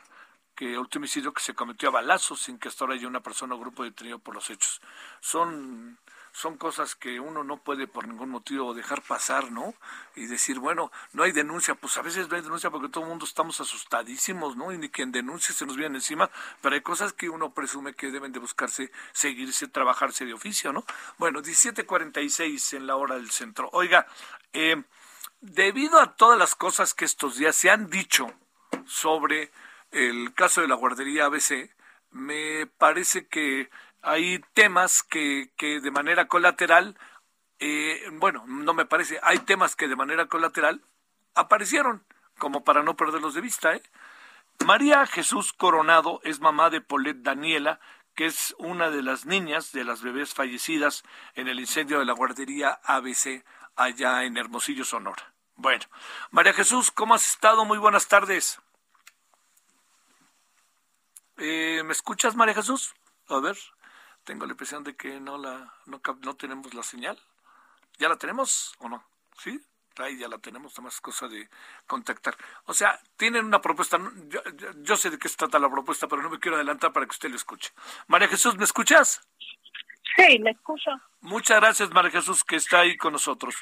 que 0.56 0.76
homicidio 0.76 1.34
que 1.34 1.42
se 1.44 1.54
cometió 1.54 1.90
a 1.90 1.92
balazos 1.92 2.42
sin 2.42 2.58
que 2.58 2.68
hasta 2.68 2.84
ahora 2.84 2.96
haya 2.96 3.08
una 3.08 3.22
persona 3.22 3.54
o 3.54 3.60
grupo 3.60 3.84
detenido 3.84 4.18
por 4.18 4.34
los 4.34 4.50
hechos. 4.50 4.82
Son 5.20 6.00
son 6.38 6.56
cosas 6.56 6.94
que 6.94 7.20
uno 7.20 7.44
no 7.44 7.58
puede 7.58 7.88
por 7.88 8.08
ningún 8.08 8.30
motivo 8.30 8.76
dejar 8.76 9.02
pasar, 9.02 9.52
¿no? 9.52 9.74
Y 10.16 10.28
decir, 10.28 10.60
bueno, 10.60 10.92
no 11.14 11.24
hay 11.24 11.32
denuncia, 11.32 11.74
pues 11.74 11.98
a 11.98 12.04
veces 12.04 12.30
no 12.30 12.36
hay 12.36 12.44
denuncia 12.44 12.70
porque 12.70 12.90
todo 12.90 13.06
el 13.06 13.10
mundo 13.10 13.26
estamos 13.26 13.60
asustadísimos, 13.60 14.56
¿no? 14.56 14.72
Y 14.72 14.78
ni 14.78 14.90
quien 14.90 15.12
denuncie 15.12 15.56
se 15.56 15.66
nos 15.66 15.76
viene 15.76 15.96
encima, 15.98 16.30
pero 16.62 16.76
hay 16.76 16.82
cosas 16.82 17.12
que 17.12 17.28
uno 17.28 17.56
presume 17.56 17.96
que 17.96 18.12
deben 18.12 18.34
de 18.34 18.38
buscarse, 18.38 18.92
seguirse, 19.14 19.68
trabajarse 19.68 20.26
de 20.26 20.34
oficio, 20.36 20.72
¿no? 20.72 20.86
Bueno, 21.18 21.42
17.46 21.42 22.78
en 22.78 22.86
la 22.86 22.98
hora 22.98 23.16
del 23.16 23.32
centro. 23.32 23.72
Oiga, 23.74 24.06
eh, 24.54 24.84
debido 25.42 26.00
a 26.00 26.14
todas 26.14 26.38
las 26.38 26.54
cosas 26.54 26.94
que 26.94 27.06
estos 27.06 27.38
días 27.38 27.56
se 27.56 27.72
han 27.72 27.90
dicho 27.90 28.32
sobre 28.86 29.52
el 29.90 30.36
caso 30.36 30.62
de 30.62 30.68
la 30.68 30.76
guardería 30.76 31.26
ABC, 31.26 31.72
me 32.12 32.68
parece 32.68 33.26
que 33.28 33.72
hay 34.02 34.40
temas 34.54 35.04
que, 35.04 35.52
que 35.58 35.80
de 35.80 35.92
manera 35.92 36.28
colateral, 36.28 36.98
eh, 37.60 38.02
bueno, 38.14 38.44
no 38.48 38.74
me 38.74 38.86
parece, 38.86 39.20
hay 39.24 39.40
temas 39.40 39.76
que 39.76 39.88
de 39.88 39.96
manera 39.96 40.28
colateral 40.28 40.84
aparecieron, 41.34 42.06
como 42.38 42.64
para 42.64 42.84
no 42.84 42.96
perderlos 42.96 43.34
de 43.34 43.42
vista. 43.42 43.76
¿eh? 43.76 43.84
María 44.66 45.06
Jesús 45.06 45.54
Coronado 45.54 46.22
es 46.24 46.40
mamá 46.40 46.70
de 46.70 46.82
Polet 46.82 47.18
Daniela, 47.18 47.80
que 48.16 48.26
es 48.26 48.56
una 48.58 48.90
de 48.90 49.04
las 49.04 49.26
niñas 49.26 49.72
de 49.72 49.84
las 49.84 50.02
bebés 50.02 50.34
fallecidas 50.34 51.04
en 51.36 51.48
el 51.48 51.60
incendio 51.60 52.00
de 52.00 52.06
la 52.06 52.14
guardería 52.14 52.80
ABC 52.84 53.44
allá 53.76 54.24
en 54.24 54.38
Hermosillo, 54.38 54.86
Sonora. 54.86 55.34
Bueno, 55.56 55.86
María 56.32 56.54
Jesús, 56.54 56.92
¿cómo 56.92 57.14
has 57.14 57.28
estado? 57.28 57.66
Muy 57.66 57.78
buenas 57.78 58.08
tardes. 58.08 58.60
Eh, 61.38 61.84
¿Me 61.86 61.92
escuchas, 61.92 62.36
María 62.36 62.56
Jesús? 62.56 62.96
A 63.28 63.40
ver 63.40 63.58
tengo 64.28 64.46
la 64.46 64.52
impresión 64.52 64.84
de 64.84 64.94
que 64.96 65.22
no 65.22 65.38
la 65.38 65.74
no, 65.86 66.02
no 66.22 66.36
tenemos 66.36 66.74
la 66.74 66.84
señal. 66.84 67.18
¿Ya 67.98 68.10
la 68.10 68.18
tenemos 68.18 68.76
o 68.80 68.90
no? 68.90 69.02
¿Sí? 69.40 69.60
Ahí 70.00 70.18
ya 70.20 70.28
la 70.28 70.38
tenemos, 70.38 70.80
más 70.80 71.02
cosa 71.02 71.28
de 71.28 71.50
contactar. 71.88 72.38
O 72.66 72.74
sea, 72.74 73.00
tienen 73.16 73.46
una 73.46 73.62
propuesta. 73.62 73.98
Yo, 74.28 74.42
yo, 74.84 74.98
sé 74.98 75.10
de 75.10 75.18
qué 75.18 75.30
se 75.30 75.38
trata 75.38 75.58
la 75.58 75.72
propuesta, 75.72 76.08
pero 76.08 76.22
no 76.22 76.30
me 76.30 76.40
quiero 76.40 76.58
adelantar 76.58 76.92
para 76.94 77.08
que 77.08 77.12
usted 77.12 77.30
lo 77.30 77.38
escuche. 77.38 77.72
María 78.08 78.28
Jesús, 78.28 78.56
¿me 78.58 78.66
escuchas? 78.66 79.28
Sí, 80.16 80.38
me 80.40 80.52
escucho. 80.52 80.92
Muchas 81.22 81.60
gracias, 81.62 81.90
María 81.92 82.12
Jesús, 82.12 82.44
que 82.44 82.58
está 82.58 82.82
ahí 82.82 82.98
con 82.98 83.14
nosotros. 83.14 83.56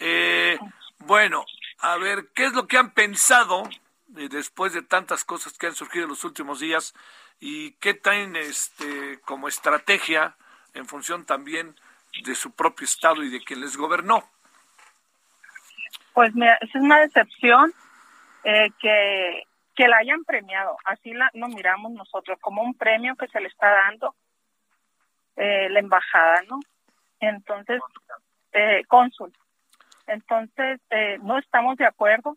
Eh, 0.00 0.58
bueno, 0.98 1.46
a 1.78 1.96
ver, 1.96 2.28
¿qué 2.34 2.46
es 2.46 2.52
lo 2.52 2.66
que 2.66 2.76
han 2.76 2.90
pensado 2.92 3.62
eh, 4.16 4.28
después 4.28 4.72
de 4.74 4.82
tantas 4.82 5.24
cosas 5.24 5.56
que 5.56 5.68
han 5.68 5.74
surgido 5.74 6.04
en 6.04 6.10
los 6.10 6.24
últimos 6.24 6.60
días 6.60 6.92
y 7.40 7.72
qué 7.72 7.94
traen 7.94 8.36
este, 8.36 9.20
como 9.20 9.48
estrategia 9.48 10.36
en 10.74 10.86
función 10.86 11.24
también 11.24 11.74
de 12.24 12.34
su 12.34 12.52
propio 12.52 12.84
Estado 12.84 13.22
y 13.22 13.30
de 13.30 13.42
quien 13.42 13.60
les 13.60 13.76
gobernó. 13.76 14.28
Pues 16.14 16.34
mira, 16.34 16.58
es 16.60 16.74
una 16.74 17.00
decepción 17.00 17.72
eh, 18.44 18.70
que, 18.80 19.44
que 19.76 19.88
la 19.88 19.98
hayan 19.98 20.24
premiado. 20.24 20.76
Así 20.84 21.12
la, 21.12 21.30
lo 21.34 21.48
miramos 21.48 21.92
nosotros, 21.92 22.38
como 22.40 22.62
un 22.62 22.74
premio 22.74 23.14
que 23.16 23.28
se 23.28 23.40
le 23.40 23.48
está 23.48 23.70
dando 23.70 24.14
eh, 25.36 25.68
la 25.70 25.78
embajada, 25.78 26.42
¿no? 26.48 26.58
Entonces, 27.20 27.80
eh, 28.52 28.82
cónsul. 28.88 29.32
Entonces, 30.06 30.80
eh, 30.90 31.18
no 31.22 31.38
estamos 31.38 31.76
de 31.76 31.86
acuerdo 31.86 32.36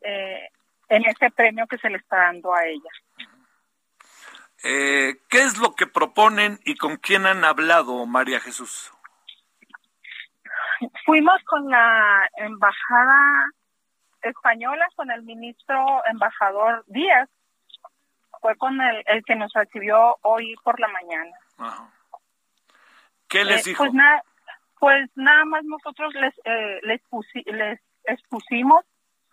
eh, 0.00 0.48
en 0.88 1.04
ese 1.04 1.30
premio 1.30 1.66
que 1.66 1.78
se 1.78 1.90
le 1.90 1.98
está 1.98 2.16
dando 2.16 2.54
a 2.54 2.64
ella. 2.64 2.90
Eh, 4.62 5.16
¿Qué 5.28 5.42
es 5.42 5.58
lo 5.58 5.74
que 5.74 5.86
proponen 5.86 6.58
y 6.64 6.76
con 6.76 6.96
quién 6.96 7.26
han 7.26 7.44
hablado, 7.44 8.04
María 8.06 8.40
Jesús? 8.40 8.92
Fuimos 11.04 11.42
con 11.44 11.70
la 11.70 12.28
embajada 12.36 13.50
española, 14.22 14.86
con 14.96 15.10
el 15.10 15.22
ministro 15.22 16.02
embajador 16.06 16.84
Díaz. 16.86 17.28
Fue 18.40 18.56
con 18.56 18.80
el, 18.80 19.02
el 19.06 19.24
que 19.24 19.34
nos 19.34 19.52
recibió 19.52 20.16
hoy 20.22 20.54
por 20.62 20.78
la 20.78 20.88
mañana. 20.88 21.36
¿Qué 23.28 23.44
les 23.44 23.64
dijo? 23.64 23.84
Pues, 23.84 23.94
nada 23.94 24.22
pues 24.78 25.10
nada 25.14 25.44
más 25.44 25.64
nosotros 25.64 26.14
les, 26.14 26.34
eh, 26.44 26.80
les, 26.82 27.00
les 27.46 27.80
expusimos 28.04 28.84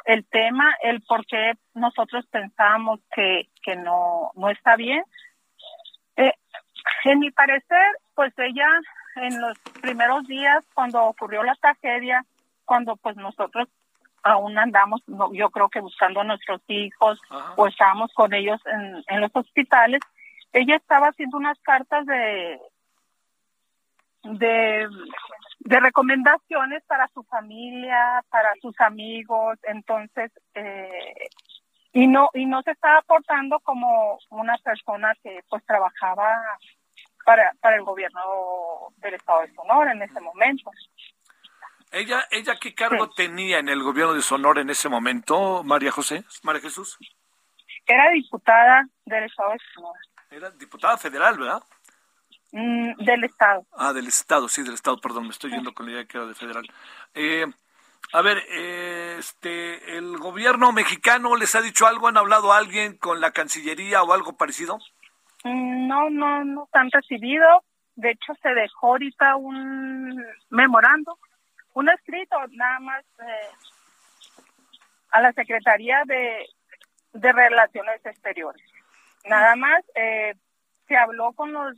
el 0.06 0.26
tema, 0.26 0.76
el 0.82 1.02
por 1.02 1.26
qué 1.26 1.54
nosotros 1.74 2.26
pensamos 2.28 3.00
que, 3.16 3.50
que 3.62 3.76
no, 3.76 4.32
no 4.36 4.50
está 4.50 4.76
bien. 4.76 5.04
Eh, 6.18 6.34
en 7.06 7.20
mi 7.20 7.32
parecer, 7.32 7.98
pues 8.16 8.34
ella 8.38 8.68
en 9.16 9.40
los 9.40 9.58
primeros 9.82 10.26
días, 10.28 10.64
cuando 10.74 11.04
ocurrió 11.04 11.44
la 11.44 11.56
tragedia, 11.56 12.26
cuando 12.66 12.96
pues 12.96 13.16
nosotros 13.16 13.68
aún 14.24 14.58
andamos, 14.58 15.02
yo 15.34 15.50
creo 15.50 15.70
que 15.70 15.82
buscando 15.82 16.22
a 16.22 16.24
nuestros 16.24 16.62
hijos 16.68 17.20
o 17.58 17.68
estábamos 17.68 18.12
con 18.14 18.34
ellos 18.34 18.62
en, 18.66 19.04
en 19.08 19.22
los 19.22 19.32
hospitales, 19.34 20.00
ella 20.54 20.78
estaba 20.78 21.08
haciendo 21.08 21.38
unas 21.38 21.60
cartas 21.60 22.06
de, 22.06 22.60
de, 24.24 24.88
de 25.64 25.80
recomendaciones 25.80 26.84
para 26.86 27.08
su 27.14 27.24
familia, 27.24 28.24
para 28.30 28.54
sus 28.62 28.80
amigos, 28.82 29.58
entonces, 29.64 30.32
eh, 30.56 31.30
y 31.94 32.08
no, 32.08 32.30
y 32.34 32.46
no 32.46 32.62
se 32.64 32.72
estaba 32.72 32.98
aportando 32.98 33.60
como 33.62 34.20
una 34.30 34.58
persona 34.58 35.14
que 35.24 35.40
pues 35.50 35.66
trabajaba 35.66 36.42
para, 37.26 37.54
para 37.62 37.78
el 37.78 37.84
gobierno 37.84 38.94
del 38.98 39.14
estado 39.14 39.42
de 39.42 39.54
Sonora 39.54 39.94
en 39.94 40.02
ese 40.02 40.20
momento. 40.20 40.70
¿Ella, 41.92 42.26
ella 42.32 42.58
qué 42.60 42.74
cargo 42.74 43.10
tenía 43.12 43.60
en 43.60 43.70
el 43.70 43.84
gobierno 43.84 44.14
de 44.14 44.22
Sonora 44.22 44.62
en 44.62 44.70
ese 44.70 44.90
momento, 44.90 45.64
María 45.64 45.92
José, 45.92 46.26
María 46.42 46.62
Jesús? 46.62 46.98
Era 47.86 48.10
diputada 48.10 48.86
del 49.06 49.26
estado 49.26 49.52
de 49.52 49.60
Sonora. 49.74 50.00
Era 50.32 50.50
diputada 50.52 50.98
federal, 50.98 51.38
¿verdad? 51.38 51.64
Mm, 52.54 53.04
del 53.04 53.24
Estado. 53.24 53.66
Ah, 53.76 53.94
del 53.94 54.08
Estado, 54.08 54.48
sí, 54.48 54.62
del 54.62 54.76
Estado, 54.76 55.02
perdón, 55.02 55.24
me 55.24 55.32
estoy 55.32 55.50
yendo 55.50 55.74
con 55.74 55.88
la 55.88 55.94
idea 55.94 56.06
que 56.06 56.20
era 56.20 56.28
de 56.28 56.36
federal. 56.36 56.64
Eh, 57.16 57.48
a 58.14 58.22
ver, 58.22 58.38
este, 59.18 59.98
¿el 59.98 60.20
gobierno 60.20 60.72
mexicano 60.72 61.36
les 61.36 61.56
ha 61.56 61.62
dicho 61.64 61.88
algo? 61.88 62.08
¿Han 62.08 62.18
hablado 62.18 62.54
a 62.54 62.58
alguien 62.58 62.96
con 62.98 63.20
la 63.22 63.32
Cancillería 63.32 64.04
o 64.04 64.14
algo 64.14 64.38
parecido? 64.38 64.78
Mm, 65.44 65.88
no, 65.88 66.12
no, 66.12 66.46
no 66.46 66.70
han 66.74 66.92
recibido. 66.92 67.64
De 67.96 68.12
hecho, 68.12 68.34
se 68.44 68.50
dejó 68.50 68.90
ahorita 68.90 69.36
un 69.36 70.24
memorando, 70.52 71.18
un 71.74 71.90
escrito 71.90 72.38
nada 72.52 72.80
más 72.82 73.04
eh, 73.20 73.50
a 75.10 75.22
la 75.22 75.34
Secretaría 75.34 76.04
de, 76.06 76.46
de 77.14 77.32
Relaciones 77.32 78.06
Exteriores. 78.06 78.64
Nada 79.26 79.56
más 79.56 79.84
eh, 79.96 80.36
se 80.88 80.96
habló 80.96 81.34
con 81.34 81.52
los 81.52 81.76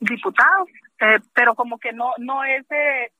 diputados, 0.00 0.68
eh, 1.00 1.18
pero 1.34 1.54
como 1.54 1.78
que 1.78 1.92
no 1.92 2.12
no 2.18 2.44
es 2.44 2.66
de, 2.68 3.12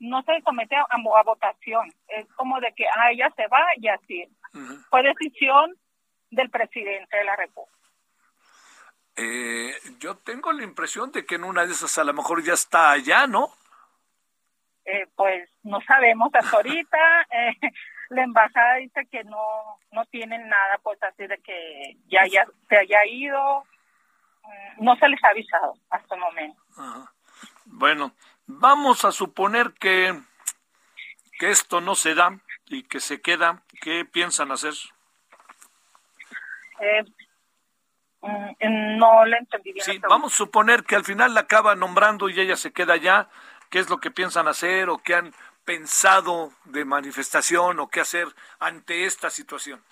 no 0.00 0.22
se 0.22 0.40
somete 0.42 0.76
a, 0.76 0.86
a, 0.90 1.22
votación, 1.22 1.92
es 2.08 2.26
como 2.34 2.60
de 2.60 2.72
que 2.74 2.84
ah, 2.86 3.10
ella 3.10 3.32
se 3.36 3.46
va 3.48 3.64
y 3.76 3.88
así. 3.88 4.28
Fue 4.88 5.02
decisión 5.02 5.74
del 6.30 6.50
presidente 6.50 7.16
de 7.16 7.24
la 7.24 7.36
República. 7.36 7.74
Eh, 9.16 9.72
yo 10.00 10.16
tengo 10.16 10.52
la 10.52 10.64
impresión 10.64 11.12
de 11.12 11.24
que 11.24 11.36
en 11.36 11.44
una 11.44 11.64
de 11.64 11.72
esas 11.72 11.96
a 11.98 12.04
lo 12.04 12.12
mejor 12.12 12.42
ya 12.42 12.54
está 12.54 12.90
allá, 12.90 13.26
¿no? 13.26 13.48
Eh, 14.84 15.06
pues 15.14 15.48
no 15.62 15.80
sabemos 15.82 16.30
hasta 16.34 16.56
ahorita. 16.56 17.26
Eh, 17.30 17.70
la 18.10 18.24
embajada 18.24 18.76
dice 18.76 19.06
que 19.10 19.24
no 19.24 19.78
no 19.92 20.04
tienen 20.06 20.48
nada, 20.48 20.78
pues 20.82 21.00
así 21.02 21.26
de 21.26 21.38
que 21.38 21.96
ya 22.06 22.26
ya 22.26 22.46
se 22.68 22.76
haya 22.76 23.06
ido 23.06 23.64
no 24.78 24.96
se 24.96 25.08
les 25.08 25.22
ha 25.24 25.28
avisado 25.28 25.74
hasta 25.90 26.14
el 26.14 26.20
momento. 26.20 26.60
Bueno, 27.66 28.12
vamos 28.46 29.04
a 29.04 29.12
suponer 29.12 29.72
que, 29.74 30.18
que 31.38 31.50
esto 31.50 31.80
no 31.80 31.94
se 31.94 32.14
da 32.14 32.38
y 32.66 32.82
que 32.84 33.00
se 33.00 33.20
queda. 33.20 33.62
¿Qué 33.80 34.04
piensan 34.04 34.52
hacer? 34.52 34.74
Eh, 36.80 37.04
mm, 38.20 38.98
no 38.98 39.24
le 39.24 39.38
entendí 39.38 39.72
bien. 39.72 39.84
Sí, 39.84 39.98
vamos 39.98 40.32
a 40.32 40.36
suponer 40.36 40.84
que 40.84 40.96
al 40.96 41.04
final 41.04 41.34
la 41.34 41.40
acaba 41.40 41.74
nombrando 41.74 42.28
y 42.28 42.38
ella 42.38 42.56
se 42.56 42.72
queda 42.72 42.94
allá. 42.94 43.28
¿Qué 43.70 43.78
es 43.78 43.90
lo 43.90 43.98
que 43.98 44.10
piensan 44.10 44.46
hacer 44.46 44.88
o 44.88 44.98
qué 44.98 45.14
han 45.16 45.34
pensado 45.64 46.52
de 46.64 46.84
manifestación 46.84 47.80
o 47.80 47.88
qué 47.88 48.00
hacer 48.00 48.28
ante 48.58 49.06
esta 49.06 49.30
situación? 49.30 49.82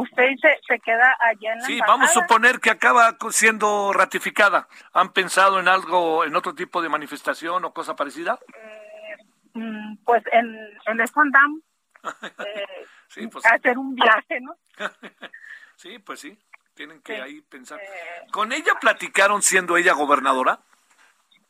Usted 0.00 0.28
se, 0.40 0.60
se 0.66 0.80
queda 0.80 1.16
allá 1.20 1.52
en 1.52 1.58
la 1.58 1.64
Sí, 1.64 1.80
vamos 1.86 2.10
a 2.10 2.20
suponer 2.20 2.60
que 2.60 2.70
acaba 2.70 3.16
siendo 3.30 3.92
ratificada. 3.92 4.68
¿Han 4.92 5.12
pensado 5.12 5.60
en 5.60 5.68
algo, 5.68 6.24
en 6.24 6.34
otro 6.36 6.54
tipo 6.54 6.82
de 6.82 6.88
manifestación 6.88 7.64
o 7.64 7.72
cosa 7.72 7.96
parecida? 7.96 8.38
Eh, 8.54 9.16
mm, 9.54 9.96
pues 10.04 10.22
en, 10.32 10.56
en 10.86 11.00
eso 11.00 11.20
andamos. 11.20 11.60
eh, 12.22 12.86
sí, 13.08 13.26
pues, 13.26 13.44
hacer 13.46 13.78
un 13.78 13.94
viaje, 13.94 14.40
¿no? 14.40 14.56
sí, 15.76 15.98
pues 15.98 16.20
sí, 16.20 16.38
tienen 16.74 17.02
que 17.02 17.20
ahí 17.20 17.40
pensar. 17.42 17.80
Eh, 17.80 18.26
¿Con 18.32 18.52
ella 18.52 18.74
platicaron 18.80 19.42
siendo 19.42 19.76
ella 19.76 19.92
gobernadora? 19.92 20.60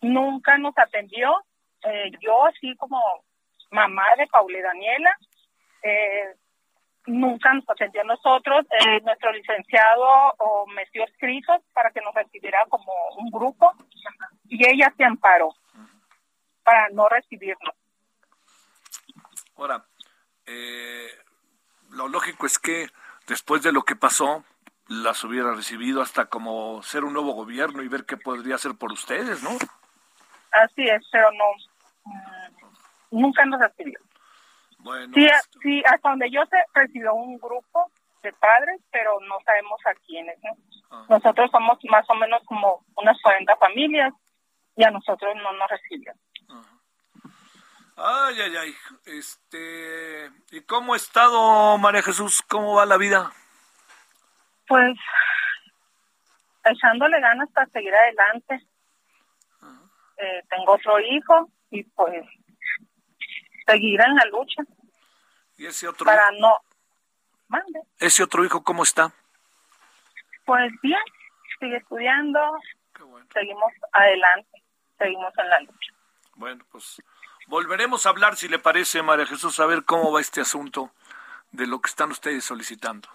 Nunca 0.01 0.59
nos 0.59 0.77
atendió. 0.77 1.45
Eh, 1.83 2.11
yo, 2.21 2.47
así 2.47 2.75
como 2.77 3.01
mamá 3.71 4.05
de 4.19 4.27
Paula 4.27 4.59
y 4.59 4.63
Daniela, 4.63 5.17
eh, 5.83 6.35
nunca 7.11 7.53
nos 7.53 7.69
atendió 7.69 8.01
a 8.03 8.05
nosotros. 8.05 8.67
Eh, 8.71 9.01
nuestro 9.03 9.33
licenciado 9.33 10.35
o 10.39 10.67
metió 10.69 11.05
escritos 11.05 11.61
para 11.73 11.91
que 11.91 12.01
nos 12.01 12.15
recibiera 12.15 12.59
como 12.69 12.93
un 13.19 13.31
grupo 13.31 13.73
y 14.49 14.69
ella 14.69 14.93
se 14.97 15.05
amparó 15.05 15.55
para 16.63 16.89
no 16.91 17.09
recibirnos. 17.09 17.75
Ahora, 19.57 19.85
eh, 20.47 21.09
lo 21.91 22.09
lógico 22.09 22.47
es 22.47 22.59
que 22.59 22.89
después 23.27 23.63
de 23.63 23.73
lo 23.73 23.83
que 23.83 23.97
pasó, 23.97 24.45
las 24.89 25.23
hubiera 25.23 25.55
recibido 25.55 26.03
hasta 26.03 26.27
como 26.27 26.83
ser 26.83 27.05
un 27.05 27.13
nuevo 27.13 27.33
gobierno 27.33 27.83
y 27.83 27.89
ver 27.89 28.05
qué 28.05 28.17
podría 28.17 28.57
hacer 28.57 28.75
por 28.75 28.93
ustedes, 28.93 29.43
¿no? 29.43 29.51
Así 30.51 30.83
es, 30.83 31.07
pero 31.13 31.31
no, 31.31 31.45
mm, 32.05 33.21
nunca 33.21 33.45
nos 33.45 33.61
recibió. 33.61 34.01
Bueno, 34.83 35.13
sí, 35.15 35.29
sí, 35.63 35.83
hasta 35.87 36.11
donde 36.11 36.31
yo 36.31 36.45
sé, 36.47 36.57
recibió 36.75 37.15
un 37.15 37.39
grupo 37.39 37.91
de 38.23 38.33
padres, 38.35 38.81
pero 38.91 39.19
no 39.21 39.39
sabemos 39.45 39.81
a 39.87 39.95
quiénes. 40.07 40.39
¿no? 40.43 41.07
Nosotros 41.09 41.51
somos 41.51 41.79
más 41.85 42.09
o 42.09 42.15
menos 42.15 42.43
como 42.45 42.85
unas 42.97 43.21
40 43.23 43.57
familias 43.57 44.13
y 44.77 44.85
a 44.85 44.91
nosotros 44.91 45.35
no 45.37 45.53
nos 45.53 45.71
recibió. 45.71 46.13
Ay, 47.97 48.41
ay, 48.41 48.57
ay. 48.57 48.75
Este, 49.05 50.31
¿Y 50.53 50.63
cómo 50.63 50.95
ha 50.95 50.97
estado 50.97 51.77
María 51.77 52.03
Jesús? 52.03 52.43
¿Cómo 52.49 52.77
va 52.77 52.87
la 52.87 52.97
vida? 52.97 53.31
Pues 54.67 54.97
echándole 56.65 57.21
ganas 57.21 57.51
para 57.51 57.67
seguir 57.69 57.95
adelante. 57.95 58.67
Eh, 60.17 60.43
tengo 60.49 60.73
otro 60.73 60.99
hijo 61.01 61.51
y 61.71 61.83
pues 61.83 62.25
seguir 63.71 64.01
en 64.01 64.15
la 64.15 64.25
lucha. 64.27 64.63
¿Y 65.57 65.67
ese 65.67 65.89
otro 65.89 66.07
Para 66.07 66.31
no... 66.33 66.55
Mande. 67.49 67.81
¿Ese 67.99 68.23
otro 68.23 68.45
hijo 68.45 68.63
cómo 68.63 68.85
está? 68.85 69.13
Pues 70.45 70.73
bien, 70.83 71.01
sigue 71.59 71.77
estudiando, 71.77 72.39
seguimos 73.33 73.73
adelante, 73.93 74.63
seguimos 74.99 75.33
en 75.37 75.49
la 75.49 75.61
lucha. 75.61 75.93
Bueno, 76.37 76.65
pues 76.71 77.03
volveremos 77.49 78.07
a 78.07 78.11
hablar, 78.11 78.37
si 78.37 78.49
le 78.49 78.59
parece, 78.59 79.03
María 79.03 79.27
Jesús, 79.27 79.59
a 79.59 79.67
ver 79.67 79.85
cómo 79.85 80.13
va 80.13 80.21
este 80.21 80.41
asunto 80.41 80.93
de 81.51 81.67
lo 81.67 81.81
que 81.81 81.91
están 81.91 82.11
ustedes 82.13 82.45
solicitando. 82.45 83.09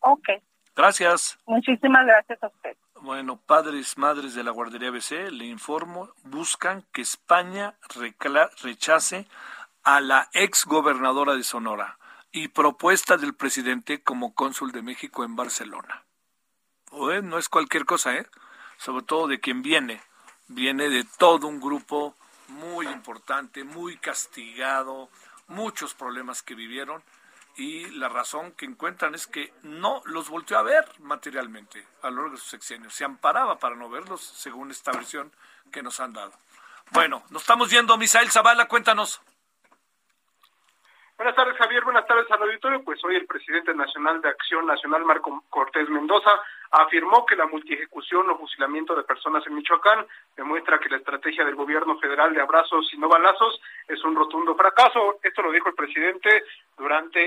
Ok. 0.00 0.28
Gracias. 0.74 1.38
Muchísimas 1.46 2.04
gracias 2.04 2.42
a 2.42 2.48
usted. 2.48 2.76
Bueno, 3.00 3.36
padres, 3.36 3.98
madres 3.98 4.34
de 4.34 4.44
la 4.44 4.52
guardería 4.52 4.90
BC, 4.90 5.30
le 5.32 5.46
informo, 5.46 6.10
buscan 6.22 6.82
que 6.92 7.02
España 7.02 7.74
rechace 8.62 9.26
a 9.84 10.00
la 10.00 10.28
ex 10.32 10.64
gobernadora 10.64 11.34
de 11.34 11.44
Sonora 11.44 11.98
y 12.30 12.48
propuesta 12.48 13.16
del 13.16 13.34
presidente 13.34 14.02
como 14.02 14.34
cónsul 14.34 14.72
de 14.72 14.82
México 14.82 15.24
en 15.24 15.36
Barcelona. 15.36 16.04
no 16.90 17.38
es 17.38 17.48
cualquier 17.48 17.84
cosa, 17.84 18.14
¿eh? 18.14 18.26
Sobre 18.78 19.04
todo 19.04 19.26
de 19.28 19.40
quien 19.40 19.62
viene. 19.62 20.02
Viene 20.48 20.88
de 20.88 21.04
todo 21.18 21.46
un 21.46 21.60
grupo 21.60 22.14
muy 22.48 22.86
importante, 22.86 23.64
muy 23.64 23.96
castigado, 23.96 25.08
muchos 25.48 25.94
problemas 25.94 26.42
que 26.42 26.54
vivieron 26.54 27.02
y 27.56 27.86
la 27.90 28.08
razón 28.08 28.52
que 28.52 28.64
encuentran 28.64 29.14
es 29.14 29.26
que 29.26 29.52
no 29.62 30.02
los 30.06 30.30
volteó 30.30 30.58
a 30.58 30.62
ver 30.62 30.86
materialmente 31.00 31.86
a 32.02 32.10
lo 32.10 32.22
largo 32.22 32.30
de 32.32 32.38
sus 32.38 32.48
sexenios. 32.48 32.94
Se 32.94 33.04
amparaba 33.04 33.58
para 33.58 33.76
no 33.76 33.90
verlos, 33.90 34.22
según 34.22 34.70
esta 34.70 34.92
versión 34.92 35.32
que 35.70 35.82
nos 35.82 36.00
han 36.00 36.12
dado. 36.12 36.32
Bueno, 36.90 37.22
nos 37.30 37.42
estamos 37.42 37.70
viendo, 37.70 37.96
Misael 37.98 38.30
Zavala, 38.30 38.68
cuéntanos. 38.68 39.20
Buenas 41.16 41.36
tardes, 41.36 41.56
Javier. 41.56 41.84
Buenas 41.84 42.06
tardes 42.06 42.30
al 42.30 42.42
auditorio. 42.42 42.82
Pues 42.84 43.02
hoy 43.04 43.16
el 43.16 43.26
presidente 43.26 43.74
nacional 43.74 44.20
de 44.20 44.28
Acción 44.28 44.66
Nacional, 44.66 45.04
Marco 45.04 45.44
Cortés 45.48 45.88
Mendoza, 45.88 46.40
afirmó 46.72 47.26
que 47.26 47.36
la 47.36 47.46
multiejecución 47.46 48.28
o 48.30 48.38
fusilamiento 48.38 48.94
de 48.96 49.02
personas 49.02 49.46
en 49.46 49.54
Michoacán 49.54 50.06
demuestra 50.34 50.78
que 50.78 50.88
la 50.88 50.96
estrategia 50.96 51.44
del 51.44 51.54
gobierno 51.54 51.98
federal 51.98 52.32
de 52.32 52.40
abrazos 52.40 52.88
y 52.94 52.98
no 52.98 53.08
balazos 53.08 53.60
es 53.86 54.02
un 54.04 54.16
rotundo 54.16 54.54
fracaso. 54.56 55.18
Esto 55.22 55.42
lo 55.42 55.52
dijo 55.52 55.68
el 55.68 55.74
presidente 55.74 56.44
durante 56.78 57.20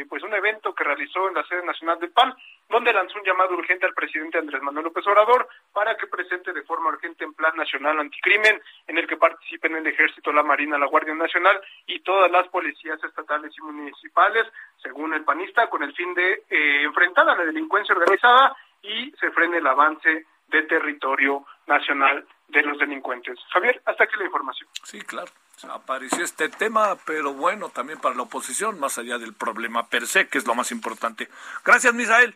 eh, 0.00 0.06
pues 0.08 0.22
un 0.22 0.32
evento 0.34 0.72
que 0.72 0.84
realizó 0.84 1.28
en 1.28 1.34
la 1.34 1.44
sede 1.44 1.64
nacional 1.64 1.98
del 1.98 2.12
PAN, 2.12 2.34
donde 2.68 2.92
lanzó 2.92 3.18
un 3.18 3.24
llamado 3.24 3.54
urgente 3.54 3.86
al 3.86 3.92
presidente 3.92 4.38
Andrés 4.38 4.62
Manuel 4.62 4.84
López 4.84 5.04
Obrador 5.08 5.48
para 5.72 5.96
que 5.96 6.06
presente 6.06 6.52
de 6.52 6.62
forma 6.62 6.90
urgente 6.90 7.26
un 7.26 7.34
plan 7.34 7.56
nacional 7.56 7.98
anticrimen 7.98 8.62
en 8.86 8.98
el 8.98 9.06
que 9.08 9.16
participen 9.16 9.74
el 9.76 9.86
ejército, 9.86 10.32
la 10.32 10.44
marina, 10.44 10.78
la 10.78 10.86
Guardia 10.86 11.14
Nacional 11.14 11.60
y 11.86 12.00
todas 12.00 12.30
las 12.30 12.46
policías 12.48 13.02
estatales 13.32 13.52
y 13.56 13.62
municipales, 13.62 14.46
según 14.82 15.14
el 15.14 15.24
panista, 15.24 15.68
con 15.68 15.82
el 15.82 15.94
fin 15.94 16.14
de 16.14 16.44
eh, 16.50 16.82
enfrentar 16.84 17.28
a 17.28 17.36
la 17.36 17.44
delincuencia 17.44 17.94
organizada 17.94 18.56
y 18.82 19.10
se 19.12 19.30
frene 19.30 19.58
el 19.58 19.66
avance 19.66 20.26
de 20.48 20.62
territorio 20.64 21.46
nacional 21.66 22.26
de 22.48 22.62
los 22.62 22.78
delincuentes. 22.78 23.38
Javier, 23.52 23.80
hasta 23.86 24.04
aquí 24.04 24.16
la 24.18 24.24
información. 24.24 24.68
Sí, 24.84 25.00
claro. 25.02 25.30
Apareció 25.70 26.24
este 26.24 26.48
tema, 26.48 26.96
pero 27.06 27.32
bueno, 27.32 27.68
también 27.68 28.00
para 28.00 28.14
la 28.14 28.22
oposición, 28.22 28.80
más 28.80 28.98
allá 28.98 29.18
del 29.18 29.34
problema 29.34 29.86
per 29.88 30.06
se, 30.06 30.28
que 30.28 30.38
es 30.38 30.46
lo 30.46 30.54
más 30.54 30.72
importante. 30.72 31.28
Gracias, 31.64 31.94
Misael. 31.94 32.34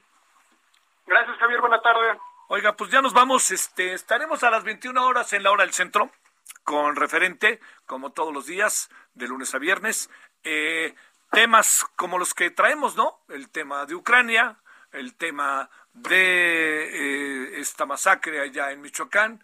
Gracias, 1.06 1.36
Javier. 1.38 1.60
Buena 1.60 1.80
tarde. 1.80 2.18
Oiga, 2.48 2.74
pues 2.74 2.90
ya 2.90 3.02
nos 3.02 3.12
vamos. 3.12 3.50
Este, 3.50 3.92
estaremos 3.92 4.44
a 4.44 4.50
las 4.50 4.62
21 4.64 5.04
horas 5.04 5.32
en 5.32 5.42
la 5.42 5.50
hora 5.50 5.64
del 5.64 5.72
centro, 5.72 6.10
con 6.62 6.94
referente, 6.94 7.60
como 7.86 8.10
todos 8.10 8.32
los 8.32 8.46
días, 8.46 8.90
de 9.14 9.26
lunes 9.26 9.54
a 9.54 9.58
viernes. 9.58 10.08
Eh, 10.48 10.94
temas 11.32 11.84
como 11.96 12.18
los 12.18 12.32
que 12.32 12.50
traemos, 12.50 12.94
¿no? 12.94 13.18
El 13.28 13.50
tema 13.50 13.84
de 13.84 13.96
Ucrania, 13.96 14.56
el 14.92 15.16
tema 15.16 15.68
de 15.92 17.56
eh, 17.56 17.60
esta 17.60 17.84
masacre 17.84 18.40
allá 18.40 18.70
en 18.70 18.80
Michoacán, 18.80 19.42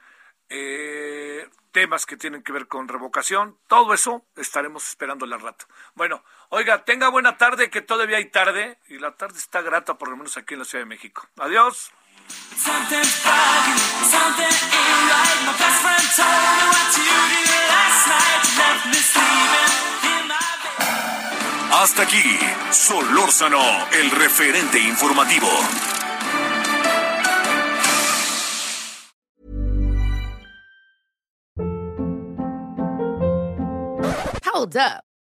eh, 0.48 1.48
temas 1.72 2.06
que 2.06 2.16
tienen 2.16 2.44
que 2.44 2.52
ver 2.52 2.68
con 2.68 2.86
revocación, 2.86 3.58
todo 3.66 3.94
eso 3.94 4.24
estaremos 4.36 4.86
esperando 4.86 5.24
al 5.24 5.40
rato. 5.40 5.66
Bueno, 5.94 6.22
oiga, 6.50 6.84
tenga 6.84 7.08
buena 7.08 7.36
tarde, 7.36 7.68
que 7.68 7.82
todavía 7.82 8.18
hay 8.18 8.26
tarde, 8.26 8.78
y 8.86 8.98
la 9.00 9.16
tarde 9.16 9.38
está 9.38 9.60
grata 9.60 9.98
por 9.98 10.08
lo 10.08 10.16
menos 10.16 10.36
aquí 10.36 10.54
en 10.54 10.60
la 10.60 10.64
Ciudad 10.64 10.84
de 10.84 10.88
México. 10.88 11.26
Adiós. 11.36 11.90
Hasta 21.74 22.02
aquí, 22.02 22.38
Solórzano, 22.70 23.62
el 23.92 24.10
referente 24.10 24.78
informativo. 24.78 25.48
Hold 34.44 34.76
up. 34.76 35.11